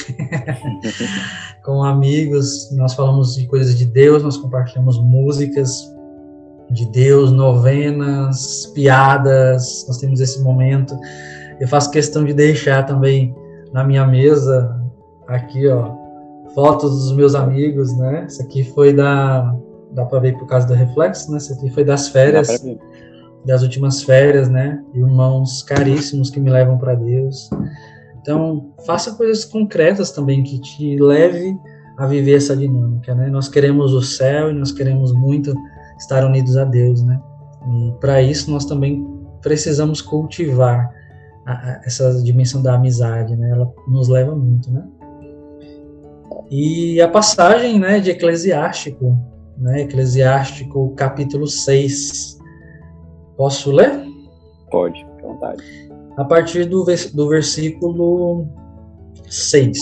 com 1.65 1.83
amigos. 1.83 2.71
Nós 2.71 2.93
falamos 2.93 3.35
de 3.35 3.45
coisas 3.45 3.77
de 3.77 3.85
Deus, 3.85 4.23
nós 4.23 4.37
compartilhamos 4.37 4.97
músicas, 4.99 5.91
de 6.71 6.89
Deus, 6.89 7.29
novenas, 7.31 8.67
piadas, 8.73 9.85
nós 9.85 9.97
temos 9.97 10.21
esse 10.21 10.41
momento. 10.41 10.97
Eu 11.59 11.67
faço 11.67 11.91
questão 11.91 12.23
de 12.23 12.33
deixar 12.33 12.83
também 12.83 13.35
na 13.73 13.83
minha 13.83 14.07
mesa, 14.07 14.81
aqui, 15.27 15.67
ó, 15.67 16.02
fotos 16.53 16.91
dos 16.91 17.11
meus 17.13 17.35
amigos, 17.35 17.95
né? 17.97 18.25
Isso 18.27 18.41
aqui 18.41 18.63
foi 18.63 18.93
da. 18.93 19.55
Dá 19.91 20.05
para 20.05 20.19
ver 20.19 20.37
por 20.37 20.47
causa 20.47 20.65
do 20.65 20.73
reflexo, 20.73 21.31
né? 21.31 21.37
Isso 21.37 21.53
aqui 21.53 21.69
foi 21.69 21.83
das 21.83 22.07
férias, 22.07 22.63
das 23.45 23.61
últimas 23.61 24.01
férias, 24.01 24.49
né? 24.49 24.83
Irmãos 24.93 25.61
caríssimos 25.63 26.29
que 26.29 26.39
me 26.39 26.49
levam 26.49 26.77
para 26.77 26.95
Deus. 26.95 27.49
Então, 28.19 28.73
faça 28.85 29.13
coisas 29.15 29.45
concretas 29.45 30.11
também 30.11 30.43
que 30.43 30.59
te 30.59 30.97
leve 30.97 31.55
a 31.97 32.07
viver 32.07 32.37
essa 32.37 32.55
dinâmica, 32.55 33.13
né? 33.13 33.29
Nós 33.29 33.47
queremos 33.47 33.93
o 33.93 34.01
céu 34.01 34.49
e 34.49 34.53
nós 34.53 34.71
queremos 34.71 35.13
muito 35.13 35.53
estar 35.99 36.25
unidos 36.25 36.57
a 36.57 36.63
Deus, 36.63 37.03
né? 37.03 37.21
E 37.67 37.93
para 37.99 38.21
isso 38.21 38.49
nós 38.49 38.65
também 38.65 39.05
precisamos 39.41 40.01
cultivar 40.01 40.89
a, 41.45 41.51
a, 41.51 41.81
essa 41.85 42.21
dimensão 42.23 42.61
da 42.61 42.75
amizade, 42.75 43.35
né? 43.35 43.51
Ela 43.51 43.71
nos 43.87 44.07
leva 44.07 44.35
muito, 44.35 44.71
né? 44.71 44.83
E 46.55 47.01
a 47.01 47.07
passagem, 47.07 47.79
né, 47.79 47.99
de 47.99 48.11
Eclesiástico, 48.11 49.17
né? 49.57 49.81
Eclesiástico 49.81 50.93
capítulo 50.95 51.47
6. 51.47 52.37
Posso 53.35 53.71
ler? 53.71 54.05
Pode, 54.69 55.03
à 55.03 55.21
vontade. 55.23 55.63
A 56.15 56.23
partir 56.23 56.65
do, 56.65 56.85
do 57.15 57.27
versículo 57.27 58.47
6. 59.27 59.79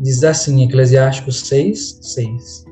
Diz 0.00 0.24
assim, 0.24 0.64
Eclesiástico 0.64 1.30
6, 1.30 1.98
6. 2.00 2.64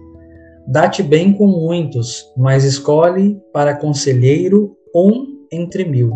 Dá-te 0.66 1.02
bem 1.02 1.34
com 1.34 1.46
muitos, 1.46 2.24
mas 2.38 2.64
escolhe 2.64 3.38
para 3.52 3.76
conselheiro 3.76 4.74
um 4.94 5.46
entre 5.52 5.84
mil. 5.84 6.11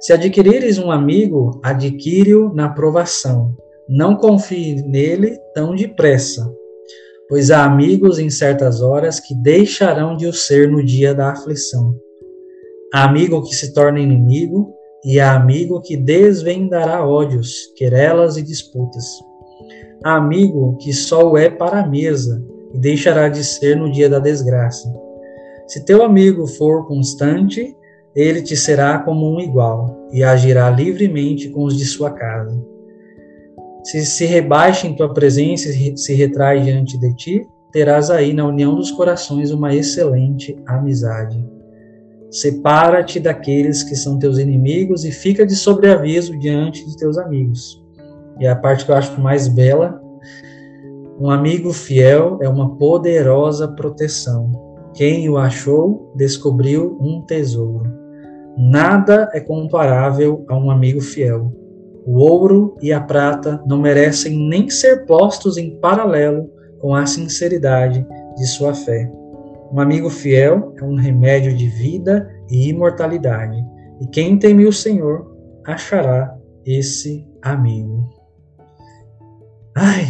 Se 0.00 0.14
adquirires 0.14 0.78
um 0.78 0.90
amigo, 0.90 1.60
adquire-o 1.62 2.54
na 2.54 2.70
provação. 2.70 3.54
Não 3.88 4.16
confie 4.16 4.82
nele 4.82 5.38
tão 5.54 5.74
depressa, 5.74 6.50
pois 7.28 7.50
há 7.50 7.64
amigos 7.64 8.18
em 8.18 8.30
certas 8.30 8.80
horas 8.80 9.20
que 9.20 9.34
deixarão 9.34 10.16
de 10.16 10.26
o 10.26 10.32
ser 10.32 10.70
no 10.70 10.84
dia 10.84 11.14
da 11.14 11.32
aflição. 11.32 11.94
Há 12.92 13.04
amigo 13.04 13.42
que 13.42 13.54
se 13.54 13.72
torna 13.72 14.00
inimigo, 14.00 14.72
e 15.04 15.18
há 15.18 15.34
amigo 15.34 15.80
que 15.80 15.96
desvendará 15.96 17.04
ódios, 17.04 17.72
querelas 17.76 18.36
e 18.36 18.42
disputas 18.42 19.04
amigo 20.04 20.76
que 20.78 20.92
só 20.92 21.30
o 21.30 21.38
é 21.38 21.48
para 21.48 21.80
a 21.80 21.86
mesa 21.86 22.42
e 22.74 22.78
deixará 22.78 23.28
de 23.28 23.44
ser 23.44 23.76
no 23.76 23.90
dia 23.90 24.08
da 24.08 24.18
desgraça. 24.18 24.92
Se 25.66 25.84
teu 25.84 26.02
amigo 26.02 26.46
for 26.46 26.86
constante, 26.86 27.76
ele 28.14 28.42
te 28.42 28.56
será 28.56 28.98
como 28.98 29.34
um 29.34 29.40
igual 29.40 30.08
e 30.12 30.22
agirá 30.22 30.68
livremente 30.70 31.48
com 31.48 31.64
os 31.64 31.76
de 31.76 31.84
sua 31.84 32.10
casa. 32.10 32.71
Se 33.82 34.04
se 34.04 34.24
rebaixa 34.24 34.86
em 34.86 34.94
tua 34.94 35.12
presença 35.12 35.68
e 35.68 35.96
se 35.96 36.14
retrai 36.14 36.60
diante 36.60 36.98
de 36.98 37.14
ti, 37.14 37.46
terás 37.72 38.10
aí 38.10 38.32
na 38.32 38.46
união 38.46 38.74
dos 38.76 38.90
corações 38.90 39.50
uma 39.50 39.74
excelente 39.74 40.56
amizade. 40.66 41.44
Separa-te 42.30 43.20
daqueles 43.20 43.82
que 43.82 43.96
são 43.96 44.18
teus 44.18 44.38
inimigos 44.38 45.04
e 45.04 45.12
fica 45.12 45.44
de 45.44 45.54
sobreaviso 45.54 46.38
diante 46.38 46.86
de 46.88 46.96
teus 46.96 47.18
amigos 47.18 47.82
e 48.42 48.46
a 48.46 48.56
parte 48.56 48.84
que 48.84 48.90
eu 48.90 48.96
acho 48.96 49.20
mais 49.20 49.46
bela, 49.48 50.00
um 51.20 51.30
amigo 51.30 51.72
fiel 51.72 52.38
é 52.42 52.48
uma 52.48 52.76
poderosa 52.76 53.68
proteção. 53.68 54.50
Quem 54.94 55.28
o 55.28 55.38
achou 55.38 56.12
descobriu 56.16 56.98
um 57.00 57.22
tesouro. 57.22 57.88
Nada 58.58 59.30
é 59.32 59.40
comparável 59.40 60.44
a 60.48 60.56
um 60.56 60.70
amigo 60.70 61.00
fiel. 61.00 61.52
O 62.04 62.18
ouro 62.18 62.76
e 62.82 62.92
a 62.92 63.00
prata 63.00 63.62
não 63.66 63.78
merecem 63.78 64.48
nem 64.48 64.68
ser 64.68 65.06
postos 65.06 65.56
em 65.56 65.78
paralelo 65.78 66.50
com 66.80 66.94
a 66.94 67.06
sinceridade 67.06 68.04
de 68.36 68.46
sua 68.46 68.74
fé. 68.74 69.10
Um 69.72 69.80
amigo 69.80 70.10
fiel 70.10 70.74
é 70.78 70.84
um 70.84 70.96
remédio 70.96 71.56
de 71.56 71.68
vida 71.68 72.28
e 72.50 72.68
imortalidade, 72.68 73.56
e 74.00 74.06
quem 74.08 74.38
teme 74.38 74.66
o 74.66 74.72
Senhor 74.72 75.32
achará 75.64 76.36
esse 76.66 77.26
amigo. 77.40 78.10
Ai. 79.76 80.08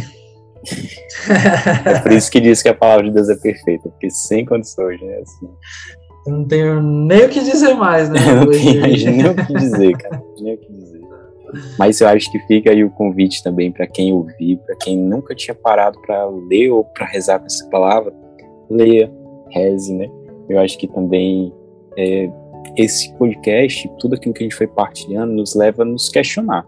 é 1.85 1.99
por 1.99 2.11
isso 2.11 2.31
que 2.31 2.39
diz 2.39 2.61
que 2.61 2.69
a 2.69 2.73
palavra 2.73 3.05
de 3.05 3.11
Deus 3.11 3.29
é 3.29 3.35
perfeita, 3.35 3.89
porque 3.89 4.09
sem 4.09 4.45
condições, 4.45 4.99
né? 5.01 5.19
Assim. 5.21 5.49
Eu 6.25 6.33
não 6.33 6.47
tenho 6.47 6.81
nem 6.81 7.25
o 7.25 7.29
que 7.29 7.41
dizer 7.41 7.73
mais, 7.73 8.09
né? 8.09 8.19
não 8.33 8.49
tenho 8.49 8.81
nem 8.81 9.25
o 9.27 9.35
que 9.35 9.53
dizer, 9.53 9.97
cara. 9.97 10.21
Nem 10.41 10.55
o 10.55 10.57
que 10.57 10.71
dizer. 10.71 11.02
Mas 11.77 12.01
eu 12.01 12.07
acho 12.07 12.31
que 12.31 12.39
fica 12.39 12.71
aí 12.71 12.83
o 12.83 12.89
convite 12.89 13.43
também 13.43 13.71
para 13.71 13.87
quem 13.87 14.11
ouvir, 14.13 14.57
para 14.65 14.75
quem 14.77 14.97
nunca 14.97 15.35
tinha 15.35 15.55
parado 15.55 15.99
para 16.01 16.25
ler 16.27 16.69
ou 16.69 16.83
para 16.83 17.05
rezar 17.05 17.39
com 17.39 17.45
essa 17.45 17.67
palavra, 17.69 18.13
leia, 18.69 19.11
reze, 19.51 19.93
né? 19.93 20.09
Eu 20.49 20.59
acho 20.59 20.77
que 20.77 20.87
também 20.87 21.53
é, 21.97 22.29
esse 22.77 23.13
podcast, 23.15 23.89
tudo 23.99 24.15
aquilo 24.15 24.33
que 24.33 24.43
a 24.43 24.45
gente 24.45 24.55
foi 24.55 24.67
partilhando, 24.67 25.33
nos 25.33 25.55
leva 25.55 25.83
a 25.83 25.85
nos 25.85 26.09
questionar. 26.09 26.65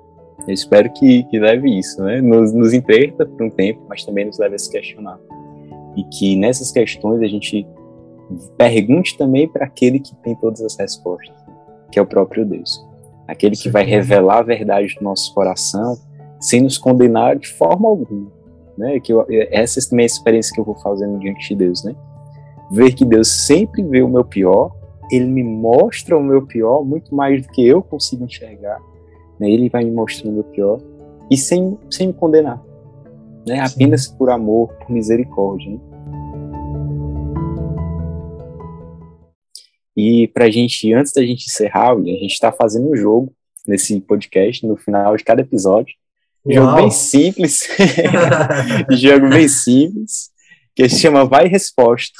Eu 0.47 0.53
espero 0.53 0.91
que, 0.93 1.23
que 1.23 1.39
leve 1.39 1.79
isso, 1.79 2.01
né? 2.03 2.21
Nos, 2.21 2.53
nos 2.53 2.71
por 2.73 3.43
um 3.43 3.49
tempo, 3.49 3.81
mas 3.89 4.03
também 4.05 4.25
nos 4.25 4.37
leve 4.37 4.55
a 4.55 4.59
se 4.59 4.71
questionar. 4.71 5.19
E 5.95 6.03
que 6.03 6.35
nessas 6.35 6.71
questões 6.71 7.21
a 7.21 7.27
gente 7.27 7.65
pergunte 8.57 9.17
também 9.17 9.47
para 9.47 9.65
aquele 9.65 9.99
que 9.99 10.15
tem 10.17 10.35
todas 10.35 10.61
as 10.61 10.75
respostas, 10.77 11.35
que 11.91 11.97
é 11.97 12.01
o 12.01 12.05
próprio 12.05 12.45
Deus. 12.45 12.84
Aquele 13.27 13.55
que 13.55 13.69
vai 13.69 13.83
revelar 13.83 14.39
a 14.39 14.43
verdade 14.43 14.95
do 14.95 15.03
nosso 15.03 15.33
coração 15.33 15.97
sem 16.39 16.61
nos 16.61 16.77
condenar 16.77 17.37
de 17.37 17.47
forma 17.47 17.87
alguma. 17.87 18.31
Né? 18.77 18.99
Que 18.99 19.13
eu, 19.13 19.25
essa 19.29 19.79
também 19.89 20.03
é 20.03 20.05
a 20.05 20.13
experiência 20.13 20.53
que 20.53 20.59
eu 20.59 20.65
vou 20.65 20.75
fazendo 20.75 21.17
diante 21.19 21.49
de 21.49 21.55
Deus, 21.55 21.83
né? 21.83 21.95
Ver 22.71 22.93
que 22.93 23.05
Deus 23.05 23.45
sempre 23.45 23.83
vê 23.83 24.01
o 24.01 24.09
meu 24.09 24.25
pior, 24.25 24.75
ele 25.11 25.25
me 25.25 25.43
mostra 25.43 26.17
o 26.17 26.23
meu 26.23 26.45
pior 26.45 26.83
muito 26.83 27.15
mais 27.15 27.41
do 27.41 27.47
que 27.49 27.65
eu 27.65 27.81
consigo 27.81 28.25
enxergar 28.25 28.81
né? 29.39 29.49
Ele 29.49 29.69
vai 29.69 29.83
me 29.83 29.91
mostrando 29.91 30.39
o 30.39 30.43
pior 30.43 30.79
e 31.29 31.37
sem, 31.37 31.77
sem 31.89 32.07
me 32.07 32.13
condenar, 32.13 32.61
né? 33.47 33.59
Apenas 33.59 34.07
por 34.07 34.29
amor, 34.29 34.69
por 34.73 34.91
misericórdia. 34.91 35.71
Né? 35.71 35.79
E 39.95 40.27
para 40.27 40.45
a 40.45 40.51
gente, 40.51 40.91
antes 40.93 41.13
da 41.13 41.21
gente 41.21 41.45
encerrar, 41.45 41.93
a 41.93 41.97
gente 41.97 42.33
está 42.33 42.51
fazendo 42.51 42.91
um 42.91 42.95
jogo 42.95 43.33
nesse 43.67 43.99
podcast, 44.01 44.65
no 44.65 44.75
final 44.75 45.15
de 45.15 45.23
cada 45.23 45.41
episódio. 45.41 45.95
Uau. 46.45 46.55
Jogo 46.55 46.75
bem 46.75 46.91
simples. 46.91 47.67
jogo 48.91 49.29
bem 49.29 49.47
simples, 49.47 50.31
que 50.75 50.87
se 50.89 50.99
chama 50.99 51.25
Vai 51.25 51.47
Resposta, 51.47 52.17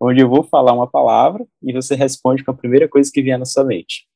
onde 0.00 0.20
eu 0.20 0.28
vou 0.28 0.44
falar 0.44 0.72
uma 0.72 0.86
palavra 0.86 1.44
e 1.62 1.72
você 1.72 1.94
responde 1.94 2.44
com 2.44 2.50
a 2.50 2.54
primeira 2.54 2.88
coisa 2.88 3.10
que 3.12 3.22
vier 3.22 3.38
na 3.38 3.44
sua 3.44 3.64
mente 3.64 4.08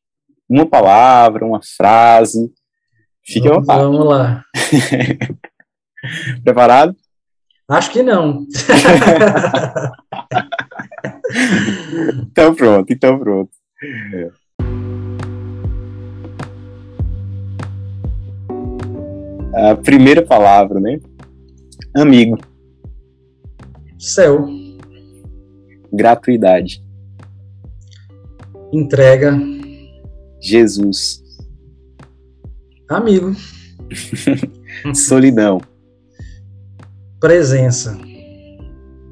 uma 0.52 0.66
palavra, 0.66 1.46
uma 1.46 1.60
frase. 1.62 2.52
Fique 3.24 3.48
à 3.48 3.54
vontade. 3.54 3.82
Vamos 3.82 4.06
lá. 4.06 4.44
Preparado? 6.44 6.94
Acho 7.68 7.90
que 7.90 8.02
não. 8.02 8.46
então 12.30 12.54
pronto, 12.54 12.92
então 12.92 13.18
pronto. 13.18 13.50
A 19.54 19.74
primeira 19.76 20.24
palavra, 20.24 20.80
né? 20.80 20.98
Amigo. 21.94 22.38
Céu. 23.98 24.48
Gratuidade. 25.92 26.82
Entrega. 28.72 29.38
Jesus. 30.40 31.22
Amigo. 32.88 33.32
Solidão. 34.94 35.60
Presença. 37.20 37.96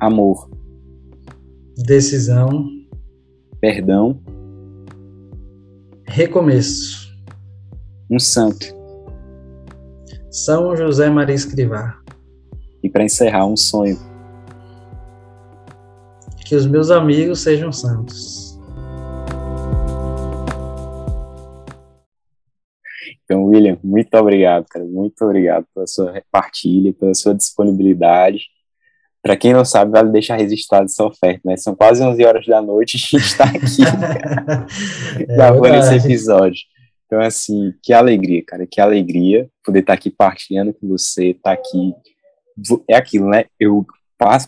Amor. 0.01 0.50
Decisão. 1.87 2.69
Perdão. 3.61 4.21
Recomeço. 6.07 7.11
Um 8.11 8.19
santo. 8.19 8.67
São 10.31 10.77
José 10.77 11.09
Maria 11.09 11.35
Escrivá. 11.35 11.99
E 12.83 12.91
para 12.91 13.05
encerrar, 13.05 13.47
um 13.47 13.57
sonho. 13.57 13.97
Que 16.45 16.55
os 16.55 16.67
meus 16.67 16.91
amigos 16.91 17.41
sejam 17.41 17.73
santos. 17.73 18.59
Então, 23.25 23.45
William, 23.45 23.79
muito 23.83 24.15
obrigado, 24.17 24.67
cara. 24.69 24.85
Muito 24.85 25.25
obrigado 25.25 25.65
pela 25.75 25.87
sua 25.87 26.23
partilha, 26.31 26.93
pela 26.93 27.15
sua 27.15 27.35
disponibilidade. 27.35 28.49
Para 29.23 29.37
quem 29.37 29.53
não 29.53 29.65
sabe, 29.65 29.93
vale 29.93 30.11
deixar 30.11 30.37
registrado 30.37 30.87
essa 30.87 31.05
oferta, 31.05 31.41
né? 31.45 31.57
São 31.57 31.75
quase 31.75 32.03
11 32.03 32.25
horas 32.25 32.47
da 32.47 32.63
noite 32.63 32.95
e 32.95 32.97
a 32.97 32.99
gente 32.99 33.17
está 33.17 33.45
aqui 33.45 33.83
é 35.21 35.37
gravando 35.37 35.75
esse 35.75 35.97
episódio. 35.97 36.63
Então, 37.07 37.21
assim, 37.21 37.75
que 37.83 37.93
alegria, 37.93 38.43
cara, 38.47 38.67
que 38.67 38.81
alegria 38.81 39.49
poder 39.65 39.81
estar 39.81 39.93
tá 39.93 39.99
aqui 39.99 40.11
partilhando 40.11 40.73
com 40.73 40.89
você, 40.89 41.31
estar 41.31 41.43
tá 41.43 41.53
aqui. 41.53 41.93
É 42.89 42.97
aquilo, 42.97 43.29
né? 43.29 43.45
Eu 43.59 43.85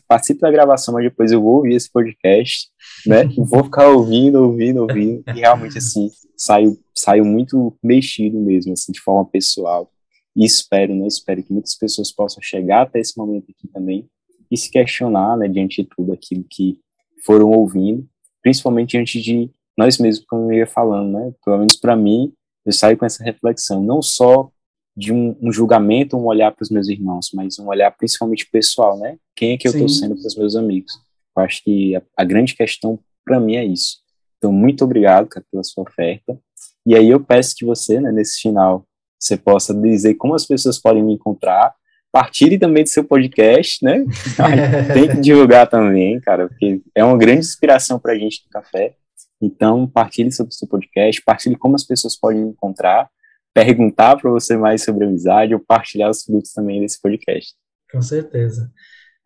participo 0.09 0.41
da 0.41 0.51
gravação, 0.51 0.95
mas 0.95 1.05
depois 1.05 1.33
eu 1.33 1.43
vou 1.43 1.57
ouvir 1.57 1.75
esse 1.75 1.91
podcast, 1.91 2.69
né? 3.07 3.25
vou 3.37 3.65
ficar 3.65 3.89
ouvindo, 3.89 4.43
ouvindo, 4.43 4.83
ouvindo, 4.83 5.23
e 5.29 5.41
realmente, 5.41 5.77
assim, 5.79 6.11
saio, 6.37 6.79
saio 6.95 7.25
muito 7.25 7.77
mexido 7.83 8.39
mesmo, 8.39 8.73
assim, 8.73 8.93
de 8.93 9.01
forma 9.01 9.29
pessoal. 9.29 9.91
E 10.35 10.47
espero, 10.47 10.95
né? 10.95 11.07
Espero 11.07 11.43
que 11.43 11.53
muitas 11.53 11.75
pessoas 11.75 12.11
possam 12.11 12.43
chegar 12.43 12.83
até 12.83 13.01
esse 13.01 13.19
momento 13.19 13.47
aqui 13.51 13.69
também 13.69 14.09
e 14.53 14.57
se 14.59 14.71
questionar, 14.71 15.35
né, 15.39 15.49
diante 15.49 15.83
de 15.83 15.89
tudo 15.97 16.13
aquilo 16.13 16.45
que 16.49 16.79
foram 17.25 17.51
ouvindo, 17.51 18.07
principalmente 18.43 18.91
diante 18.91 19.19
de 19.21 19.51
nós 19.79 19.97
mesmos, 19.97 20.27
como 20.29 20.53
eu 20.53 20.59
ia 20.59 20.67
falando, 20.67 21.13
né? 21.13 21.33
Pelo 21.43 21.59
menos 21.59 21.77
para 21.77 21.97
mim, 21.97 22.31
eu 22.67 22.73
saio 22.73 22.99
com 22.99 23.07
essa 23.07 23.25
reflexão, 23.25 23.83
não 23.83 24.03
só 24.03 24.51
de 24.95 25.11
um, 25.11 25.35
um 25.41 25.51
julgamento, 25.51 26.19
um 26.19 26.27
olhar 26.27 26.53
para 26.53 26.63
os 26.63 26.69
meus 26.69 26.87
irmãos, 26.89 27.31
mas 27.33 27.59
um 27.59 27.69
olhar 27.69 27.91
principalmente 27.93 28.47
pessoal, 28.51 28.99
né? 28.99 29.17
Quem 29.35 29.53
é 29.53 29.57
que 29.57 29.67
eu 29.67 29.73
estou 29.73 29.89
sendo 29.89 30.17
para 30.17 30.27
os 30.27 30.37
meus 30.37 30.55
amigos? 30.55 30.93
Eu 31.35 31.43
acho 31.43 31.65
que 31.65 31.97
a, 31.97 32.03
a 32.19 32.25
grande 32.25 32.55
questão 32.55 32.99
para 33.25 33.41
mim 33.41 33.57
é 33.57 33.65
isso. 33.65 34.03
Então, 34.37 34.53
muito 34.53 34.85
obrigado, 34.85 35.29
cara, 35.29 35.47
pela 35.51 35.65
sua 35.65 35.85
oferta. 35.85 36.39
E 36.85 36.95
aí 36.95 37.09
eu 37.09 37.25
peço 37.25 37.55
que 37.57 37.65
você, 37.65 37.99
né, 38.01 38.13
nesse 38.13 38.43
final, 38.43 38.87
você 39.19 39.37
possa 39.37 39.73
dizer 39.73 40.15
como 40.17 40.35
as 40.35 40.45
pessoas 40.45 40.79
podem 40.79 41.03
me 41.03 41.15
encontrar, 41.15 41.75
Partilhe 42.13 42.59
também 42.59 42.85
do 42.85 42.91
seu 42.91 43.03
podcast, 43.03 43.83
né? 43.83 44.05
Tem 44.93 45.09
que 45.09 45.21
divulgar 45.21 45.67
também, 45.67 46.21
cara, 46.21 46.47
porque 46.47 46.83
é 46.95 47.03
uma 47.03 47.17
grande 47.17 47.41
inspiração 47.41 47.99
para 47.99 48.13
a 48.13 48.19
gente 48.19 48.45
do 48.45 48.51
café. 48.51 48.95
Então, 49.41 49.89
partilhe 49.89 50.31
sobre 50.31 50.53
o 50.53 50.55
seu 50.55 50.69
podcast, 50.69 51.23
partilhe 51.23 51.57
como 51.57 51.75
as 51.75 51.85
pessoas 51.85 52.15
podem 52.15 52.43
encontrar, 52.43 53.09
perguntar 53.55 54.17
para 54.17 54.31
você 54.31 54.57
mais 54.59 54.85
sobre 54.85 55.07
amizade 55.07 55.55
ou 55.55 55.61
partilhar 55.61 56.11
os 56.11 56.23
frutos 56.23 56.53
também 56.53 56.83
desse 56.83 57.01
podcast. 57.01 57.55
Com 57.91 58.03
certeza. 58.03 58.71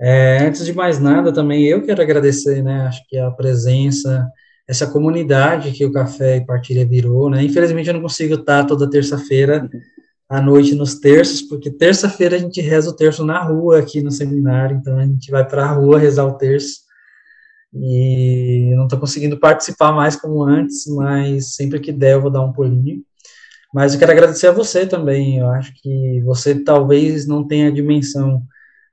É, 0.01 0.39
antes 0.47 0.65
de 0.65 0.73
mais 0.73 1.01
nada, 1.01 1.33
também 1.33 1.65
eu 1.65 1.83
quero 1.83 2.01
agradecer, 2.01 2.63
né? 2.63 2.83
Acho 2.83 3.03
que 3.09 3.19
a 3.19 3.31
presença, 3.31 4.27
essa 4.69 4.87
comunidade 4.87 5.73
que 5.73 5.85
o 5.85 5.93
Café 5.93 6.37
e 6.37 6.47
Partilha 6.47 6.87
virou, 6.87 7.29
né? 7.29 7.43
Infelizmente 7.43 7.89
eu 7.89 7.95
não 7.95 8.03
consigo 8.03 8.35
estar 8.35 8.65
toda 8.65 8.89
terça-feira 8.89 9.69
à 10.29 10.41
noite 10.41 10.75
nos 10.75 10.99
terços, 10.99 11.43
porque 11.43 11.71
terça-feira 11.71 12.37
a 12.37 12.39
gente 12.39 12.61
reza 12.61 12.91
o 12.91 12.97
terço 12.97 13.25
na 13.25 13.43
rua 13.43 13.79
aqui 13.79 14.03
no 14.03 14.11
seminário, 14.11 14.77
então 14.77 14.99
a 14.99 15.07
gente 15.07 15.31
vai 15.31 15.47
para 15.47 15.65
a 15.65 15.73
rua 15.73 15.99
rezar 15.99 16.25
o 16.25 16.37
terço. 16.37 16.87
E 17.73 18.73
não 18.75 18.85
estou 18.85 18.99
conseguindo 18.99 19.39
participar 19.39 19.93
mais 19.93 20.17
como 20.17 20.43
antes, 20.43 20.87
mas 20.87 21.55
sempre 21.55 21.79
que 21.79 21.93
der 21.93 22.15
eu 22.15 22.23
vou 22.23 22.31
dar 22.31 22.43
um 22.43 22.53
pulinho. 22.53 23.05
Mas 23.75 23.93
eu 23.93 23.99
quero 23.99 24.13
agradecer 24.13 24.47
a 24.47 24.53
você 24.53 24.87
também. 24.87 25.39
Eu 25.39 25.49
acho 25.49 25.73
que 25.75 26.23
você 26.23 26.55
talvez 26.55 27.27
não 27.27 27.47
tenha 27.47 27.71
dimensão 27.71 28.43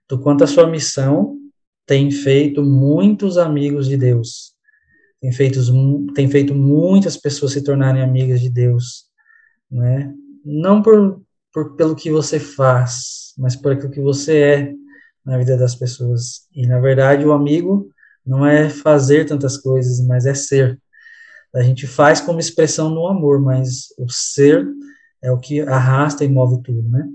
do 0.10 0.20
quanto 0.20 0.44
a 0.44 0.48
sua 0.48 0.68
missão 0.68 1.38
tem 1.86 2.12
feito 2.12 2.62
muitos 2.64 3.38
amigos 3.38 3.88
de 3.88 3.98
Deus. 3.98 4.54
Tem 5.22 5.32
feito, 5.32 5.60
tem 6.14 6.30
feito 6.30 6.54
muitas 6.54 7.16
pessoas 7.16 7.54
se 7.54 7.64
tornarem 7.64 8.02
amigas 8.02 8.42
de 8.42 8.50
Deus, 8.50 9.06
né? 9.72 10.14
Não 10.44 10.82
por 10.82 11.22
por, 11.54 11.76
pelo 11.76 11.96
que 11.96 12.12
você 12.12 12.40
faz, 12.40 13.34
mas 13.38 13.56
por 13.56 13.72
aquilo 13.72 13.92
que 13.92 14.02
você 14.02 14.38
é 14.38 14.74
na 15.26 15.38
vida 15.38 15.56
das 15.56 15.76
pessoas. 15.76 16.48
E, 16.54 16.66
na 16.66 16.80
verdade, 16.80 17.26
o 17.26 17.32
amigo 17.32 17.90
não 18.26 18.46
é 18.46 18.70
fazer 18.70 19.26
tantas 19.26 19.58
coisas, 19.58 20.06
mas 20.06 20.26
é 20.26 20.34
ser. 20.34 20.80
A 21.54 21.62
gente 21.62 21.86
faz 21.86 22.20
como 22.20 22.40
expressão 22.40 22.90
no 22.90 23.08
amor, 23.08 23.40
mas 23.40 23.88
o 23.98 24.10
ser 24.10 24.68
é 25.22 25.32
o 25.32 25.40
que 25.40 25.62
arrasta 25.62 26.26
e 26.26 26.28
move 26.28 26.62
tudo, 26.64 26.90
né? 26.90 27.08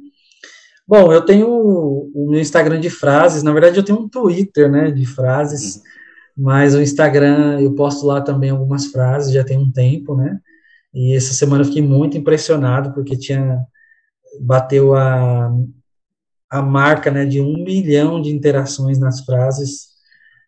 Bom, 0.87 1.13
eu 1.13 1.21
tenho 1.23 1.49
o 1.49 2.31
meu 2.31 2.41
Instagram 2.41 2.81
de 2.81 2.89
frases, 2.89 3.43
na 3.43 3.53
verdade 3.53 3.77
eu 3.77 3.83
tenho 3.83 3.99
um 3.99 4.09
Twitter, 4.09 4.71
né, 4.71 4.91
de 4.91 5.05
frases, 5.05 5.77
uhum. 5.77 5.83
mas 6.39 6.75
o 6.75 6.81
Instagram 6.81 7.61
eu 7.61 7.75
posto 7.75 8.07
lá 8.07 8.23
também 8.23 8.49
algumas 8.49 8.87
frases, 8.87 9.31
já 9.31 9.45
tem 9.45 9.59
um 9.59 9.71
tempo, 9.71 10.17
né? 10.17 10.39
E 10.95 11.15
essa 11.15 11.35
semana 11.35 11.63
eu 11.63 11.67
fiquei 11.67 11.83
muito 11.83 12.17
impressionado 12.17 12.95
porque 12.95 13.19
tinha 13.19 13.61
bateu 14.41 14.95
a, 14.95 15.51
a 16.51 16.63
marca 16.63 17.11
né, 17.11 17.25
de 17.25 17.41
um 17.41 17.65
milhão 17.65 18.21
de 18.21 18.31
interações 18.31 18.99
nas 18.99 19.25
frases. 19.25 19.89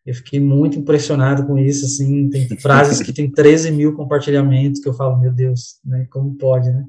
Eu 0.05 0.15
fiquei 0.15 0.41
muito 0.41 0.79
impressionado 0.79 1.47
com 1.47 1.59
isso, 1.59 1.85
assim, 1.85 2.29
tem 2.31 2.49
frases 2.59 3.03
que 3.03 3.13
tem 3.13 3.31
13 3.31 3.71
mil 3.71 3.95
compartilhamentos, 3.95 4.81
que 4.81 4.89
eu 4.89 4.95
falo, 4.95 5.19
meu 5.19 5.33
Deus, 5.33 5.79
né, 5.85 6.07
como 6.11 6.35
pode, 6.37 6.71
né? 6.71 6.85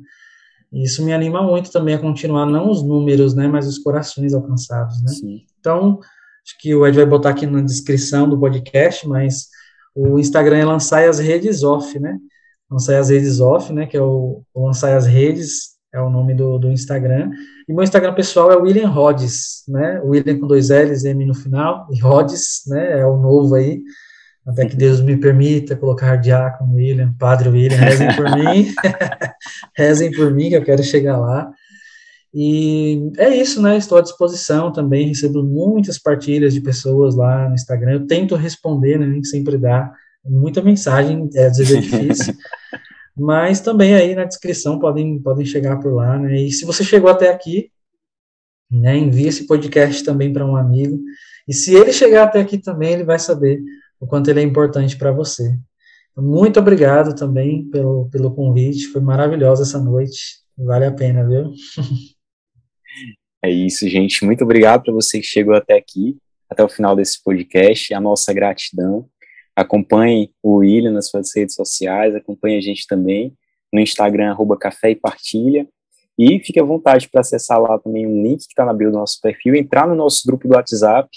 E 0.72 0.84
isso 0.84 1.04
me 1.04 1.12
anima 1.12 1.44
muito 1.44 1.70
também 1.70 1.96
a 1.96 2.00
continuar, 2.00 2.46
não 2.46 2.70
os 2.70 2.82
números, 2.82 3.36
né, 3.36 3.48
mas 3.48 3.68
os 3.68 3.78
corações 3.78 4.34
alcançados, 4.34 5.02
né? 5.04 5.12
Sim. 5.12 5.46
Então, 5.60 6.00
acho 6.46 6.58
que 6.60 6.74
o 6.74 6.88
Ed 6.88 6.96
vai 6.96 7.06
botar 7.06 7.32
aqui 7.32 7.46
na 7.46 7.62
descrição 7.62 8.30
do 8.30 8.40
podcast, 8.40 9.06
mas 9.06 9.50
o 9.94 10.18
Instagram 10.18 10.58
é 10.58 10.66
lançar 10.66 11.08
as 11.08 11.20
redes 11.20 11.62
off, 11.64 12.00
né? 12.00 12.18
Lançar 12.70 12.98
as 12.98 13.10
redes 13.10 13.42
off, 13.42 13.74
né, 13.74 13.86
que 13.86 13.98
é 13.98 14.02
o, 14.02 14.42
o 14.54 14.66
lançar 14.66 14.96
as 14.96 15.06
redes 15.06 15.72
é 15.94 16.02
o 16.02 16.10
nome 16.10 16.34
do, 16.34 16.58
do 16.58 16.72
Instagram. 16.72 17.32
E 17.68 17.74
meu 17.74 17.84
Instagram 17.84 18.14
pessoal 18.14 18.52
é 18.52 18.56
William 18.56 18.88
Rhodes, 18.88 19.64
né? 19.68 20.00
William 20.04 20.40
com 20.40 20.48
dois 20.48 20.70
L's, 20.70 21.04
M 21.04 21.26
no 21.26 21.34
final, 21.34 21.88
e 21.92 22.00
Rhodes, 22.00 22.62
né? 22.68 23.00
É 23.00 23.06
o 23.06 23.18
novo 23.18 23.56
aí. 23.56 23.82
Até 24.48 24.66
que 24.66 24.76
Deus 24.76 25.02
me 25.02 25.18
permita 25.18 25.76
colocar 25.76 26.16
diácono 26.16 26.76
William, 26.76 27.14
Padre 27.20 27.50
William, 27.50 27.78
rezem 27.78 28.08
por 28.16 28.26
mim. 28.36 28.74
rezem 29.78 30.12
por 30.12 30.32
mim, 30.32 30.50
que 30.50 30.56
eu 30.56 30.64
quero 30.64 30.84
chegar 30.84 31.18
lá. 31.18 31.52
E 32.34 33.12
é 33.18 33.36
isso, 33.36 33.62
né? 33.62 33.76
Estou 33.78 33.98
à 33.98 34.02
disposição 34.02 34.72
também, 34.72 35.10
recebo 35.10 35.44
muitas 35.44 36.00
partilhas 36.00 36.54
de 36.54 36.62
pessoas 36.62 37.16
lá 37.16 37.50
no 37.50 37.56
Instagram. 37.56 37.92
Eu 37.92 38.08
tento 38.08 38.36
responder, 38.36 38.98
né? 38.98 39.06
Nem 39.06 39.24
sempre 39.24 39.58
dá. 39.58 39.92
Muita 40.24 40.62
mensagem, 40.62 41.30
é, 41.36 41.48
às 41.48 41.58
vezes 41.58 41.76
é 41.76 41.80
difícil. 41.80 42.34
mas 43.16 43.60
também 43.60 43.94
aí 43.94 44.16
na 44.16 44.26
descrição 44.26 44.80
podem, 44.80 45.20
podem 45.20 45.46
chegar 45.46 45.80
por 45.80 45.94
lá, 45.94 46.18
né? 46.18 46.36
E 46.36 46.52
se 46.52 46.66
você 46.66 46.84
chegou 46.84 47.10
até 47.10 47.30
aqui, 47.30 47.72
né, 48.70 48.98
envie 48.98 49.28
esse 49.28 49.46
podcast 49.46 50.04
também 50.04 50.32
para 50.32 50.46
um 50.46 50.56
amigo. 50.56 51.00
E 51.48 51.54
se 51.54 51.76
ele 51.76 51.92
chegar 51.92 52.24
até 52.24 52.40
aqui 52.40 52.58
também, 52.58 52.94
ele 52.94 53.04
vai 53.04 53.20
saber 53.20 53.62
o 54.00 54.08
quanto 54.08 54.30
ele 54.30 54.40
é 54.40 54.44
importante 54.44 54.98
para 54.98 55.12
você. 55.12 55.58
Muito 56.16 56.60
obrigado 56.60 57.16
também 57.16 57.70
pelo, 57.70 58.10
pelo 58.10 58.34
convite, 58.34 58.88
foi 58.88 59.02
maravilhosa 59.02 59.64
essa 59.64 59.80
noite, 59.80 60.40
vale 60.58 60.86
a 60.86 60.92
pena, 60.92 61.28
viu? 61.28 61.52
É 63.44 63.50
isso, 63.50 63.90
gente. 63.90 64.24
Muito 64.24 64.44
obrigado 64.44 64.84
para 64.84 64.94
você 64.94 65.18
que 65.20 65.26
chegou 65.26 65.56
até 65.56 65.76
aqui, 65.76 66.16
até 66.48 66.64
o 66.64 66.70
final 66.70 66.96
desse 66.96 67.24
podcast. 67.24 67.92
A 67.92 68.00
nossa 68.00 68.32
gratidão. 68.32 69.10
Acompanhe 69.56 70.32
o 70.42 70.58
William 70.58 70.92
nas 70.92 71.10
suas 71.10 71.36
redes 71.36 71.56
sociais, 71.56 72.16
acompanhe 72.16 72.58
a 72.58 72.62
gente 72.62 72.88
também 72.88 73.36
no 73.72 73.80
Instagram, 73.80 74.32
arroba 74.32 74.58
Café 74.58 74.92
e 74.92 74.96
Partilha. 74.96 75.68
E 76.18 76.40
fique 76.40 76.60
à 76.60 76.64
vontade 76.64 77.10
para 77.10 77.22
acessar 77.22 77.60
lá 77.60 77.80
também 77.80 78.06
o 78.06 78.22
link 78.22 78.40
que 78.40 78.52
está 78.52 78.66
na 78.66 78.74
bio 78.74 78.92
do 78.92 78.98
nosso 78.98 79.20
perfil, 79.22 79.56
entrar 79.56 79.88
no 79.88 79.96
nosso 79.96 80.22
grupo 80.26 80.48
do 80.48 80.56
WhatsApp, 80.56 81.10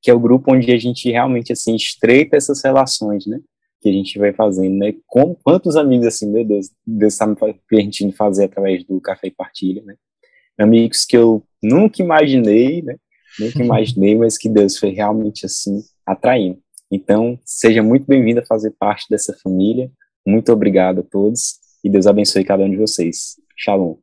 que 0.00 0.10
é 0.10 0.14
o 0.14 0.20
grupo 0.20 0.54
onde 0.54 0.70
a 0.72 0.78
gente 0.78 1.10
realmente 1.10 1.52
assim 1.52 1.74
estreita 1.74 2.36
essas 2.36 2.62
relações, 2.62 3.26
né? 3.26 3.40
Que 3.80 3.88
a 3.88 3.92
gente 3.92 4.18
vai 4.18 4.32
fazendo, 4.32 4.76
né? 4.76 4.94
Com 5.06 5.34
quantos 5.34 5.76
amigos 5.76 6.06
assim, 6.06 6.30
meu 6.30 6.44
Deus, 6.44 6.70
Deus 6.86 7.14
está 7.14 7.26
me 7.26 7.36
permitindo 7.68 8.12
fazer 8.12 8.44
através 8.44 8.84
do 8.84 9.00
Café 9.00 9.28
e 9.28 9.30
Partilha, 9.30 9.82
né? 9.84 9.96
Amigos 10.58 11.04
que 11.04 11.16
eu 11.16 11.42
nunca 11.62 12.02
imaginei, 12.02 12.82
né? 12.82 12.96
Nunca 13.40 13.62
imaginei, 13.64 14.16
mas 14.16 14.38
que 14.38 14.48
Deus 14.48 14.78
foi 14.78 14.90
realmente 14.90 15.46
assim 15.46 15.82
atraindo. 16.06 16.61
Então, 16.94 17.38
seja 17.42 17.82
muito 17.82 18.06
bem-vindo 18.06 18.40
a 18.40 18.44
fazer 18.44 18.74
parte 18.78 19.06
dessa 19.08 19.34
família. 19.42 19.90
Muito 20.26 20.52
obrigado 20.52 21.00
a 21.00 21.02
todos 21.02 21.58
e 21.82 21.88
Deus 21.88 22.06
abençoe 22.06 22.44
cada 22.44 22.64
um 22.64 22.70
de 22.70 22.76
vocês. 22.76 23.40
Shalom. 23.56 23.96